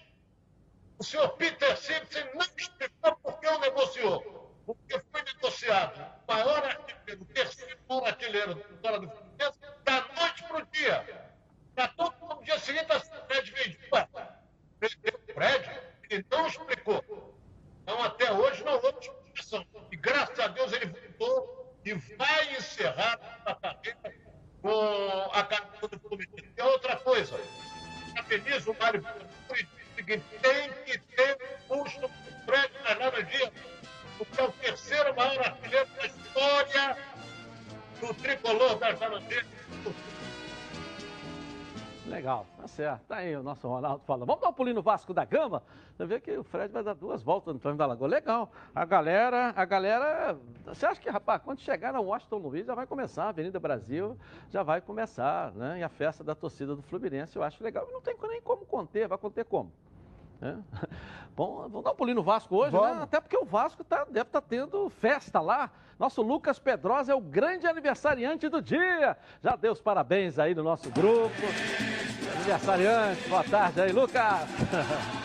o 0.97 1.03
senhor 1.03 1.29
Peter 1.29 1.77
Simpson 1.77 2.25
não 2.33 2.45
explicou 2.57 3.15
por 3.17 3.39
que 3.39 3.47
o 3.47 3.59
negociou. 3.59 4.39
Porque 4.65 5.01
foi 5.11 5.21
negociado 5.23 5.99
o 6.27 6.31
maior 6.31 6.63
artilheiro, 6.63 7.21
o 7.21 7.25
terceiro 7.25 7.77
maior 7.89 8.07
artilheiro 8.07 8.55
da 8.55 8.61
história 8.61 8.99
do 8.99 9.09
Fluminense, 9.09 9.59
da 9.83 10.07
noite 10.15 10.43
para 10.43 10.57
o 10.57 10.65
dia. 10.67 11.29
Para 11.75 11.87
todo 11.89 12.15
mundo 12.19 12.35
no 12.35 12.43
dia 12.43 12.59
seguinte, 12.59 12.91
a 12.91 12.99
Fred 12.99 13.51
vendido. 13.51 13.85
O 13.91 15.33
Fred, 15.33 15.81
ele 16.09 16.25
não 16.29 16.47
explicou. 16.47 17.35
Então, 17.83 18.03
até 18.03 18.31
hoje, 18.31 18.63
não 18.63 18.73
houve 18.73 18.99
explicação. 18.99 19.65
Graças 20.01 20.39
a 20.39 20.47
Deus 20.47 20.71
ele 20.73 20.85
voltou 21.17 21.77
e 21.85 21.93
vai 21.93 22.55
encerrar 22.55 23.19
a 23.45 23.55
carreira 23.55 24.13
com 24.61 25.29
a 25.33 25.43
camisa 25.43 25.87
do 25.87 25.99
Fluminense. 25.99 26.53
E 26.57 26.61
outra 26.61 26.95
coisa, 26.97 27.39
parabenizo 28.13 28.71
o 28.71 28.79
Mário 28.79 29.03
o 29.49 29.95
seguinte: 29.95 30.23
tem 30.41 30.71
que 30.85 30.97
ter 31.15 31.37
custo 31.67 32.01
do 32.01 32.09
Fred 32.45 32.73
nas 32.83 32.97
Laranjeiras, 32.97 33.53
porque 34.17 34.41
é 34.41 34.43
o 34.43 34.51
terceiro 34.53 35.15
maior 35.15 35.39
artilheiro 35.39 35.87
da 35.95 36.05
história 36.05 36.97
do 37.99 38.13
tricolor 38.15 38.75
das 38.77 38.99
Laranjeiras. 38.99 39.47
Legal, 42.09 42.45
tá 42.57 42.67
certo. 42.67 43.01
Tá 43.07 43.17
aí 43.17 43.35
o 43.35 43.43
nosso 43.43 43.67
Ronaldo 43.67 44.03
falando. 44.03 44.25
Vamos 44.25 44.41
dar 44.41 44.49
um 44.49 44.53
pulinho 44.53 44.75
no 44.75 44.81
Vasco 44.81 45.13
da 45.13 45.23
Gama? 45.23 45.61
Você 45.95 46.05
vê 46.05 46.19
que 46.19 46.35
o 46.37 46.43
Fred 46.43 46.73
vai 46.73 46.83
dar 46.83 46.95
duas 46.95 47.21
voltas 47.21 47.53
no 47.53 47.59
Flamengo 47.59 47.77
da 47.77 47.85
Lagoa. 47.85 48.07
Legal. 48.07 48.51
A 48.73 48.83
galera, 48.83 49.53
a 49.55 49.63
galera. 49.63 50.35
Você 50.65 50.85
acha 50.85 50.99
que, 50.99 51.09
rapaz, 51.09 51.41
quando 51.43 51.59
chegar 51.59 51.93
na 51.93 51.99
Washington 51.99 52.37
Luiz 52.37 52.65
já 52.65 52.73
vai 52.73 52.87
começar, 52.87 53.25
a 53.25 53.29
Avenida 53.29 53.59
Brasil 53.59 54.17
já 54.49 54.63
vai 54.63 54.81
começar, 54.81 55.51
né? 55.53 55.79
E 55.79 55.83
a 55.83 55.89
festa 55.89 56.23
da 56.23 56.33
torcida 56.33 56.75
do 56.75 56.81
Fluminense 56.81 57.35
eu 57.35 57.43
acho 57.43 57.63
legal. 57.63 57.87
Não 57.91 58.01
tem 58.01 58.15
nem 58.23 58.41
como 58.41 58.65
conter, 58.65 59.07
vai 59.07 59.17
conter 59.17 59.45
como? 59.45 59.71
Bom, 61.39 61.69
vamos 61.69 61.85
dar 61.85 61.91
um 61.91 61.95
pulinho 61.95 62.17
no 62.17 62.21
Vasco 62.21 62.53
hoje, 62.53 62.73
né? 62.73 62.79
Vamos. 62.81 63.03
Até 63.03 63.21
porque 63.21 63.37
o 63.37 63.45
Vasco 63.45 63.81
tá, 63.81 64.03
deve 64.03 64.27
estar 64.27 64.41
tendo 64.41 64.89
festa 64.89 65.39
lá. 65.39 65.71
Nosso 65.97 66.21
Lucas 66.21 66.59
Pedrosa 66.59 67.13
é 67.13 67.15
o 67.15 67.21
grande 67.21 67.65
aniversariante 67.65 68.49
do 68.49 68.61
dia. 68.61 69.15
Já 69.41 69.55
deu 69.55 69.71
os 69.71 69.79
parabéns 69.79 70.37
aí 70.37 70.53
no 70.53 70.63
nosso 70.63 70.91
grupo. 70.91 71.33
Aniversariante, 72.35 73.29
boa 73.29 73.43
tarde 73.45 73.79
aí, 73.79 73.93
Lucas. 73.93 74.49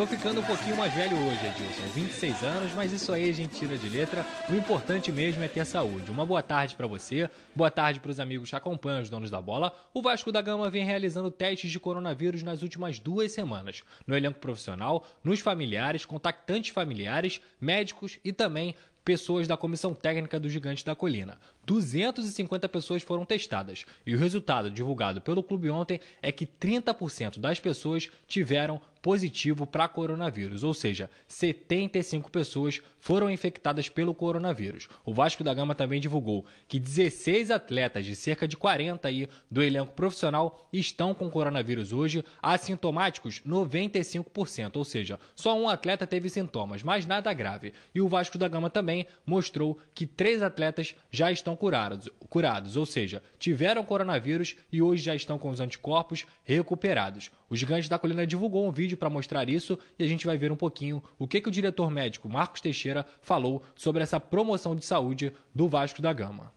Tô 0.00 0.06
ficando 0.06 0.40
um 0.40 0.44
pouquinho 0.44 0.78
mais 0.78 0.94
velho 0.94 1.14
hoje, 1.14 1.46
Edilson. 1.46 1.82
26 1.94 2.42
anos, 2.42 2.72
mas 2.72 2.90
isso 2.90 3.12
aí 3.12 3.28
a 3.28 3.34
gente 3.34 3.58
tira 3.58 3.76
de 3.76 3.86
letra. 3.86 4.24
O 4.48 4.54
importante 4.54 5.12
mesmo 5.12 5.44
é 5.44 5.48
ter 5.48 5.66
saúde. 5.66 6.10
Uma 6.10 6.24
boa 6.24 6.42
tarde 6.42 6.74
para 6.74 6.86
você, 6.86 7.28
boa 7.54 7.70
tarde 7.70 8.00
para 8.00 8.10
os 8.10 8.18
amigos 8.18 8.48
que 8.48 8.56
acompanham 8.56 9.02
os 9.02 9.10
donos 9.10 9.28
da 9.28 9.42
bola. 9.42 9.74
O 9.92 10.00
Vasco 10.00 10.32
da 10.32 10.40
Gama 10.40 10.70
vem 10.70 10.86
realizando 10.86 11.30
testes 11.30 11.70
de 11.70 11.78
coronavírus 11.78 12.42
nas 12.42 12.62
últimas 12.62 12.98
duas 12.98 13.32
semanas. 13.32 13.82
No 14.06 14.16
elenco 14.16 14.40
profissional, 14.40 15.06
nos 15.22 15.40
familiares, 15.40 16.06
contactantes 16.06 16.70
familiares, 16.70 17.38
médicos 17.60 18.18
e 18.24 18.32
também 18.32 18.74
pessoas 19.04 19.46
da 19.46 19.56
comissão 19.56 19.92
técnica 19.92 20.40
do 20.40 20.48
Gigante 20.48 20.82
da 20.82 20.94
Colina. 20.94 21.38
250 21.70 22.68
pessoas 22.68 23.00
foram 23.00 23.24
testadas 23.24 23.84
e 24.04 24.12
o 24.12 24.18
resultado 24.18 24.68
divulgado 24.68 25.20
pelo 25.20 25.40
clube 25.40 25.70
ontem 25.70 26.00
é 26.20 26.32
que 26.32 26.44
30% 26.44 27.38
das 27.38 27.60
pessoas 27.60 28.10
tiveram 28.26 28.80
positivo 29.02 29.66
para 29.66 29.88
coronavírus, 29.88 30.62
ou 30.62 30.74
seja, 30.74 31.10
75 31.26 32.30
pessoas 32.30 32.82
foram 32.98 33.30
infectadas 33.30 33.88
pelo 33.88 34.14
coronavírus. 34.14 34.88
O 35.04 35.14
Vasco 35.14 35.42
da 35.42 35.54
Gama 35.54 35.74
também 35.74 36.00
divulgou 36.00 36.44
que 36.68 36.78
16 36.78 37.50
atletas 37.50 38.04
de 38.04 38.14
cerca 38.14 38.46
de 38.46 38.56
40 38.56 39.08
aí 39.08 39.28
do 39.50 39.62
elenco 39.62 39.94
profissional 39.94 40.68
estão 40.70 41.14
com 41.14 41.30
coronavírus 41.30 41.92
hoje, 41.92 42.22
assintomáticos 42.42 43.40
95%, 43.40 44.76
ou 44.76 44.84
seja, 44.84 45.18
só 45.34 45.58
um 45.58 45.68
atleta 45.68 46.06
teve 46.06 46.28
sintomas, 46.28 46.82
mas 46.82 47.06
nada 47.06 47.32
grave. 47.32 47.72
E 47.94 48.00
o 48.02 48.08
Vasco 48.08 48.36
da 48.36 48.48
Gama 48.48 48.68
também 48.68 49.06
mostrou 49.24 49.78
que 49.94 50.06
três 50.06 50.42
atletas 50.42 50.94
já 51.10 51.32
estão 51.32 51.56
curados, 51.60 52.08
curados, 52.30 52.74
ou 52.74 52.86
seja, 52.86 53.22
tiveram 53.38 53.84
coronavírus 53.84 54.56
e 54.72 54.80
hoje 54.80 55.02
já 55.02 55.14
estão 55.14 55.38
com 55.38 55.50
os 55.50 55.60
anticorpos 55.60 56.24
recuperados. 56.42 57.30
O 57.50 57.54
Gigante 57.54 57.86
da 57.86 57.98
Colina 57.98 58.26
divulgou 58.26 58.66
um 58.66 58.72
vídeo 58.72 58.96
para 58.96 59.10
mostrar 59.10 59.46
isso 59.50 59.78
e 59.98 60.02
a 60.02 60.06
gente 60.06 60.24
vai 60.24 60.38
ver 60.38 60.50
um 60.50 60.56
pouquinho 60.56 61.02
o 61.18 61.28
que, 61.28 61.38
que 61.38 61.48
o 61.48 61.52
diretor 61.52 61.90
médico 61.90 62.30
Marcos 62.30 62.62
Teixeira 62.62 63.04
falou 63.20 63.62
sobre 63.74 64.02
essa 64.02 64.18
promoção 64.18 64.74
de 64.74 64.86
saúde 64.86 65.34
do 65.54 65.68
Vasco 65.68 66.00
da 66.00 66.14
Gama. 66.14 66.50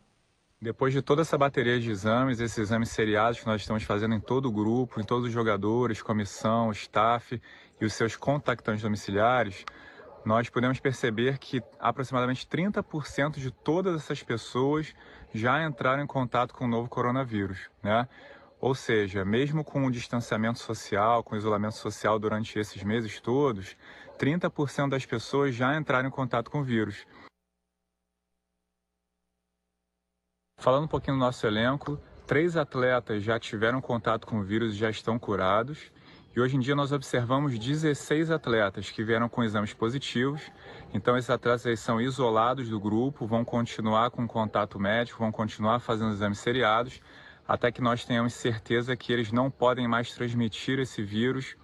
Depois 0.62 0.93
de 0.93 1.01
toda 1.01 1.24
essa 1.24 1.38
bateria 1.38 1.78
de 1.78 1.91
exames, 1.91 2.39
esses 2.39 2.58
exames 2.58 2.88
seriados 2.88 3.41
que 3.41 3.45
nós 3.45 3.60
estamos 3.60 3.84
fazendo 3.84 4.16
em 4.16 4.22
todo 4.22 4.45
o 4.45 4.51
grupo, 4.54 5.01
em 5.01 5.04
todos 5.04 5.28
os 5.28 5.34
jogadores, 5.34 6.01
comissão, 6.01 6.72
staff 6.72 7.41
e 7.82 7.84
os 7.84 7.93
seus 7.93 8.16
contactantes 8.16 8.82
domiciliares, 8.82 9.66
nós 10.26 10.49
podemos 10.49 10.80
perceber 10.80 11.38
que 11.38 11.61
aproximadamente 11.80 12.47
30% 12.47 13.39
de 13.39 13.51
todas 13.51 13.95
essas 13.95 14.24
pessoas 14.24 14.93
já 15.34 15.63
entraram 15.65 16.03
em 16.03 16.07
contato 16.07 16.53
com 16.53 16.65
o 16.65 16.67
novo 16.67 16.88
coronavírus, 16.88 17.69
né? 17.82 18.07
Ou 18.59 18.74
seja, 18.74 19.26
mesmo 19.26 19.63
com 19.63 19.86
o 19.86 19.91
distanciamento 19.91 20.59
social, 20.59 21.21
com 21.21 21.36
o 21.36 21.38
isolamento 21.38 21.76
social 21.76 22.17
durante 22.17 22.57
esses 22.57 22.82
meses 22.82 23.19
todos, 23.19 23.76
30% 24.17 24.89
das 24.89 25.05
pessoas 25.05 25.53
já 25.53 25.76
entraram 25.76 26.07
em 26.07 26.11
contato 26.11 26.49
com 26.49 26.61
o 26.61 26.63
vírus. 26.63 27.05
Falando 30.57 30.86
um 30.86 30.88
pouquinho 30.88 31.17
do 31.17 31.19
nosso 31.19 31.45
elenco, 31.45 31.99
três 32.26 32.55
atletas 32.55 33.21
já 33.21 33.38
tiveram 33.38 33.82
contato 33.82 34.26
com 34.26 34.39
o 34.39 34.43
vírus 34.43 34.74
e 34.74 34.78
já 34.78 34.89
estão 34.89 35.19
curados. 35.19 35.91
E 36.36 36.41
hoje 36.41 36.57
em 36.57 36.59
dia 36.59 36.75
nós 36.75 36.91
observamos 36.91 37.59
16 37.59 38.31
atletas 38.31 38.89
que 38.89 39.03
vieram 39.03 39.29
com 39.29 39.43
exames 39.43 39.71
positivos. 39.71 40.41
Então 40.91 41.15
esses 41.15 41.29
atletas 41.29 41.79
são 41.79 42.01
isolados 42.01 42.67
do 42.69 42.79
grupo, 42.79 43.27
vão 43.27 43.45
continuar 43.45 44.09
com 44.09 44.27
contato 44.27 44.79
médico, 44.79 45.19
vão 45.19 45.31
continuar 45.31 45.79
fazendo 45.79 46.11
exames 46.11 46.39
seriados, 46.39 46.99
até 47.47 47.71
que 47.71 47.84
nós 47.84 48.03
tenhamos 48.03 48.34
certeza 48.34 48.95
que 48.95 49.13
eles 49.13 49.31
não 49.31 49.51
podem 49.51 49.88
mais 49.88 50.11
transmitir 50.15 50.79
esse 50.79 51.03
vírus 51.03 51.55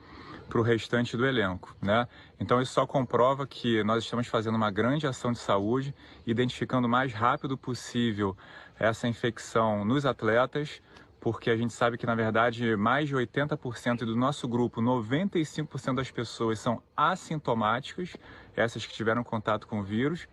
para 0.47 0.59
o 0.59 0.63
restante 0.63 1.17
do 1.17 1.25
elenco, 1.25 1.75
né? 1.81 2.07
Então 2.39 2.61
isso 2.61 2.73
só 2.73 2.85
comprova 2.85 3.47
que 3.47 3.83
nós 3.83 4.03
estamos 4.03 4.27
fazendo 4.27 4.55
uma 4.55 4.69
grande 4.69 5.07
ação 5.07 5.31
de 5.31 5.39
saúde, 5.39 5.95
identificando 6.27 6.87
o 6.87 6.89
mais 6.89 7.11
rápido 7.11 7.57
possível 7.57 8.37
essa 8.77 9.07
infecção 9.07 9.83
nos 9.83 10.05
atletas, 10.05 10.79
porque 11.19 11.49
a 11.49 11.57
gente 11.57 11.73
sabe 11.73 11.97
que 11.97 12.05
na 12.05 12.15
verdade 12.15 12.75
mais 12.75 13.07
de 13.07 13.15
80% 13.15 13.99
do 13.99 14.15
nosso 14.15 14.47
grupo, 14.47 14.81
95% 14.81 15.95
das 15.95 16.11
pessoas 16.11 16.59
são 16.59 16.81
assintomáticas, 16.95 18.15
essas 18.55 18.85
que 18.85 18.93
tiveram 18.93 19.23
contato 19.23 19.67
com 19.67 19.79
o 19.79 19.83
vírus. 19.83 20.27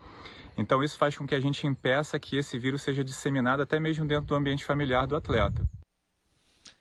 Então 0.56 0.82
isso 0.82 0.96
faz 0.96 1.16
com 1.16 1.26
que 1.26 1.34
a 1.34 1.40
gente 1.40 1.66
impeça 1.66 2.18
que 2.18 2.36
esse 2.36 2.58
vírus 2.58 2.82
seja 2.82 3.04
disseminado 3.04 3.62
até 3.62 3.78
mesmo 3.78 4.06
dentro 4.06 4.26
do 4.26 4.34
ambiente 4.34 4.64
familiar 4.64 5.06
do 5.06 5.16
atleta. 5.16 5.68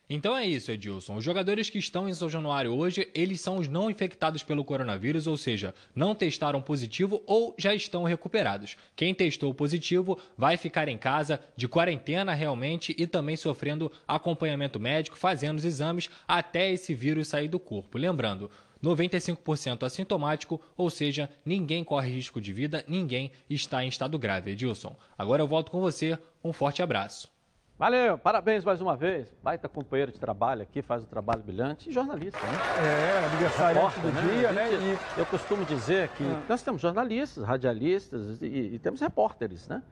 Então 0.08 0.38
é 0.38 0.46
isso, 0.46 0.72
Edilson. 0.72 1.16
Os 1.16 1.24
jogadores 1.24 1.68
que 1.68 1.80
estão 1.80 2.08
em 2.08 2.14
São 2.14 2.30
Januário 2.30 2.72
hoje, 2.72 3.10
eles 3.14 3.42
são 3.42 3.58
os 3.58 3.68
não 3.68 3.90
infectados 3.90 4.44
pelo 4.44 4.64
coronavírus, 4.64 5.26
ou 5.26 5.36
seja, 5.36 5.74
não 5.96 6.14
testaram 6.14 6.62
positivo 6.62 7.24
ou 7.26 7.56
já 7.58 7.74
estão 7.74 8.04
recuperados. 8.04 8.78
Quem 8.96 9.16
testou 9.16 9.52
positivo 9.52 10.20
vai 10.38 10.58
ficar 10.58 10.88
em 10.88 10.98
casa 10.98 11.40
de 11.58 11.68
quarentena 11.68 12.36
realmente 12.36 12.96
e 13.00 13.08
também 13.08 13.36
sofrendo 13.36 13.92
acompanhamento 14.08 14.80
médico, 14.80 15.18
fazendo 15.18 15.58
os 15.58 15.66
exames 15.66 16.08
até 16.28 16.72
esse 16.72 16.94
vírus 16.94 17.28
sair 17.28 17.48
do 17.48 17.60
corpo. 17.60 17.98
Lembrando, 17.98 18.52
95% 18.84 19.84
assintomático, 19.84 20.62
ou 20.78 20.92
seja, 20.92 21.28
ninguém 21.44 21.84
corre 21.84 22.12
risco 22.12 22.40
de 22.40 22.54
vida, 22.54 22.86
ninguém 22.88 23.32
está 23.50 23.84
em 23.84 23.88
estado 23.88 24.20
grave. 24.20 24.52
Edilson, 24.52 24.96
agora 25.18 25.42
eu 25.42 25.48
volto 25.48 25.72
com 25.72 25.82
você. 25.82 26.16
Um 26.44 26.54
forte 26.54 26.84
abraço. 26.84 27.35
Valeu, 27.78 28.18
parabéns 28.18 28.64
mais 28.64 28.80
uma 28.80 28.96
vez. 28.96 29.28
Baita 29.44 29.68
companheiro 29.68 30.10
de 30.10 30.18
trabalho 30.18 30.62
aqui, 30.62 30.82
faz 30.82 31.04
um 31.04 31.06
trabalho 31.06 31.44
brilhante 31.44 31.90
e 31.90 31.94
jornalista, 31.94 32.40
né? 32.40 32.54
É, 32.80 33.26
aniversariante 33.26 34.00
do 34.00 34.12
dia, 34.12 34.52
né? 34.54 34.70
E... 34.72 35.20
Eu 35.20 35.26
costumo 35.26 35.66
dizer 35.66 36.08
que 36.10 36.24
Ah. 36.24 36.42
nós 36.48 36.64
temos 36.64 36.82
jornalistas, 36.82 37.44
radialistas 37.44 38.42
e, 38.42 38.46
e 38.76 38.80
temos 38.80 39.02
repórteres, 39.02 39.68
né? 39.68 39.84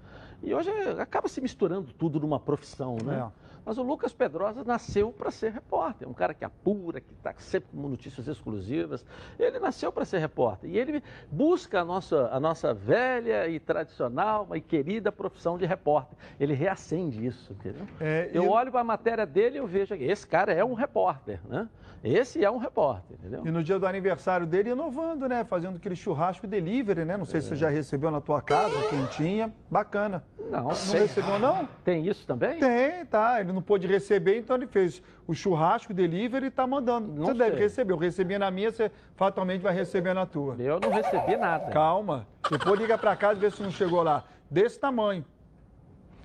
E 0.42 0.54
hoje 0.54 0.70
acaba 0.98 1.28
se 1.28 1.42
misturando 1.42 1.92
tudo 1.92 2.22
numa 2.22 2.40
profissão, 2.40 2.96
né? 3.04 3.18
É. 3.30 3.44
Mas 3.66 3.78
o 3.78 3.84
Lucas 3.84 4.12
Pedrosa 4.14 4.64
nasceu 4.64 5.12
para 5.12 5.32
ser 5.32 5.52
repórter, 5.52 6.08
um 6.08 6.14
cara 6.14 6.34
que 6.34 6.44
apura, 6.44 7.00
que 7.00 7.14
está 7.14 7.34
sempre 7.38 7.70
com 7.72 7.88
notícias 7.88 8.28
exclusivas. 8.28 9.06
Ele 9.40 9.60
nasceu 9.60 9.92
para 9.92 10.04
ser 10.06 10.18
repórter 10.20 10.70
e 10.70 10.78
ele 10.78 11.02
busca 11.32 11.82
a 11.82 11.86
nossa, 11.86 12.28
a 12.32 12.40
nossa 12.40 12.74
velha 12.74 13.48
e 13.48 13.60
tradicional 13.60 14.48
e 14.54 14.60
querida 14.62 15.12
profissão 15.12 15.58
de 15.58 15.66
repórter. 15.66 16.18
Ele 16.40 16.54
reacende 16.54 17.26
isso, 17.26 17.54
entendeu? 17.54 17.86
É, 18.00 18.30
eu 18.34 18.44
e- 18.44 18.48
olho 18.48 18.72
para 18.72 18.82
a 18.82 18.84
matéria 18.84 19.26
dele 19.26 19.56
e 19.56 19.60
eu 19.60 19.68
vejo 19.68 19.96
que 19.96 20.04
esse 20.04 20.28
cara 20.28 20.52
é 20.52 20.64
um 20.64 20.74
repórter, 20.74 21.40
né? 21.48 21.70
Esse 22.04 22.44
é 22.44 22.52
um 22.52 22.58
repórter, 22.58 23.16
entendeu? 23.18 23.44
E 23.46 23.50
no 23.50 23.64
dia 23.64 23.80
do 23.80 23.88
aniversário 23.88 24.46
dele, 24.46 24.72
inovando, 24.72 25.30
né? 25.30 25.46
Fazendo 25.46 25.78
aquele 25.78 25.96
churrasco 25.96 26.46
delivery, 26.46 27.06
né? 27.06 27.16
Não 27.16 27.24
sei 27.24 27.40
se 27.40 27.48
você 27.48 27.56
já 27.56 27.70
recebeu 27.70 28.12
na 28.12 28.20
tua 28.20 28.42
casa, 28.42 28.76
quentinha. 28.90 29.54
Bacana. 29.72 30.22
Não, 30.52 30.64
Não 30.66 30.76
sei. 30.76 31.04
recebeu, 31.04 31.40
não? 31.40 31.66
Tem 31.86 32.06
isso 32.06 32.28
também? 32.28 32.60
Tem, 32.60 33.06
tá. 33.06 33.40
Ele 33.40 33.53
não 33.54 33.62
pôde 33.62 33.88
receber, 33.88 34.38
então 34.38 34.56
ele 34.56 34.68
fez 34.68 35.02
o 35.28 35.34
churrasco 35.34 35.94
delivery 35.94 36.48
e 36.48 36.52
tá 36.52 36.68
mandando. 36.68 37.14
Não 37.14 37.28
você 37.28 37.34
deve 37.34 37.52
sei. 37.52 37.60
receber. 37.60 37.94
Eu 37.94 37.98
recebi 37.98 38.38
na 38.38 38.52
minha, 38.52 38.72
você 38.72 38.92
fatalmente 39.16 39.62
vai 39.62 39.74
receber 39.74 40.14
na 40.14 40.26
tua. 40.26 40.56
Eu 40.60 40.80
não 40.80 40.90
recebi 40.90 41.38
nada. 41.38 41.72
Calma. 41.72 42.28
Depois 42.50 42.80
liga 42.80 42.98
pra 42.98 43.16
casa 43.16 43.40
e 43.40 43.42
vê 43.42 43.52
se 43.52 43.62
não 43.62 43.72
chegou 43.72 44.04
lá. 44.04 44.24
Desse 44.50 44.80
tamanho. 44.80 45.24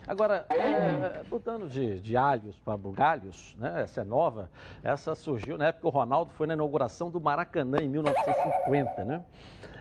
Agora, 0.09 0.47
é, 0.49 1.23
mudando 1.31 1.69
de, 1.69 2.01
de 2.01 2.17
alhos 2.17 2.57
para 2.59 2.79
bugalhos, 2.79 3.55
né? 3.59 3.83
Essa 3.83 4.01
é 4.01 4.05
nova. 4.05 4.51
Essa 4.83 5.15
surgiu 5.15 5.59
na 5.59 5.67
época 5.67 5.83
que 5.83 5.87
o 5.87 5.91
Ronaldo 5.91 6.33
foi 6.33 6.47
na 6.47 6.55
inauguração 6.55 7.11
do 7.11 7.21
Maracanã 7.21 7.77
em 7.79 7.89
1950, 7.89 9.05
né? 9.05 9.23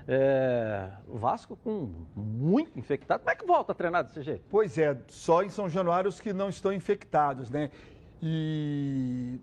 É, 0.05 0.89
o 1.07 1.17
Vasco 1.17 1.55
com 1.55 1.91
muito 2.13 2.77
infectado. 2.77 3.21
Como 3.21 3.31
é 3.31 3.35
que 3.35 3.45
volta 3.45 3.71
a 3.71 3.75
treinar 3.75 4.03
desse 4.03 4.21
jeito? 4.21 4.43
Pois 4.49 4.77
é, 4.77 4.97
só 5.07 5.43
em 5.43 5.49
São 5.49 5.69
Januário 5.69 6.09
os 6.09 6.19
que 6.19 6.33
não 6.33 6.49
estão 6.49 6.73
infectados, 6.73 7.49
né? 7.49 7.71
E 8.21 9.39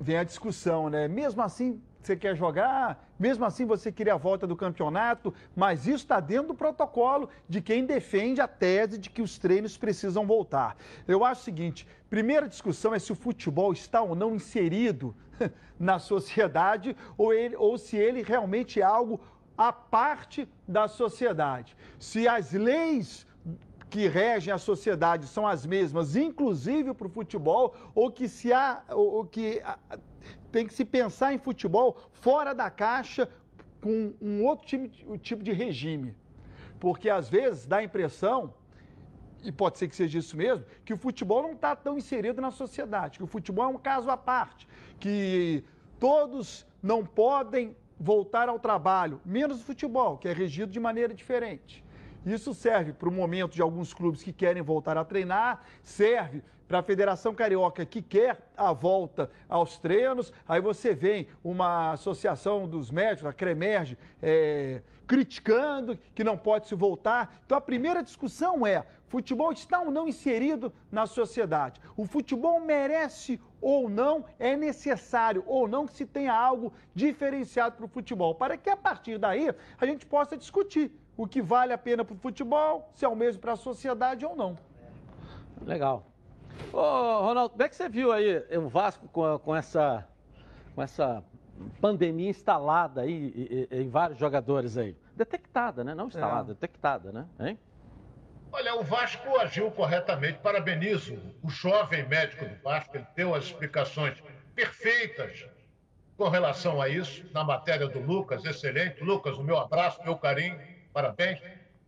vem 0.00 0.18
a 0.18 0.24
discussão, 0.24 0.88
né? 0.88 1.08
Mesmo 1.08 1.42
assim, 1.42 1.82
você 2.06 2.16
quer 2.16 2.36
jogar, 2.36 3.08
mesmo 3.18 3.44
assim 3.44 3.64
você 3.64 3.92
queria 3.92 4.14
a 4.14 4.18
volta 4.18 4.46
do 4.46 4.56
campeonato, 4.56 5.32
mas 5.54 5.86
isso 5.86 6.04
está 6.04 6.18
dentro 6.18 6.48
do 6.48 6.54
protocolo 6.54 7.28
de 7.48 7.60
quem 7.60 7.86
defende 7.86 8.40
a 8.40 8.48
tese 8.48 8.98
de 8.98 9.08
que 9.08 9.22
os 9.22 9.38
treinos 9.38 9.76
precisam 9.76 10.26
voltar. 10.26 10.76
Eu 11.06 11.24
acho 11.24 11.42
o 11.42 11.44
seguinte: 11.44 11.86
primeira 12.10 12.48
discussão 12.48 12.94
é 12.94 12.98
se 12.98 13.12
o 13.12 13.16
futebol 13.16 13.72
está 13.72 14.02
ou 14.02 14.14
não 14.14 14.34
inserido 14.34 15.14
na 15.78 15.98
sociedade 15.98 16.96
ou, 17.16 17.32
ele, 17.32 17.56
ou 17.56 17.78
se 17.78 17.96
ele 17.96 18.22
realmente 18.22 18.80
é 18.80 18.84
algo 18.84 19.20
à 19.56 19.72
parte 19.72 20.48
da 20.66 20.88
sociedade. 20.88 21.76
Se 21.98 22.26
as 22.26 22.52
leis 22.52 23.26
que 23.92 24.08
regem 24.08 24.52
a 24.52 24.56
sociedade 24.56 25.26
são 25.26 25.46
as 25.46 25.66
mesmas, 25.66 26.16
inclusive 26.16 26.94
para 26.94 27.06
o 27.06 27.10
futebol, 27.10 27.76
ou 27.94 28.10
que 28.10 28.26
se 28.26 28.50
há, 28.50 28.82
ou, 28.88 29.26
que 29.26 29.62
tem 30.50 30.66
que 30.66 30.74
se 30.74 30.84
pensar 30.84 31.32
em 31.32 31.38
futebol 31.38 31.96
fora 32.12 32.54
da 32.54 32.70
caixa 32.70 33.28
com 33.80 34.14
um 34.20 34.44
outro 34.44 34.66
time, 34.66 34.88
tipo 35.20 35.42
de 35.42 35.52
regime. 35.52 36.14
Porque 36.78 37.08
às 37.08 37.28
vezes 37.28 37.66
dá 37.66 37.78
a 37.78 37.84
impressão, 37.84 38.54
e 39.42 39.50
pode 39.50 39.78
ser 39.78 39.88
que 39.88 39.96
seja 39.96 40.18
isso 40.18 40.36
mesmo, 40.36 40.64
que 40.84 40.94
o 40.94 40.96
futebol 40.96 41.42
não 41.42 41.52
está 41.52 41.74
tão 41.74 41.96
inserido 41.98 42.40
na 42.40 42.50
sociedade, 42.50 43.18
que 43.18 43.24
o 43.24 43.26
futebol 43.26 43.64
é 43.64 43.68
um 43.68 43.78
caso 43.78 44.08
à 44.10 44.16
parte, 44.16 44.68
que 45.00 45.64
todos 45.98 46.66
não 46.82 47.04
podem 47.04 47.76
voltar 47.98 48.48
ao 48.48 48.58
trabalho, 48.58 49.20
menos 49.24 49.60
o 49.60 49.64
futebol, 49.64 50.18
que 50.18 50.28
é 50.28 50.32
regido 50.32 50.72
de 50.72 50.80
maneira 50.80 51.14
diferente. 51.14 51.84
Isso 52.24 52.54
serve 52.54 52.92
para 52.92 53.08
o 53.08 53.12
momento 53.12 53.54
de 53.54 53.62
alguns 53.62 53.92
clubes 53.92 54.22
que 54.22 54.32
querem 54.32 54.62
voltar 54.62 54.96
a 54.96 55.04
treinar, 55.04 55.64
serve 55.82 56.42
para 56.72 56.78
a 56.78 56.82
Federação 56.82 57.34
Carioca 57.34 57.84
que 57.84 58.00
quer 58.00 58.48
a 58.56 58.72
volta 58.72 59.30
aos 59.46 59.76
treinos. 59.76 60.32
Aí 60.48 60.58
você 60.58 60.94
vem 60.94 61.28
uma 61.44 61.92
associação 61.92 62.66
dos 62.66 62.90
médicos, 62.90 63.26
a 63.26 63.32
CREMERGE, 63.34 63.98
é, 64.22 64.80
criticando 65.06 65.98
que 66.14 66.24
não 66.24 66.34
pode 66.34 66.68
se 66.68 66.74
voltar. 66.74 67.42
Então 67.44 67.58
a 67.58 67.60
primeira 67.60 68.02
discussão 68.02 68.66
é: 68.66 68.86
futebol 69.08 69.52
está 69.52 69.80
ou 69.80 69.90
não 69.90 70.08
inserido 70.08 70.72
na 70.90 71.04
sociedade? 71.04 71.78
O 71.94 72.06
futebol 72.06 72.58
merece 72.58 73.38
ou 73.60 73.90
não, 73.90 74.24
é 74.38 74.56
necessário 74.56 75.44
ou 75.46 75.68
não 75.68 75.86
que 75.86 75.92
se 75.92 76.06
tenha 76.06 76.32
algo 76.32 76.72
diferenciado 76.94 77.76
para 77.76 77.84
o 77.84 77.88
futebol, 77.88 78.34
para 78.34 78.56
que 78.56 78.70
a 78.70 78.78
partir 78.78 79.18
daí 79.18 79.54
a 79.78 79.84
gente 79.84 80.06
possa 80.06 80.38
discutir 80.38 80.90
o 81.18 81.26
que 81.26 81.42
vale 81.42 81.74
a 81.74 81.78
pena 81.78 82.02
para 82.02 82.14
o 82.14 82.18
futebol, 82.18 82.88
se 82.94 83.04
é 83.04 83.08
o 83.08 83.14
mesmo 83.14 83.42
para 83.42 83.52
a 83.52 83.56
sociedade 83.56 84.24
ou 84.24 84.34
não. 84.34 84.56
Legal. 85.66 86.11
Ô, 86.72 87.26
Ronaldo, 87.26 87.50
como 87.50 87.62
é 87.62 87.68
que 87.68 87.76
você 87.76 87.88
viu 87.88 88.12
aí 88.12 88.42
o 88.56 88.68
Vasco 88.68 89.08
com, 89.08 89.38
com 89.38 89.54
essa, 89.54 90.06
com 90.74 90.82
essa 90.82 91.22
pandemia 91.80 92.30
instalada 92.30 93.02
aí 93.02 93.68
em, 93.70 93.82
em 93.82 93.88
vários 93.88 94.18
jogadores 94.18 94.76
aí? 94.76 94.96
Detectada, 95.14 95.84
né? 95.84 95.94
Não 95.94 96.06
instalada, 96.06 96.52
é. 96.52 96.54
detectada, 96.54 97.12
né? 97.12 97.26
Hein? 97.40 97.58
Olha, 98.52 98.74
o 98.74 98.82
Vasco 98.82 99.38
agiu 99.38 99.70
corretamente. 99.70 100.38
Parabenizo 100.38 101.18
o 101.42 101.48
jovem 101.48 102.06
médico 102.06 102.44
do 102.44 102.54
Vasco, 102.62 102.96
ele 102.96 103.06
deu 103.16 103.34
as 103.34 103.44
explicações 103.44 104.22
perfeitas 104.54 105.46
com 106.16 106.28
relação 106.28 106.80
a 106.80 106.88
isso, 106.88 107.24
na 107.32 107.42
matéria 107.42 107.88
do 107.88 107.98
Lucas, 107.98 108.44
excelente. 108.44 109.02
Lucas, 109.02 109.38
o 109.38 109.42
meu 109.42 109.58
abraço, 109.58 110.02
meu 110.04 110.16
carinho, 110.16 110.58
parabéns. 110.92 111.40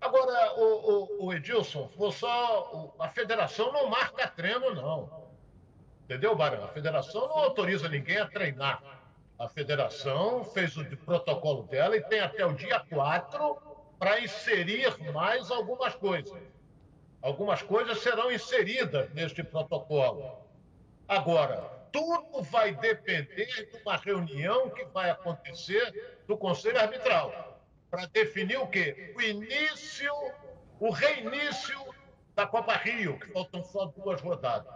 Agora, 0.04 0.52
o, 0.60 0.64
o, 0.64 1.24
o 1.26 1.32
Edilson, 1.32 1.88
só, 2.12 2.92
a 2.98 3.08
federação 3.08 3.72
não 3.72 3.88
marca 3.88 4.28
treino, 4.28 4.74
não. 4.74 5.30
Entendeu, 6.04 6.36
Barão? 6.36 6.62
A 6.62 6.68
federação 6.68 7.26
não 7.26 7.38
autoriza 7.38 7.88
ninguém 7.88 8.18
a 8.18 8.26
treinar. 8.26 8.82
A 9.38 9.48
federação 9.48 10.44
fez 10.44 10.76
o 10.76 10.84
protocolo 10.98 11.62
dela 11.62 11.96
e 11.96 12.02
tem 12.02 12.20
até 12.20 12.44
o 12.44 12.52
dia 12.52 12.80
4 12.80 13.56
para 13.98 14.20
inserir 14.20 14.94
mais 15.10 15.50
algumas 15.50 15.94
coisas. 15.94 16.38
Algumas 17.22 17.62
coisas 17.62 17.98
serão 18.00 18.30
inseridas 18.30 19.08
neste 19.14 19.42
protocolo. 19.42 20.36
Agora, 21.08 21.62
tudo 21.90 22.42
vai 22.42 22.74
depender 22.74 23.46
de 23.46 23.80
uma 23.80 23.96
reunião 23.96 24.68
que 24.68 24.84
vai 24.84 25.08
acontecer 25.08 26.20
do 26.26 26.36
Conselho 26.36 26.78
Arbitral 26.78 27.53
para 27.94 28.06
definir 28.06 28.58
o 28.58 28.66
quê? 28.66 29.14
O 29.16 29.20
início, 29.22 30.12
o 30.80 30.90
reinício 30.90 31.78
da 32.34 32.44
Copa 32.44 32.74
Rio, 32.74 33.18
que 33.20 33.30
faltam 33.30 33.62
só 33.62 33.86
duas 33.86 34.20
rodadas. 34.20 34.74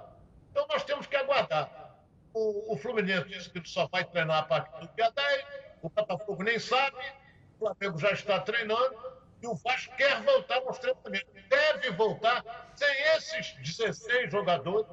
Então 0.53 0.65
nós 0.69 0.85
temos 0.85 1.07
que 1.07 1.17
aguardar. 1.17 1.99
O, 2.33 2.75
o 2.75 2.77
Fluminense 2.77 3.29
disse 3.29 3.51
que 3.51 3.69
só 3.69 3.89
vai 3.89 4.05
treinar 4.05 4.39
a 4.39 4.43
partir 4.45 4.87
do 4.87 4.95
dia 4.95 5.11
10, 5.11 5.47
o 5.83 5.89
Botafogo 5.89 6.45
nem 6.45 6.61
sabe, 6.61 6.97
o 7.57 7.59
Flamengo 7.59 7.99
já 7.99 8.13
está 8.13 8.39
treinando, 8.41 8.97
e 9.43 9.47
o 9.49 9.55
Vasco 9.57 9.97
quer 9.97 10.23
voltar 10.23 10.59
aos 10.59 10.79
treinamentos. 10.79 11.29
Deve 11.49 11.91
voltar 11.91 12.73
sem 12.77 13.03
esses 13.17 13.53
16 13.79 14.31
jogadores 14.31 14.87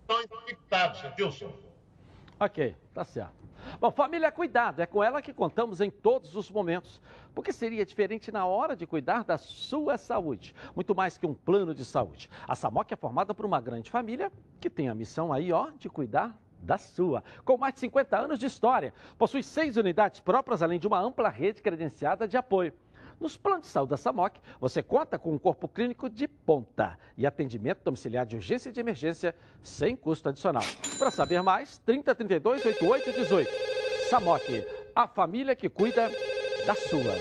estão 0.00 0.22
infectados, 0.22 1.02
Edilson. 1.04 1.52
Ok, 2.38 2.76
tá 2.92 3.04
certo. 3.04 3.43
Bom, 3.80 3.90
família, 3.90 4.30
cuidado, 4.32 4.80
é 4.80 4.86
com 4.86 5.02
ela 5.02 5.22
que 5.22 5.32
contamos 5.32 5.80
em 5.80 5.90
todos 5.90 6.34
os 6.36 6.50
momentos. 6.50 7.00
Porque 7.34 7.52
seria 7.52 7.84
diferente 7.84 8.30
na 8.30 8.46
hora 8.46 8.76
de 8.76 8.86
cuidar 8.86 9.24
da 9.24 9.36
sua 9.36 9.98
saúde, 9.98 10.54
muito 10.74 10.94
mais 10.94 11.18
que 11.18 11.26
um 11.26 11.34
plano 11.34 11.74
de 11.74 11.84
saúde. 11.84 12.30
A 12.46 12.54
SAMOC 12.54 12.92
é 12.92 12.96
formada 12.96 13.34
por 13.34 13.44
uma 13.44 13.60
grande 13.60 13.90
família 13.90 14.30
que 14.60 14.70
tem 14.70 14.88
a 14.88 14.94
missão 14.94 15.32
aí, 15.32 15.52
ó, 15.52 15.70
de 15.78 15.88
cuidar 15.88 16.36
da 16.60 16.78
sua. 16.78 17.22
Com 17.44 17.58
mais 17.58 17.74
de 17.74 17.80
50 17.80 18.16
anos 18.16 18.38
de 18.38 18.46
história, 18.46 18.94
possui 19.18 19.42
seis 19.42 19.76
unidades 19.76 20.20
próprias, 20.20 20.62
além 20.62 20.78
de 20.78 20.86
uma 20.86 21.00
ampla 21.00 21.28
rede 21.28 21.60
credenciada 21.60 22.26
de 22.26 22.36
apoio. 22.36 22.72
Nos 23.20 23.36
planos 23.36 23.66
de 23.66 23.68
saúde 23.68 23.90
da 23.90 23.96
SAMOC, 23.96 24.38
você 24.60 24.82
conta 24.82 25.18
com 25.18 25.32
um 25.32 25.38
corpo 25.38 25.68
clínico 25.68 26.08
de 26.10 26.26
ponta 26.28 26.98
e 27.16 27.26
atendimento 27.26 27.82
domiciliar 27.84 28.26
de 28.26 28.36
urgência 28.36 28.68
e 28.68 28.72
de 28.72 28.80
emergência 28.80 29.34
sem 29.62 29.96
custo 29.96 30.28
adicional. 30.28 30.64
Para 30.98 31.10
saber 31.10 31.42
mais, 31.42 31.78
3032 31.78 32.64
8818. 32.66 33.50
SAMOC, 34.10 34.66
a 34.94 35.06
família 35.06 35.56
que 35.56 35.68
cuida 35.68 36.10
da 36.66 36.74
sua. 36.74 37.14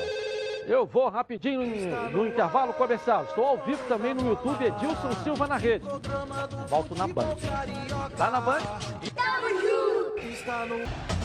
Eu 0.66 0.86
vou 0.86 1.10
rapidinho 1.10 1.62
no, 1.62 2.10
no, 2.12 2.28
intervalo 2.28 2.74
comercial. 2.74 3.26
Estou 3.26 3.46
ao 3.46 3.58
vivo 3.58 3.84
também 3.88 4.14
no 4.14 4.30
YouTube 4.30 4.64
Edilson 4.64 5.12
Silva 5.24 5.48
na 5.48 5.58
rede. 5.58 5.86
Volto 6.70 6.96
na 6.96 7.08
Band. 7.08 7.36
Tá 8.18 8.32
na 8.32 8.40
Band? 8.40 8.62
Tamo 9.14 9.50
junto! 9.62 11.23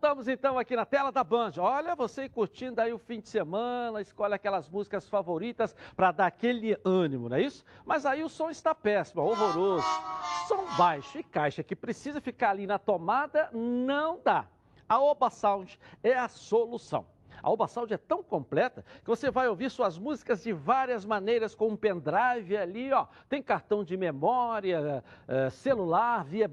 Voltamos 0.00 0.28
então 0.28 0.56
aqui 0.56 0.76
na 0.76 0.86
tela 0.86 1.10
da 1.10 1.24
Band. 1.24 1.54
Olha, 1.58 1.96
você 1.96 2.28
curtindo 2.28 2.80
aí 2.80 2.92
o 2.92 2.98
fim 2.98 3.18
de 3.18 3.28
semana, 3.28 4.00
escolhe 4.00 4.32
aquelas 4.32 4.68
músicas 4.68 5.08
favoritas 5.08 5.74
para 5.96 6.12
dar 6.12 6.26
aquele 6.28 6.78
ânimo, 6.84 7.28
não 7.28 7.36
é 7.36 7.42
isso? 7.42 7.64
Mas 7.84 8.06
aí 8.06 8.22
o 8.22 8.28
som 8.28 8.48
está 8.48 8.72
péssimo, 8.72 9.22
horroroso. 9.22 9.84
Som 10.46 10.64
baixo 10.76 11.18
e 11.18 11.24
caixa 11.24 11.64
que 11.64 11.74
precisa 11.74 12.20
ficar 12.20 12.50
ali 12.50 12.64
na 12.64 12.78
tomada, 12.78 13.50
não 13.52 14.20
dá. 14.24 14.46
A 14.88 15.00
Oba 15.00 15.30
Sound 15.30 15.76
é 16.00 16.16
a 16.16 16.28
solução. 16.28 17.04
A 17.42 17.50
Oba 17.50 17.66
Sound 17.66 17.92
é 17.92 17.96
tão 17.96 18.22
completa 18.22 18.84
que 19.02 19.06
você 19.08 19.30
vai 19.30 19.48
ouvir 19.48 19.70
suas 19.70 19.98
músicas 19.98 20.42
de 20.42 20.52
várias 20.52 21.04
maneiras 21.04 21.54
com 21.54 21.68
um 21.68 21.76
pendrive 21.76 22.56
ali, 22.56 22.92
ó. 22.92 23.06
Tem 23.28 23.42
cartão 23.42 23.84
de 23.84 23.96
memória, 23.96 25.04
eh, 25.26 25.50
celular, 25.50 26.24
via 26.24 26.48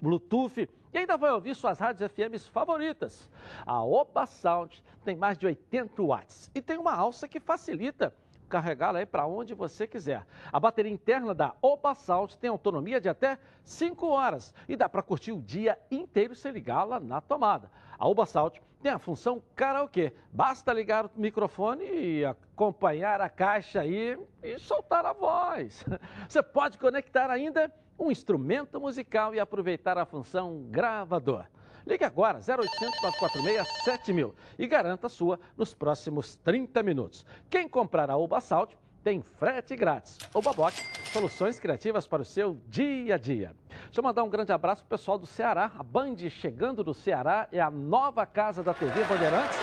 Bluetooth 0.00 0.68
e 0.92 0.98
ainda 0.98 1.16
vai 1.16 1.32
ouvir 1.32 1.54
suas 1.54 1.78
rádios 1.78 2.10
FMs 2.10 2.48
favoritas. 2.48 3.30
A 3.66 3.82
Oba 3.82 4.26
Sound 4.26 4.82
tem 5.04 5.16
mais 5.16 5.38
de 5.38 5.46
80 5.46 6.02
watts 6.02 6.50
e 6.54 6.62
tem 6.62 6.78
uma 6.78 6.94
alça 6.94 7.28
que 7.28 7.40
facilita 7.40 8.14
carregá-la 8.48 9.00
aí 9.00 9.06
para 9.06 9.26
onde 9.26 9.54
você 9.54 9.86
quiser. 9.86 10.26
A 10.50 10.58
bateria 10.58 10.90
interna 10.90 11.34
da 11.34 11.54
Oba 11.60 11.94
Sound 11.94 12.36
tem 12.38 12.48
autonomia 12.48 13.00
de 13.00 13.08
até 13.08 13.38
5 13.62 14.06
horas 14.08 14.54
e 14.66 14.74
dá 14.74 14.88
para 14.88 15.02
curtir 15.02 15.32
o 15.32 15.42
dia 15.42 15.78
inteiro 15.90 16.34
sem 16.34 16.52
ligá-la 16.52 16.98
na 16.98 17.20
tomada. 17.20 17.70
A 17.98 18.08
Oba 18.08 18.24
Sound 18.24 18.60
tem 18.82 18.92
a 18.92 18.98
função 18.98 19.42
karaokê. 19.54 20.12
Basta 20.32 20.72
ligar 20.72 21.06
o 21.06 21.10
microfone 21.16 21.84
e 21.84 22.24
acompanhar 22.24 23.20
a 23.20 23.28
caixa 23.28 23.80
aí 23.80 24.18
e 24.42 24.58
soltar 24.58 25.04
a 25.04 25.12
voz. 25.12 25.84
Você 26.28 26.42
pode 26.42 26.78
conectar 26.78 27.30
ainda 27.30 27.72
um 27.98 28.10
instrumento 28.10 28.80
musical 28.80 29.34
e 29.34 29.40
aproveitar 29.40 29.98
a 29.98 30.06
função 30.06 30.66
gravador. 30.70 31.44
Ligue 31.86 32.04
agora 32.04 32.38
0800 32.38 33.00
446 33.00 33.68
7000 33.84 34.34
e 34.58 34.66
garanta 34.66 35.06
a 35.06 35.10
sua 35.10 35.40
nos 35.56 35.74
próximos 35.74 36.36
30 36.36 36.82
minutos. 36.82 37.24
Quem 37.48 37.66
comprar 37.68 38.10
a 38.10 38.16
Uba 38.16 38.40
Salt 38.40 38.74
tem 39.08 39.22
frete 39.38 39.74
grátis. 39.74 40.18
Uba 40.34 40.52
Box, 40.52 40.84
soluções 41.14 41.58
criativas 41.58 42.06
para 42.06 42.20
o 42.20 42.24
seu 42.26 42.60
dia 42.66 43.14
a 43.14 43.18
dia. 43.18 43.56
Deixa 43.84 44.00
eu 44.00 44.02
mandar 44.04 44.22
um 44.22 44.28
grande 44.28 44.52
abraço 44.52 44.84
para 44.84 44.96
o 44.96 44.98
pessoal 44.98 45.18
do 45.18 45.26
Ceará. 45.26 45.72
A 45.78 45.82
Band 45.82 46.16
chegando 46.28 46.84
do 46.84 46.92
Ceará 46.92 47.48
é 47.50 47.58
a 47.58 47.70
nova 47.70 48.26
casa 48.26 48.62
da 48.62 48.74
TV 48.74 49.02
Bandeirantes 49.04 49.56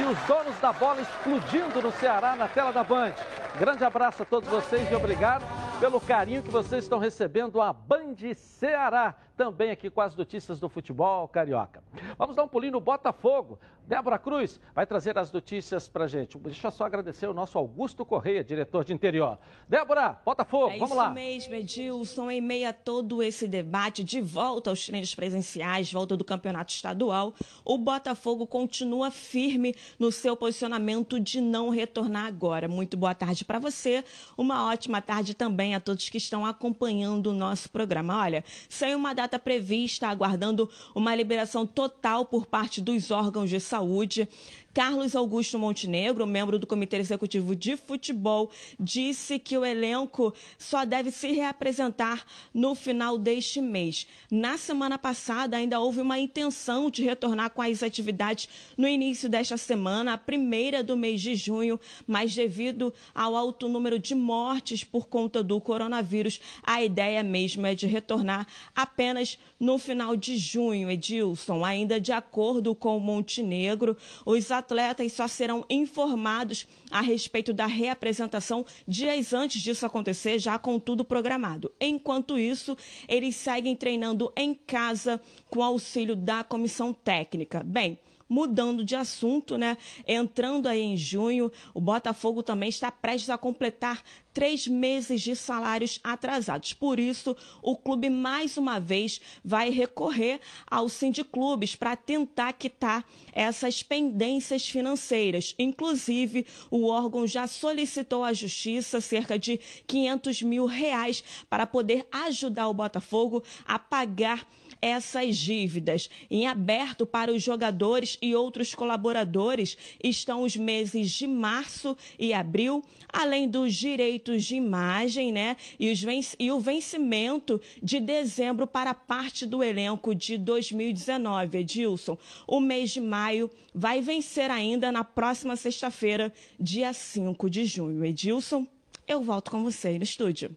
e 0.00 0.02
os 0.02 0.18
donos 0.26 0.58
da 0.58 0.72
bola 0.72 1.00
explodindo 1.00 1.80
no 1.80 1.92
Ceará 1.92 2.34
na 2.34 2.48
tela 2.48 2.72
da 2.72 2.82
Band. 2.82 3.12
Grande 3.56 3.84
abraço 3.84 4.24
a 4.24 4.26
todos 4.26 4.48
vocês 4.48 4.90
e 4.90 4.94
obrigado 4.96 5.46
pelo 5.78 6.00
carinho 6.00 6.42
que 6.42 6.50
vocês 6.50 6.82
estão 6.82 6.98
recebendo 6.98 7.60
a 7.60 7.72
Band 7.72 8.16
Ceará, 8.34 9.14
também 9.38 9.70
aqui 9.70 9.88
com 9.88 10.00
as 10.00 10.16
notícias 10.16 10.58
do 10.58 10.68
futebol 10.68 11.28
carioca. 11.28 11.80
Vamos 12.18 12.34
dar 12.34 12.42
um 12.42 12.48
pulinho 12.48 12.72
no 12.72 12.80
Botafogo. 12.80 13.56
Débora 13.86 14.18
Cruz 14.18 14.60
vai 14.74 14.84
trazer 14.84 15.16
as 15.16 15.32
notícias 15.32 15.88
para 15.88 16.06
gente. 16.06 16.36
Deixa 16.36 16.66
eu 16.66 16.70
só 16.72 16.84
agradecer 16.84 17.26
o 17.26 17.32
nosso 17.32 17.56
Augusto 17.56 18.04
Correia, 18.04 18.44
diretor 18.44 18.84
de 18.84 18.92
interior. 18.92 19.38
Débora, 19.66 20.18
Botafogo, 20.24 20.72
é 20.72 20.78
vamos 20.78 20.94
lá. 20.94 21.14
É 21.16 21.36
isso 21.36 21.48
mesmo, 21.48 21.54
Edilson. 21.54 22.30
Em 22.30 22.40
meio 22.40 22.68
a 22.68 22.72
todo 22.72 23.22
esse 23.22 23.46
debate 23.46 24.04
de 24.04 24.20
volta 24.20 24.68
aos 24.70 24.84
treinos 24.84 25.14
presenciais, 25.14 25.90
volta 25.90 26.16
do 26.16 26.24
campeonato 26.24 26.72
estadual, 26.72 27.32
o 27.64 27.78
Botafogo 27.78 28.46
continua 28.46 29.10
firme 29.10 29.74
no 29.98 30.10
seu 30.10 30.36
posicionamento 30.36 31.18
de 31.20 31.40
não 31.40 31.70
retornar 31.70 32.26
agora. 32.26 32.66
Muito 32.66 32.96
boa 32.96 33.14
tarde 33.14 33.44
para 33.44 33.60
você. 33.60 34.04
Uma 34.36 34.66
ótima 34.66 35.00
tarde 35.00 35.32
também 35.32 35.74
a 35.74 35.80
todos 35.80 36.10
que 36.10 36.18
estão 36.18 36.44
acompanhando 36.44 37.28
o 37.28 37.34
nosso 37.34 37.70
programa. 37.70 38.18
Olha, 38.18 38.44
sem 38.68 38.94
uma 38.94 39.14
data 39.14 39.27
data 39.28 39.38
prevista, 39.38 40.08
aguardando 40.08 40.70
uma 40.94 41.14
liberação 41.14 41.66
total 41.66 42.24
por 42.24 42.46
parte 42.46 42.80
dos 42.80 43.10
órgãos 43.10 43.50
de 43.50 43.60
saúde. 43.60 44.26
Carlos 44.72 45.16
Augusto 45.16 45.58
Montenegro, 45.58 46.26
membro 46.26 46.58
do 46.58 46.66
Comitê 46.66 46.98
Executivo 46.98 47.56
de 47.56 47.76
Futebol, 47.76 48.50
disse 48.78 49.38
que 49.38 49.56
o 49.56 49.64
elenco 49.64 50.34
só 50.58 50.84
deve 50.84 51.10
se 51.10 51.32
reapresentar 51.32 52.24
no 52.52 52.74
final 52.74 53.18
deste 53.18 53.60
mês. 53.60 54.06
Na 54.30 54.56
semana 54.58 54.98
passada, 54.98 55.56
ainda 55.56 55.80
houve 55.80 56.00
uma 56.00 56.18
intenção 56.18 56.90
de 56.90 57.02
retornar 57.02 57.50
com 57.50 57.62
as 57.62 57.82
atividades 57.82 58.48
no 58.76 58.86
início 58.86 59.28
desta 59.28 59.56
semana, 59.56 60.12
a 60.12 60.18
primeira 60.18 60.82
do 60.82 60.96
mês 60.96 61.20
de 61.20 61.34
junho, 61.34 61.80
mas 62.06 62.34
devido 62.34 62.92
ao 63.14 63.34
alto 63.34 63.68
número 63.68 63.98
de 63.98 64.14
mortes 64.14 64.84
por 64.84 65.08
conta 65.08 65.42
do 65.42 65.60
coronavírus, 65.60 66.40
a 66.62 66.82
ideia 66.82 67.22
mesmo 67.22 67.66
é 67.66 67.74
de 67.74 67.86
retornar 67.86 68.46
apenas 68.74 69.38
no 69.58 69.78
final 69.78 70.14
de 70.14 70.36
junho, 70.36 70.90
Edilson. 70.90 71.64
Ainda 71.64 72.00
de 72.00 72.12
acordo 72.12 72.74
com 72.74 72.96
o 72.96 73.00
Montenegro, 73.00 73.96
os 74.24 74.50
atletas 74.58 75.12
só 75.12 75.26
serão 75.26 75.64
informados 75.70 76.66
a 76.90 77.00
respeito 77.00 77.52
da 77.52 77.66
reapresentação 77.66 78.64
dias 78.86 79.32
antes 79.32 79.62
disso 79.62 79.86
acontecer, 79.86 80.38
já 80.38 80.58
com 80.58 80.78
tudo 80.78 81.04
programado. 81.04 81.72
Enquanto 81.80 82.38
isso, 82.38 82.76
eles 83.08 83.36
seguem 83.36 83.74
treinando 83.74 84.32
em 84.36 84.54
casa 84.54 85.20
com 85.48 85.62
auxílio 85.62 86.14
da 86.14 86.44
comissão 86.44 86.92
técnica. 86.92 87.62
Bem, 87.64 87.98
mudando 88.28 88.84
de 88.84 88.94
assunto, 88.94 89.56
né? 89.56 89.76
Entrando 90.06 90.66
aí 90.68 90.82
em 90.82 90.96
junho, 90.96 91.50
o 91.72 91.80
Botafogo 91.80 92.42
também 92.42 92.68
está 92.68 92.90
prestes 92.90 93.30
a 93.30 93.38
completar 93.38 94.02
três 94.38 94.68
meses 94.68 95.20
de 95.20 95.34
salários 95.34 95.98
atrasados. 96.04 96.72
Por 96.72 97.00
isso, 97.00 97.36
o 97.60 97.76
clube 97.76 98.08
mais 98.08 98.56
uma 98.56 98.78
vez 98.78 99.20
vai 99.44 99.70
recorrer 99.70 100.40
ao 100.70 100.88
Sindiclubes 100.88 101.74
para 101.74 101.96
tentar 101.96 102.52
quitar 102.52 103.04
essas 103.32 103.82
pendências 103.82 104.68
financeiras. 104.68 105.56
Inclusive, 105.58 106.46
o 106.70 106.86
órgão 106.86 107.26
já 107.26 107.48
solicitou 107.48 108.22
à 108.22 108.32
Justiça 108.32 109.00
cerca 109.00 109.36
de 109.36 109.58
500 109.86 110.42
mil 110.42 110.66
reais 110.66 111.24
para 111.50 111.66
poder 111.66 112.06
ajudar 112.12 112.68
o 112.68 112.74
Botafogo 112.74 113.42
a 113.64 113.76
pagar 113.76 114.46
essas 114.80 115.36
dívidas. 115.36 116.08
Em 116.30 116.46
aberto 116.46 117.06
para 117.06 117.32
os 117.32 117.42
jogadores 117.42 118.18
e 118.20 118.34
outros 118.34 118.74
colaboradores 118.74 119.76
estão 120.02 120.42
os 120.42 120.56
meses 120.56 121.10
de 121.10 121.26
março 121.26 121.96
e 122.18 122.32
abril, 122.32 122.84
além 123.12 123.48
dos 123.48 123.74
direitos 123.74 124.44
de 124.44 124.56
imagem, 124.56 125.32
né? 125.32 125.56
E, 125.78 125.90
os 125.90 126.04
e 126.38 126.50
o 126.50 126.60
vencimento 126.60 127.60
de 127.82 128.00
dezembro 128.00 128.66
para 128.66 128.94
parte 128.94 129.46
do 129.46 129.62
elenco 129.62 130.14
de 130.14 130.38
2019, 130.38 131.58
Edilson. 131.58 132.18
O 132.46 132.60
mês 132.60 132.90
de 132.90 133.00
maio 133.00 133.50
vai 133.74 134.00
vencer 134.00 134.50
ainda 134.50 134.90
na 134.90 135.04
próxima 135.04 135.56
sexta-feira, 135.56 136.32
dia 136.58 136.92
5 136.92 137.48
de 137.50 137.64
junho. 137.64 138.04
Edilson, 138.04 138.66
eu 139.06 139.22
volto 139.22 139.50
com 139.50 139.62
você 139.62 139.96
no 139.96 140.04
estúdio. 140.04 140.56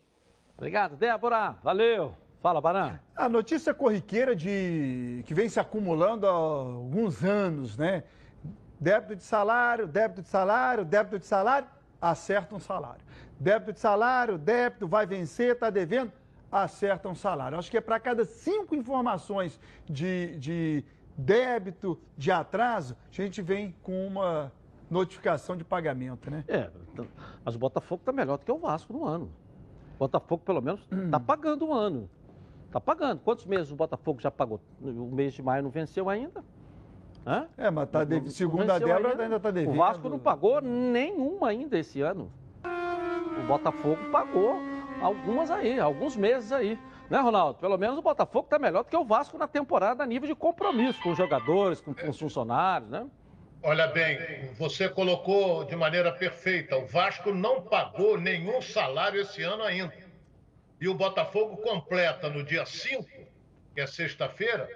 Obrigado, 0.58 0.96
Débora. 0.96 1.58
Valeu. 1.64 2.16
Fala, 2.42 2.60
Baran. 2.60 3.00
A 3.16 3.30
notícia 3.30 3.72
corriqueira 3.72 4.36
de 4.36 5.24
que 5.28 5.34
vem 5.34 5.48
se 5.48 5.60
acumulando 5.60 6.26
há 6.26 6.32
alguns 6.32 7.24
anos, 7.24 7.78
né? 7.78 8.04
Débito 8.80 9.18
de 9.18 9.24
salário, 9.24 9.86
débito 9.86 10.24
de 10.24 10.28
salário, 10.28 10.84
débito 10.84 11.20
de 11.20 11.26
salário, 11.28 11.68
acerta 12.02 12.56
um 12.56 12.60
salário. 12.60 13.02
Débito 13.40 13.74
de 13.74 13.80
salário, 13.80 14.40
débito, 14.40 14.88
vai 14.88 15.06
vencer, 15.06 15.54
está 15.54 15.70
devendo, 15.70 16.12
acerta 16.52 17.08
um 17.08 17.14
salário. 17.14 17.60
Acho 17.60 17.70
que 17.70 17.78
é 17.78 17.82
para 17.82 18.00
cada 18.00 18.26
cinco 18.26 18.74
informações 18.74 19.60
de, 19.88 20.36
de 20.38 20.84
débito, 21.16 22.00
de 22.18 22.32
atraso, 22.32 22.98
a 23.08 23.14
gente 23.14 23.40
vem 23.42 23.76
com 23.84 24.08
uma 24.08 24.52
notificação 24.90 25.56
de 25.56 25.64
pagamento, 25.64 26.32
né? 26.32 26.44
É, 26.48 26.72
mas 27.46 27.56
o 27.56 27.60
Botafogo 27.60 28.02
está 28.02 28.12
melhor 28.12 28.40
do 28.40 28.46
que 28.46 28.52
o 28.52 28.58
Vasco 28.58 28.92
no 28.92 29.06
ano. 29.06 29.32
O 29.96 30.00
Botafogo, 30.00 30.42
pelo 30.44 30.62
menos, 30.62 30.82
está 30.92 31.20
pagando 31.20 31.68
um 31.68 31.74
ano. 31.74 32.10
Está 32.72 32.80
pagando. 32.80 33.20
Quantos 33.20 33.46
meses 33.46 33.70
o 33.70 33.76
Botafogo 33.76 34.22
já 34.22 34.32
pagou? 34.32 34.62
O 34.82 35.14
mês 35.14 35.34
de 35.34 35.44
maio 35.44 35.62
não 35.62 35.70
venceu 35.70 36.10
ainda? 36.10 36.42
Hã? 37.28 37.46
É, 37.58 37.70
mas 37.70 37.90
tá 37.90 38.06
de... 38.06 38.32
segundo 38.32 38.72
a 38.72 38.80
Débora 38.80 39.22
ainda 39.22 39.36
está 39.36 39.52
devendo. 39.52 39.74
O 39.74 39.78
Vasco 39.78 40.08
não 40.08 40.18
pagou 40.18 40.62
nenhuma 40.62 41.50
ainda 41.50 41.78
esse 41.78 42.00
ano. 42.00 42.32
O 42.64 43.46
Botafogo 43.46 44.10
pagou 44.10 44.56
algumas 45.02 45.52
aí, 45.52 45.82
alguns 45.82 46.16
meses 46.16 46.54
aí. 46.54 46.80
Né, 47.10 47.20
Ronaldo? 47.20 47.60
Pelo 47.60 47.78
menos 47.78 47.98
o 47.98 48.02
Botafogo 48.02 48.46
está 48.46 48.58
melhor 48.58 48.86
do 48.86 48.90
que 48.90 48.96
o 48.96 49.04
Vasco 49.04 49.38
na 49.38 49.50
temporada 49.50 50.02
a 50.02 50.08
nível 50.08 50.30
de 50.30 50.34
compromisso 50.34 51.02
com 51.04 51.12
os 51.12 51.18
jogadores, 51.18 51.82
com, 51.82 51.94
com 51.94 52.10
os 52.10 52.18
funcionários, 52.18 52.90
né? 52.90 53.06
Olha 53.64 53.88
bem, 53.88 54.50
você 54.58 54.88
colocou 54.88 55.66
de 55.66 55.76
maneira 55.76 56.12
perfeita. 56.14 56.78
O 56.78 56.86
Vasco 56.88 57.34
não 57.34 57.62
pagou 57.62 58.18
nenhum 58.18 58.62
salário 58.62 59.20
esse 59.20 59.44
ano 59.44 59.62
ainda. 59.62 59.94
E 60.82 60.90
o 60.90 60.96
Botafogo 60.96 61.58
completa 61.58 62.28
no 62.28 62.44
dia 62.44 62.66
5, 62.66 63.06
que 63.76 63.80
é 63.80 63.86
sexta-feira, 63.86 64.68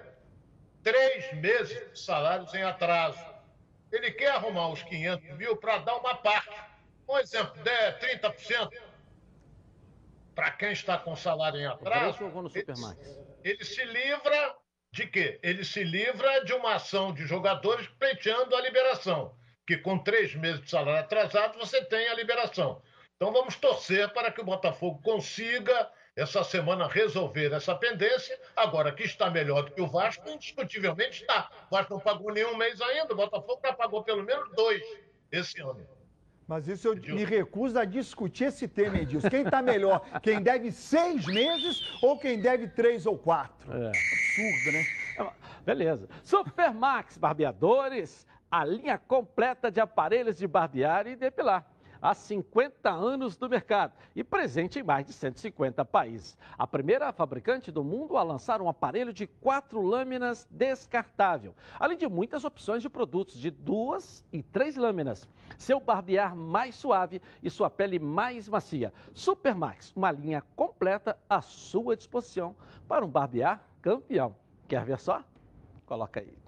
três 0.83 1.33
meses 1.33 1.91
de 1.91 1.99
salários 1.99 2.53
em 2.53 2.61
atraso. 2.61 3.19
Ele 3.91 4.11
quer 4.11 4.29
arrumar 4.29 4.69
os 4.69 4.83
500 4.83 5.35
mil 5.35 5.57
para 5.57 5.79
dar 5.79 5.95
uma 5.95 6.13
parte. 6.13 6.55
Um 7.09 7.17
exemplo, 7.17 7.59
der 7.63 7.97
30%. 7.99 8.69
Para 10.35 10.51
quem 10.51 10.73
está 10.73 10.95
com 10.97 11.15
salário 11.15 11.59
em 11.59 11.65
atraso, 11.65 12.19
ele, 12.53 12.65
ele 13.43 13.65
se 13.65 13.83
livra 13.85 14.55
de 14.91 15.07
quê? 15.07 15.39
Ele 15.41 15.65
se 15.65 15.83
livra 15.83 16.45
de 16.45 16.53
uma 16.53 16.75
ação 16.75 17.13
de 17.13 17.25
jogadores 17.25 17.87
pleiteando 17.99 18.55
a 18.55 18.61
liberação. 18.61 19.35
Que 19.65 19.77
com 19.77 19.97
três 19.97 20.35
meses 20.35 20.61
de 20.61 20.69
salário 20.69 20.99
atrasado 20.99 21.57
você 21.57 21.83
tem 21.85 22.07
a 22.09 22.13
liberação. 22.13 22.79
Então 23.15 23.31
vamos 23.31 23.55
torcer 23.55 24.11
para 24.13 24.29
que 24.29 24.41
o 24.41 24.43
Botafogo 24.43 24.99
consiga 25.01 25.89
essa 26.17 26.43
semana 26.43 26.85
resolver 26.85 27.53
essa 27.53 27.73
pendência. 27.73 28.37
Agora, 28.55 28.91
que 28.91 29.03
está 29.03 29.29
melhor 29.29 29.63
do 29.63 29.71
que 29.71 29.81
o 29.81 29.87
Vasco, 29.87 30.29
indiscutivelmente 30.29 31.21
está. 31.21 31.49
O 31.71 31.75
Vasco 31.75 31.93
não 31.93 32.01
pagou 32.01 32.33
nenhum 32.33 32.57
mês 32.57 32.81
ainda, 32.81 33.13
o 33.13 33.15
Botafogo 33.15 33.61
já 33.63 33.71
pagou 33.71 34.03
pelo 34.03 34.23
menos 34.23 34.49
dois 34.53 34.81
esse 35.31 35.61
ano. 35.61 35.87
Mas 36.45 36.67
isso 36.67 36.89
eu 36.89 36.93
Edilson. 36.93 37.15
me 37.15 37.23
recuso 37.23 37.79
a 37.79 37.85
discutir 37.85 38.45
esse 38.45 38.67
tema, 38.67 38.97
Edilson. 38.97 39.29
Quem 39.29 39.43
está 39.43 39.61
melhor? 39.61 40.01
Quem 40.21 40.41
deve 40.41 40.71
seis 40.71 41.25
meses 41.25 41.81
ou 42.03 42.19
quem 42.19 42.39
deve 42.39 42.67
três 42.67 43.05
ou 43.05 43.17
quatro? 43.17 43.71
É. 43.71 43.87
Absurdo, 43.87 44.71
né? 44.73 45.31
Beleza. 45.65 46.07
Supermax 46.21 47.17
Barbeadores, 47.17 48.27
a 48.51 48.63
linha 48.65 48.97
completa 48.97 49.71
de 49.71 49.79
aparelhos 49.79 50.37
de 50.37 50.45
barbear 50.45 51.07
e 51.07 51.15
depilar 51.15 51.65
há 52.05 52.13
50 52.13 52.89
anos 52.91 53.37
no 53.39 53.49
mercado 53.49 53.93
e 54.15 54.23
presente 54.23 54.79
em 54.79 54.83
mais 54.83 55.07
de 55.07 55.13
150 55.13 55.83
países. 55.83 56.37
A 56.57 56.67
primeira 56.67 57.11
fabricante 57.11 57.71
do 57.71 57.83
mundo 57.83 58.15
a 58.15 58.21
lançar 58.21 58.61
um 58.61 58.69
aparelho 58.69 59.11
de 59.11 59.25
quatro 59.25 59.81
lâminas 59.81 60.47
descartável, 60.51 61.55
além 61.79 61.97
de 61.97 62.07
muitas 62.07 62.45
opções 62.45 62.83
de 62.83 62.89
produtos 62.89 63.39
de 63.39 63.49
duas 63.49 64.23
e 64.31 64.43
três 64.43 64.75
lâminas. 64.75 65.27
Seu 65.57 65.79
barbear 65.79 66.35
mais 66.35 66.75
suave 66.75 67.21
e 67.41 67.49
sua 67.49 67.69
pele 67.69 67.97
mais 67.97 68.47
macia. 68.47 68.93
Supermax, 69.13 69.91
uma 69.95 70.11
linha 70.11 70.43
completa 70.55 71.17
à 71.27 71.41
sua 71.41 71.95
disposição 71.95 72.55
para 72.87 73.03
um 73.03 73.09
barbear 73.09 73.61
campeão. 73.81 74.35
Quer 74.67 74.85
ver 74.85 74.99
só? 74.99 75.23
Coloca 75.87 76.19
aí. 76.19 76.44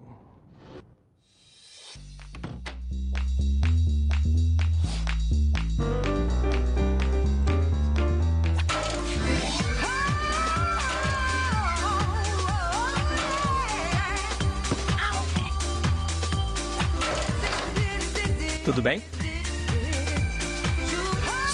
Tudo 18.67 18.81
bem? 18.81 19.01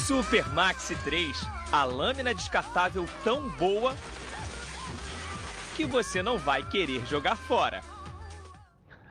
Super 0.07 0.49
Maxi 0.49 0.95
3, 1.03 1.43
a 1.71 1.83
lâmina 1.83 2.33
descartável 2.33 3.05
tão 3.23 3.49
boa 3.49 3.95
que 5.75 5.85
você 5.85 6.23
não 6.23 6.39
vai 6.39 6.67
querer 6.67 7.05
jogar 7.05 7.35
fora. 7.35 7.81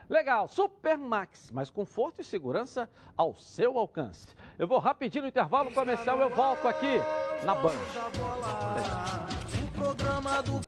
Legal, 0.08 0.48
Super 0.48 0.98
Max, 0.98 1.48
mais 1.52 1.70
conforto 1.70 2.20
e 2.20 2.24
segurança 2.24 2.90
ao 3.16 3.38
seu 3.38 3.78
alcance. 3.78 4.26
Eu 4.58 4.66
vou 4.66 4.80
rapidinho 4.80 5.22
no 5.22 5.28
intervalo 5.28 5.70
comercial, 5.70 6.20
eu 6.20 6.28
volto 6.28 6.66
aqui 6.66 6.98
na 7.44 7.54
Band. 7.54 7.70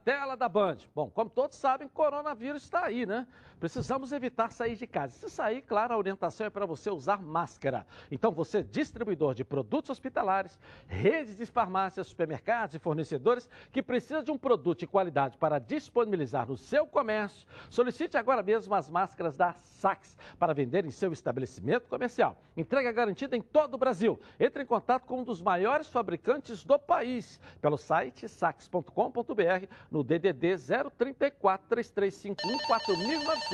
Tela 0.05 0.37
da 0.37 0.49
Band. 0.49 0.79
Bom, 0.95 1.11
como 1.11 1.31
todos 1.31 1.57
sabem, 1.57 1.89
coronavírus 1.89 2.63
está 2.63 2.85
aí, 2.85 3.05
né? 3.05 3.27
Precisamos 3.65 4.13
evitar 4.13 4.53
sair 4.53 4.77
de 4.77 4.87
casa. 4.87 5.15
Se 5.15 5.31
sair, 5.31 5.63
claro, 5.63 5.95
a 5.95 5.97
orientação 5.97 6.47
é 6.47 6.51
para 6.51 6.67
você 6.67 6.91
usar 6.91 7.23
máscara. 7.23 7.87
Então, 8.11 8.31
você, 8.31 8.63
distribuidor 8.63 9.35
de 9.35 9.43
produtos 9.43 9.89
hospitalares, 9.89 10.61
redes 10.87 11.39
de 11.39 11.47
farmácias, 11.47 12.09
supermercados 12.09 12.75
e 12.75 12.79
fornecedores 12.79 13.49
que 13.73 13.83
precisa 13.83 14.23
de 14.23 14.31
um 14.31 14.37
produto 14.37 14.81
de 14.81 14.87
qualidade 14.87 15.39
para 15.39 15.59
disponibilizar 15.59 16.47
no 16.47 16.59
seu 16.59 16.87
comércio, 16.87 17.47
solicite 17.71 18.19
agora 18.19 18.43
mesmo 18.43 18.75
as 18.75 18.87
máscaras 18.87 19.35
da 19.35 19.55
Sax 19.63 20.15
para 20.39 20.53
vender 20.53 20.85
em 20.85 20.91
seu 20.91 21.11
estabelecimento 21.11 21.89
comercial. 21.89 22.37
Entrega 22.55 22.93
garantida 22.93 23.35
em 23.35 23.41
todo 23.41 23.77
o 23.77 23.79
Brasil. 23.79 24.21
Entre 24.39 24.63
em 24.63 24.67
contato 24.67 25.07
com 25.07 25.21
um 25.21 25.25
dos 25.25 25.41
maiores 25.41 25.89
fabricantes 25.89 26.65
do 26.65 26.79
país 26.79 27.41
pelo 27.63 27.79
site 27.79 28.29
sax.com.br 28.29 29.67
no 29.91 30.05
DDD 30.05 30.59
034 30.99 31.67
3351 31.67 32.59
4900 32.67 33.54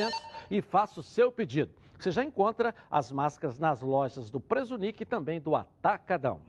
e 0.50 0.60
faça 0.62 1.00
o 1.00 1.02
seu 1.02 1.32
pedido. 1.32 1.72
Você 1.98 2.10
já 2.10 2.24
encontra 2.24 2.74
as 2.90 3.12
máscaras 3.12 3.58
nas 3.58 3.82
lojas 3.82 4.30
do 4.30 4.40
Presunic 4.40 5.02
e 5.02 5.06
também 5.06 5.40
do 5.40 5.54
Atacadão. 5.54 6.40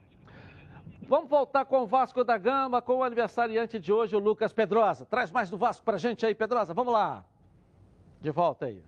Vamos 1.08 1.30
voltar 1.30 1.66
com 1.66 1.82
o 1.82 1.86
Vasco 1.86 2.24
da 2.24 2.38
Gama, 2.38 2.82
com 2.82 2.97
o 2.97 3.04
aniversariante 3.04 3.78
de 3.78 3.91
hoje, 3.91 4.16
o 4.16 4.20
Lucas 4.20 4.54
Pedrosa. 4.54 5.06
Traz 5.06 5.30
mais 5.30 5.49
do 5.49 5.58
Vasco 5.58 5.84
pra 5.84 5.97
gente 5.97 6.26
aí, 6.26 6.34
Pedrosa. 6.34 6.74
Vamos 6.74 6.93
lá. 6.93 7.26
De 8.22 8.32
volta 8.32 8.68
aí. 8.68 8.82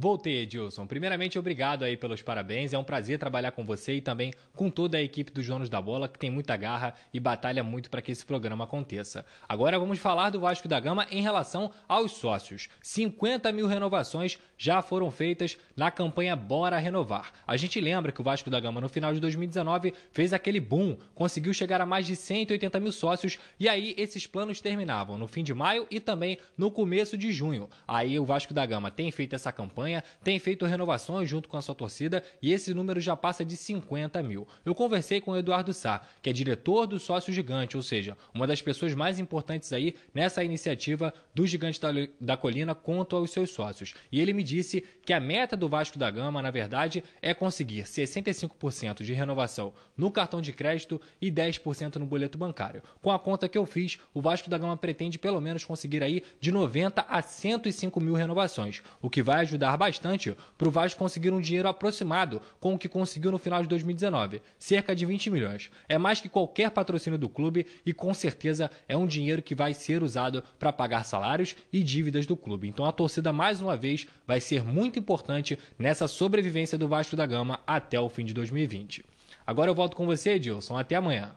Voltei, 0.00 0.42
Edilson. 0.42 0.86
Primeiramente, 0.86 1.40
obrigado 1.40 1.82
aí 1.82 1.96
pelos 1.96 2.22
parabéns. 2.22 2.72
É 2.72 2.78
um 2.78 2.84
prazer 2.84 3.18
trabalhar 3.18 3.50
com 3.50 3.66
você 3.66 3.94
e 3.94 4.00
também 4.00 4.32
com 4.54 4.70
toda 4.70 4.96
a 4.96 5.02
equipe 5.02 5.32
dos 5.32 5.44
Donos 5.44 5.68
da 5.68 5.82
Bola, 5.82 6.06
que 6.06 6.16
tem 6.16 6.30
muita 6.30 6.56
garra 6.56 6.94
e 7.12 7.18
batalha 7.18 7.64
muito 7.64 7.90
para 7.90 8.00
que 8.00 8.12
esse 8.12 8.24
programa 8.24 8.62
aconteça. 8.62 9.26
Agora 9.48 9.76
vamos 9.76 9.98
falar 9.98 10.30
do 10.30 10.38
Vasco 10.38 10.68
da 10.68 10.78
Gama 10.78 11.04
em 11.10 11.20
relação 11.20 11.72
aos 11.88 12.12
sócios. 12.12 12.68
50 12.80 13.50
mil 13.50 13.66
renovações 13.66 14.38
já 14.56 14.80
foram 14.82 15.10
feitas 15.10 15.58
na 15.76 15.90
campanha 15.90 16.36
Bora 16.36 16.78
Renovar. 16.78 17.32
A 17.44 17.56
gente 17.56 17.80
lembra 17.80 18.12
que 18.12 18.20
o 18.20 18.24
Vasco 18.24 18.48
da 18.48 18.60
Gama, 18.60 18.80
no 18.80 18.88
final 18.88 19.12
de 19.12 19.18
2019, 19.18 19.92
fez 20.12 20.32
aquele 20.32 20.60
boom, 20.60 20.96
conseguiu 21.12 21.52
chegar 21.52 21.80
a 21.80 21.86
mais 21.86 22.06
de 22.06 22.14
180 22.14 22.78
mil 22.78 22.92
sócios 22.92 23.36
e 23.58 23.68
aí 23.68 23.96
esses 23.98 24.28
planos 24.28 24.60
terminavam 24.60 25.18
no 25.18 25.26
fim 25.26 25.42
de 25.42 25.52
maio 25.52 25.88
e 25.90 25.98
também 25.98 26.38
no 26.56 26.70
começo 26.70 27.18
de 27.18 27.32
junho. 27.32 27.68
Aí 27.86 28.16
o 28.16 28.24
Vasco 28.24 28.54
da 28.54 28.64
Gama 28.64 28.92
tem 28.92 29.10
feito 29.10 29.34
essa 29.34 29.50
campanha 29.50 29.87
tem 30.22 30.38
feito 30.38 30.66
renovações 30.66 31.28
junto 31.28 31.48
com 31.48 31.56
a 31.56 31.62
sua 31.62 31.74
torcida 31.74 32.22
e 32.42 32.52
esse 32.52 32.72
número 32.74 33.00
já 33.00 33.16
passa 33.16 33.44
de 33.44 33.56
50 33.56 34.22
mil. 34.22 34.46
Eu 34.64 34.74
conversei 34.74 35.20
com 35.20 35.32
o 35.32 35.36
Eduardo 35.36 35.72
Sá, 35.72 36.02
que 36.22 36.30
é 36.30 36.32
diretor 36.32 36.86
do 36.86 36.98
Sócio 36.98 37.32
Gigante, 37.32 37.76
ou 37.76 37.82
seja, 37.82 38.16
uma 38.34 38.46
das 38.46 38.62
pessoas 38.62 38.94
mais 38.94 39.18
importantes 39.18 39.72
aí 39.72 39.94
nessa 40.14 40.44
iniciativa 40.44 41.12
do 41.34 41.46
Gigante 41.46 41.80
da, 41.80 41.90
da 42.20 42.36
Colina 42.36 42.74
quanto 42.74 43.16
aos 43.16 43.30
seus 43.30 43.50
sócios. 43.50 43.94
E 44.10 44.20
ele 44.20 44.32
me 44.32 44.42
disse 44.42 44.84
que 45.04 45.12
a 45.12 45.20
meta 45.20 45.56
do 45.56 45.68
Vasco 45.68 45.98
da 45.98 46.10
Gama, 46.10 46.42
na 46.42 46.50
verdade, 46.50 47.02
é 47.22 47.32
conseguir 47.32 47.84
65% 47.84 49.02
de 49.02 49.12
renovação 49.12 49.72
no 49.96 50.10
cartão 50.10 50.40
de 50.40 50.52
crédito 50.52 51.00
e 51.20 51.30
10% 51.30 51.96
no 51.96 52.06
boleto 52.06 52.38
bancário. 52.38 52.82
Com 53.00 53.10
a 53.10 53.18
conta 53.18 53.48
que 53.48 53.58
eu 53.58 53.66
fiz, 53.66 53.98
o 54.14 54.20
Vasco 54.20 54.50
da 54.50 54.58
Gama 54.58 54.76
pretende 54.76 55.18
pelo 55.18 55.40
menos 55.40 55.64
conseguir 55.64 56.02
aí 56.02 56.22
de 56.40 56.52
90 56.52 57.04
a 57.08 57.22
105 57.22 58.00
mil 58.00 58.14
renovações, 58.14 58.82
o 59.00 59.10
que 59.10 59.22
vai 59.22 59.40
ajudar 59.40 59.76
bastante 59.78 60.36
para 60.58 60.68
o 60.68 60.70
Vasco 60.70 60.98
conseguir 60.98 61.32
um 61.32 61.40
dinheiro 61.40 61.68
aproximado 61.68 62.42
com 62.60 62.74
o 62.74 62.78
que 62.78 62.88
conseguiu 62.88 63.30
no 63.30 63.38
final 63.38 63.62
de 63.62 63.68
2019, 63.68 64.42
cerca 64.58 64.94
de 64.94 65.06
20 65.06 65.30
milhões. 65.30 65.70
É 65.88 65.96
mais 65.96 66.20
que 66.20 66.28
qualquer 66.28 66.70
patrocínio 66.70 67.18
do 67.18 67.28
clube 67.28 67.66
e 67.86 67.94
com 67.94 68.12
certeza 68.12 68.70
é 68.86 68.96
um 68.96 69.06
dinheiro 69.06 69.40
que 69.40 69.54
vai 69.54 69.72
ser 69.72 70.02
usado 70.02 70.42
para 70.58 70.72
pagar 70.72 71.04
salários 71.04 71.56
e 71.72 71.82
dívidas 71.82 72.26
do 72.26 72.36
clube. 72.36 72.68
Então 72.68 72.84
a 72.84 72.92
torcida 72.92 73.32
mais 73.32 73.62
uma 73.62 73.76
vez 73.76 74.06
vai 74.26 74.40
ser 74.40 74.62
muito 74.62 74.98
importante 74.98 75.58
nessa 75.78 76.06
sobrevivência 76.06 76.76
do 76.76 76.88
Vasco 76.88 77.16
da 77.16 77.24
Gama 77.24 77.60
até 77.66 77.98
o 77.98 78.08
fim 78.08 78.24
de 78.24 78.34
2020. 78.34 79.04
Agora 79.46 79.70
eu 79.70 79.74
volto 79.74 79.96
com 79.96 80.04
você, 80.04 80.32
Edilson. 80.32 80.76
Até 80.76 80.96
amanhã. 80.96 81.34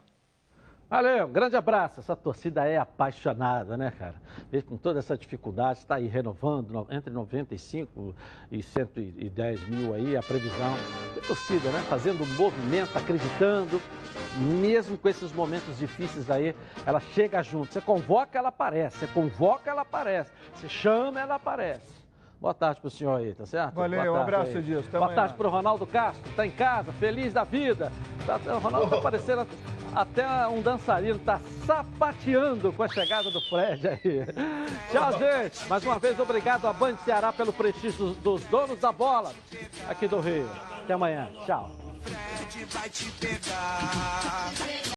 Valeu, 0.92 1.24
um 1.24 1.32
grande 1.32 1.56
abraço. 1.56 2.00
Essa 2.00 2.14
torcida 2.14 2.66
é 2.68 2.76
apaixonada, 2.76 3.78
né, 3.78 3.90
cara? 3.98 4.16
Mesmo 4.52 4.68
com 4.68 4.76
toda 4.76 4.98
essa 4.98 5.16
dificuldade, 5.16 5.78
está 5.78 5.94
aí 5.94 6.06
renovando 6.06 6.86
entre 6.90 7.10
95 7.10 8.14
e 8.50 8.62
110 8.62 9.68
mil 9.70 9.94
aí, 9.94 10.14
a 10.18 10.22
previsão. 10.22 10.74
A 11.16 11.26
torcida, 11.26 11.70
né? 11.70 11.78
Fazendo 11.88 12.26
movimento, 12.36 12.94
acreditando, 12.94 13.80
mesmo 14.60 14.98
com 14.98 15.08
esses 15.08 15.32
momentos 15.32 15.78
difíceis 15.78 16.30
aí, 16.30 16.54
ela 16.84 17.00
chega 17.00 17.42
junto. 17.42 17.72
Você 17.72 17.80
convoca, 17.80 18.38
ela 18.38 18.50
aparece. 18.50 18.98
Você 18.98 19.06
convoca, 19.06 19.70
ela 19.70 19.80
aparece. 19.80 20.30
Você 20.56 20.68
chama, 20.68 21.18
ela 21.18 21.36
aparece. 21.36 22.02
Boa 22.38 22.52
tarde 22.52 22.82
para 22.82 22.88
o 22.88 22.90
senhor 22.90 23.16
aí, 23.16 23.32
tá 23.34 23.46
certo? 23.46 23.72
Valeu, 23.72 24.12
um 24.12 24.16
abraço, 24.16 24.58
Edilson. 24.58 24.90
Boa 24.90 25.04
amanhã. 25.04 25.14
tarde 25.14 25.34
para 25.34 25.46
o 25.48 25.50
Ronaldo 25.50 25.86
Castro, 25.86 26.28
está 26.28 26.44
em 26.44 26.50
casa, 26.50 26.92
feliz 26.92 27.32
da 27.32 27.44
vida. 27.44 27.90
Tá, 28.26 28.36
o 28.54 28.58
Ronaldo 28.58 28.88
está 28.88 29.00
parecendo 29.00 29.46
até 29.94 30.48
um 30.48 30.60
dançarino, 30.60 31.16
está 31.16 31.40
sapateando 31.66 32.72
com 32.72 32.82
a 32.82 32.88
chegada 32.88 33.30
do 33.30 33.40
Fred 33.42 33.88
aí. 33.88 34.26
Tchau, 34.90 35.18
gente. 35.18 35.68
Mais 35.68 35.84
uma 35.84 35.98
vez, 35.98 36.18
obrigado 36.18 36.66
a 36.66 36.72
Band 36.72 36.96
Ceará 37.04 37.32
pelo 37.32 37.52
prestígio 37.52 38.10
dos 38.14 38.42
donos 38.44 38.78
da 38.78 38.92
bola 38.92 39.32
aqui 39.88 40.08
do 40.08 40.20
Rio. 40.20 40.48
Até 40.84 40.94
amanhã. 40.94 41.28
Tchau. 41.46 41.70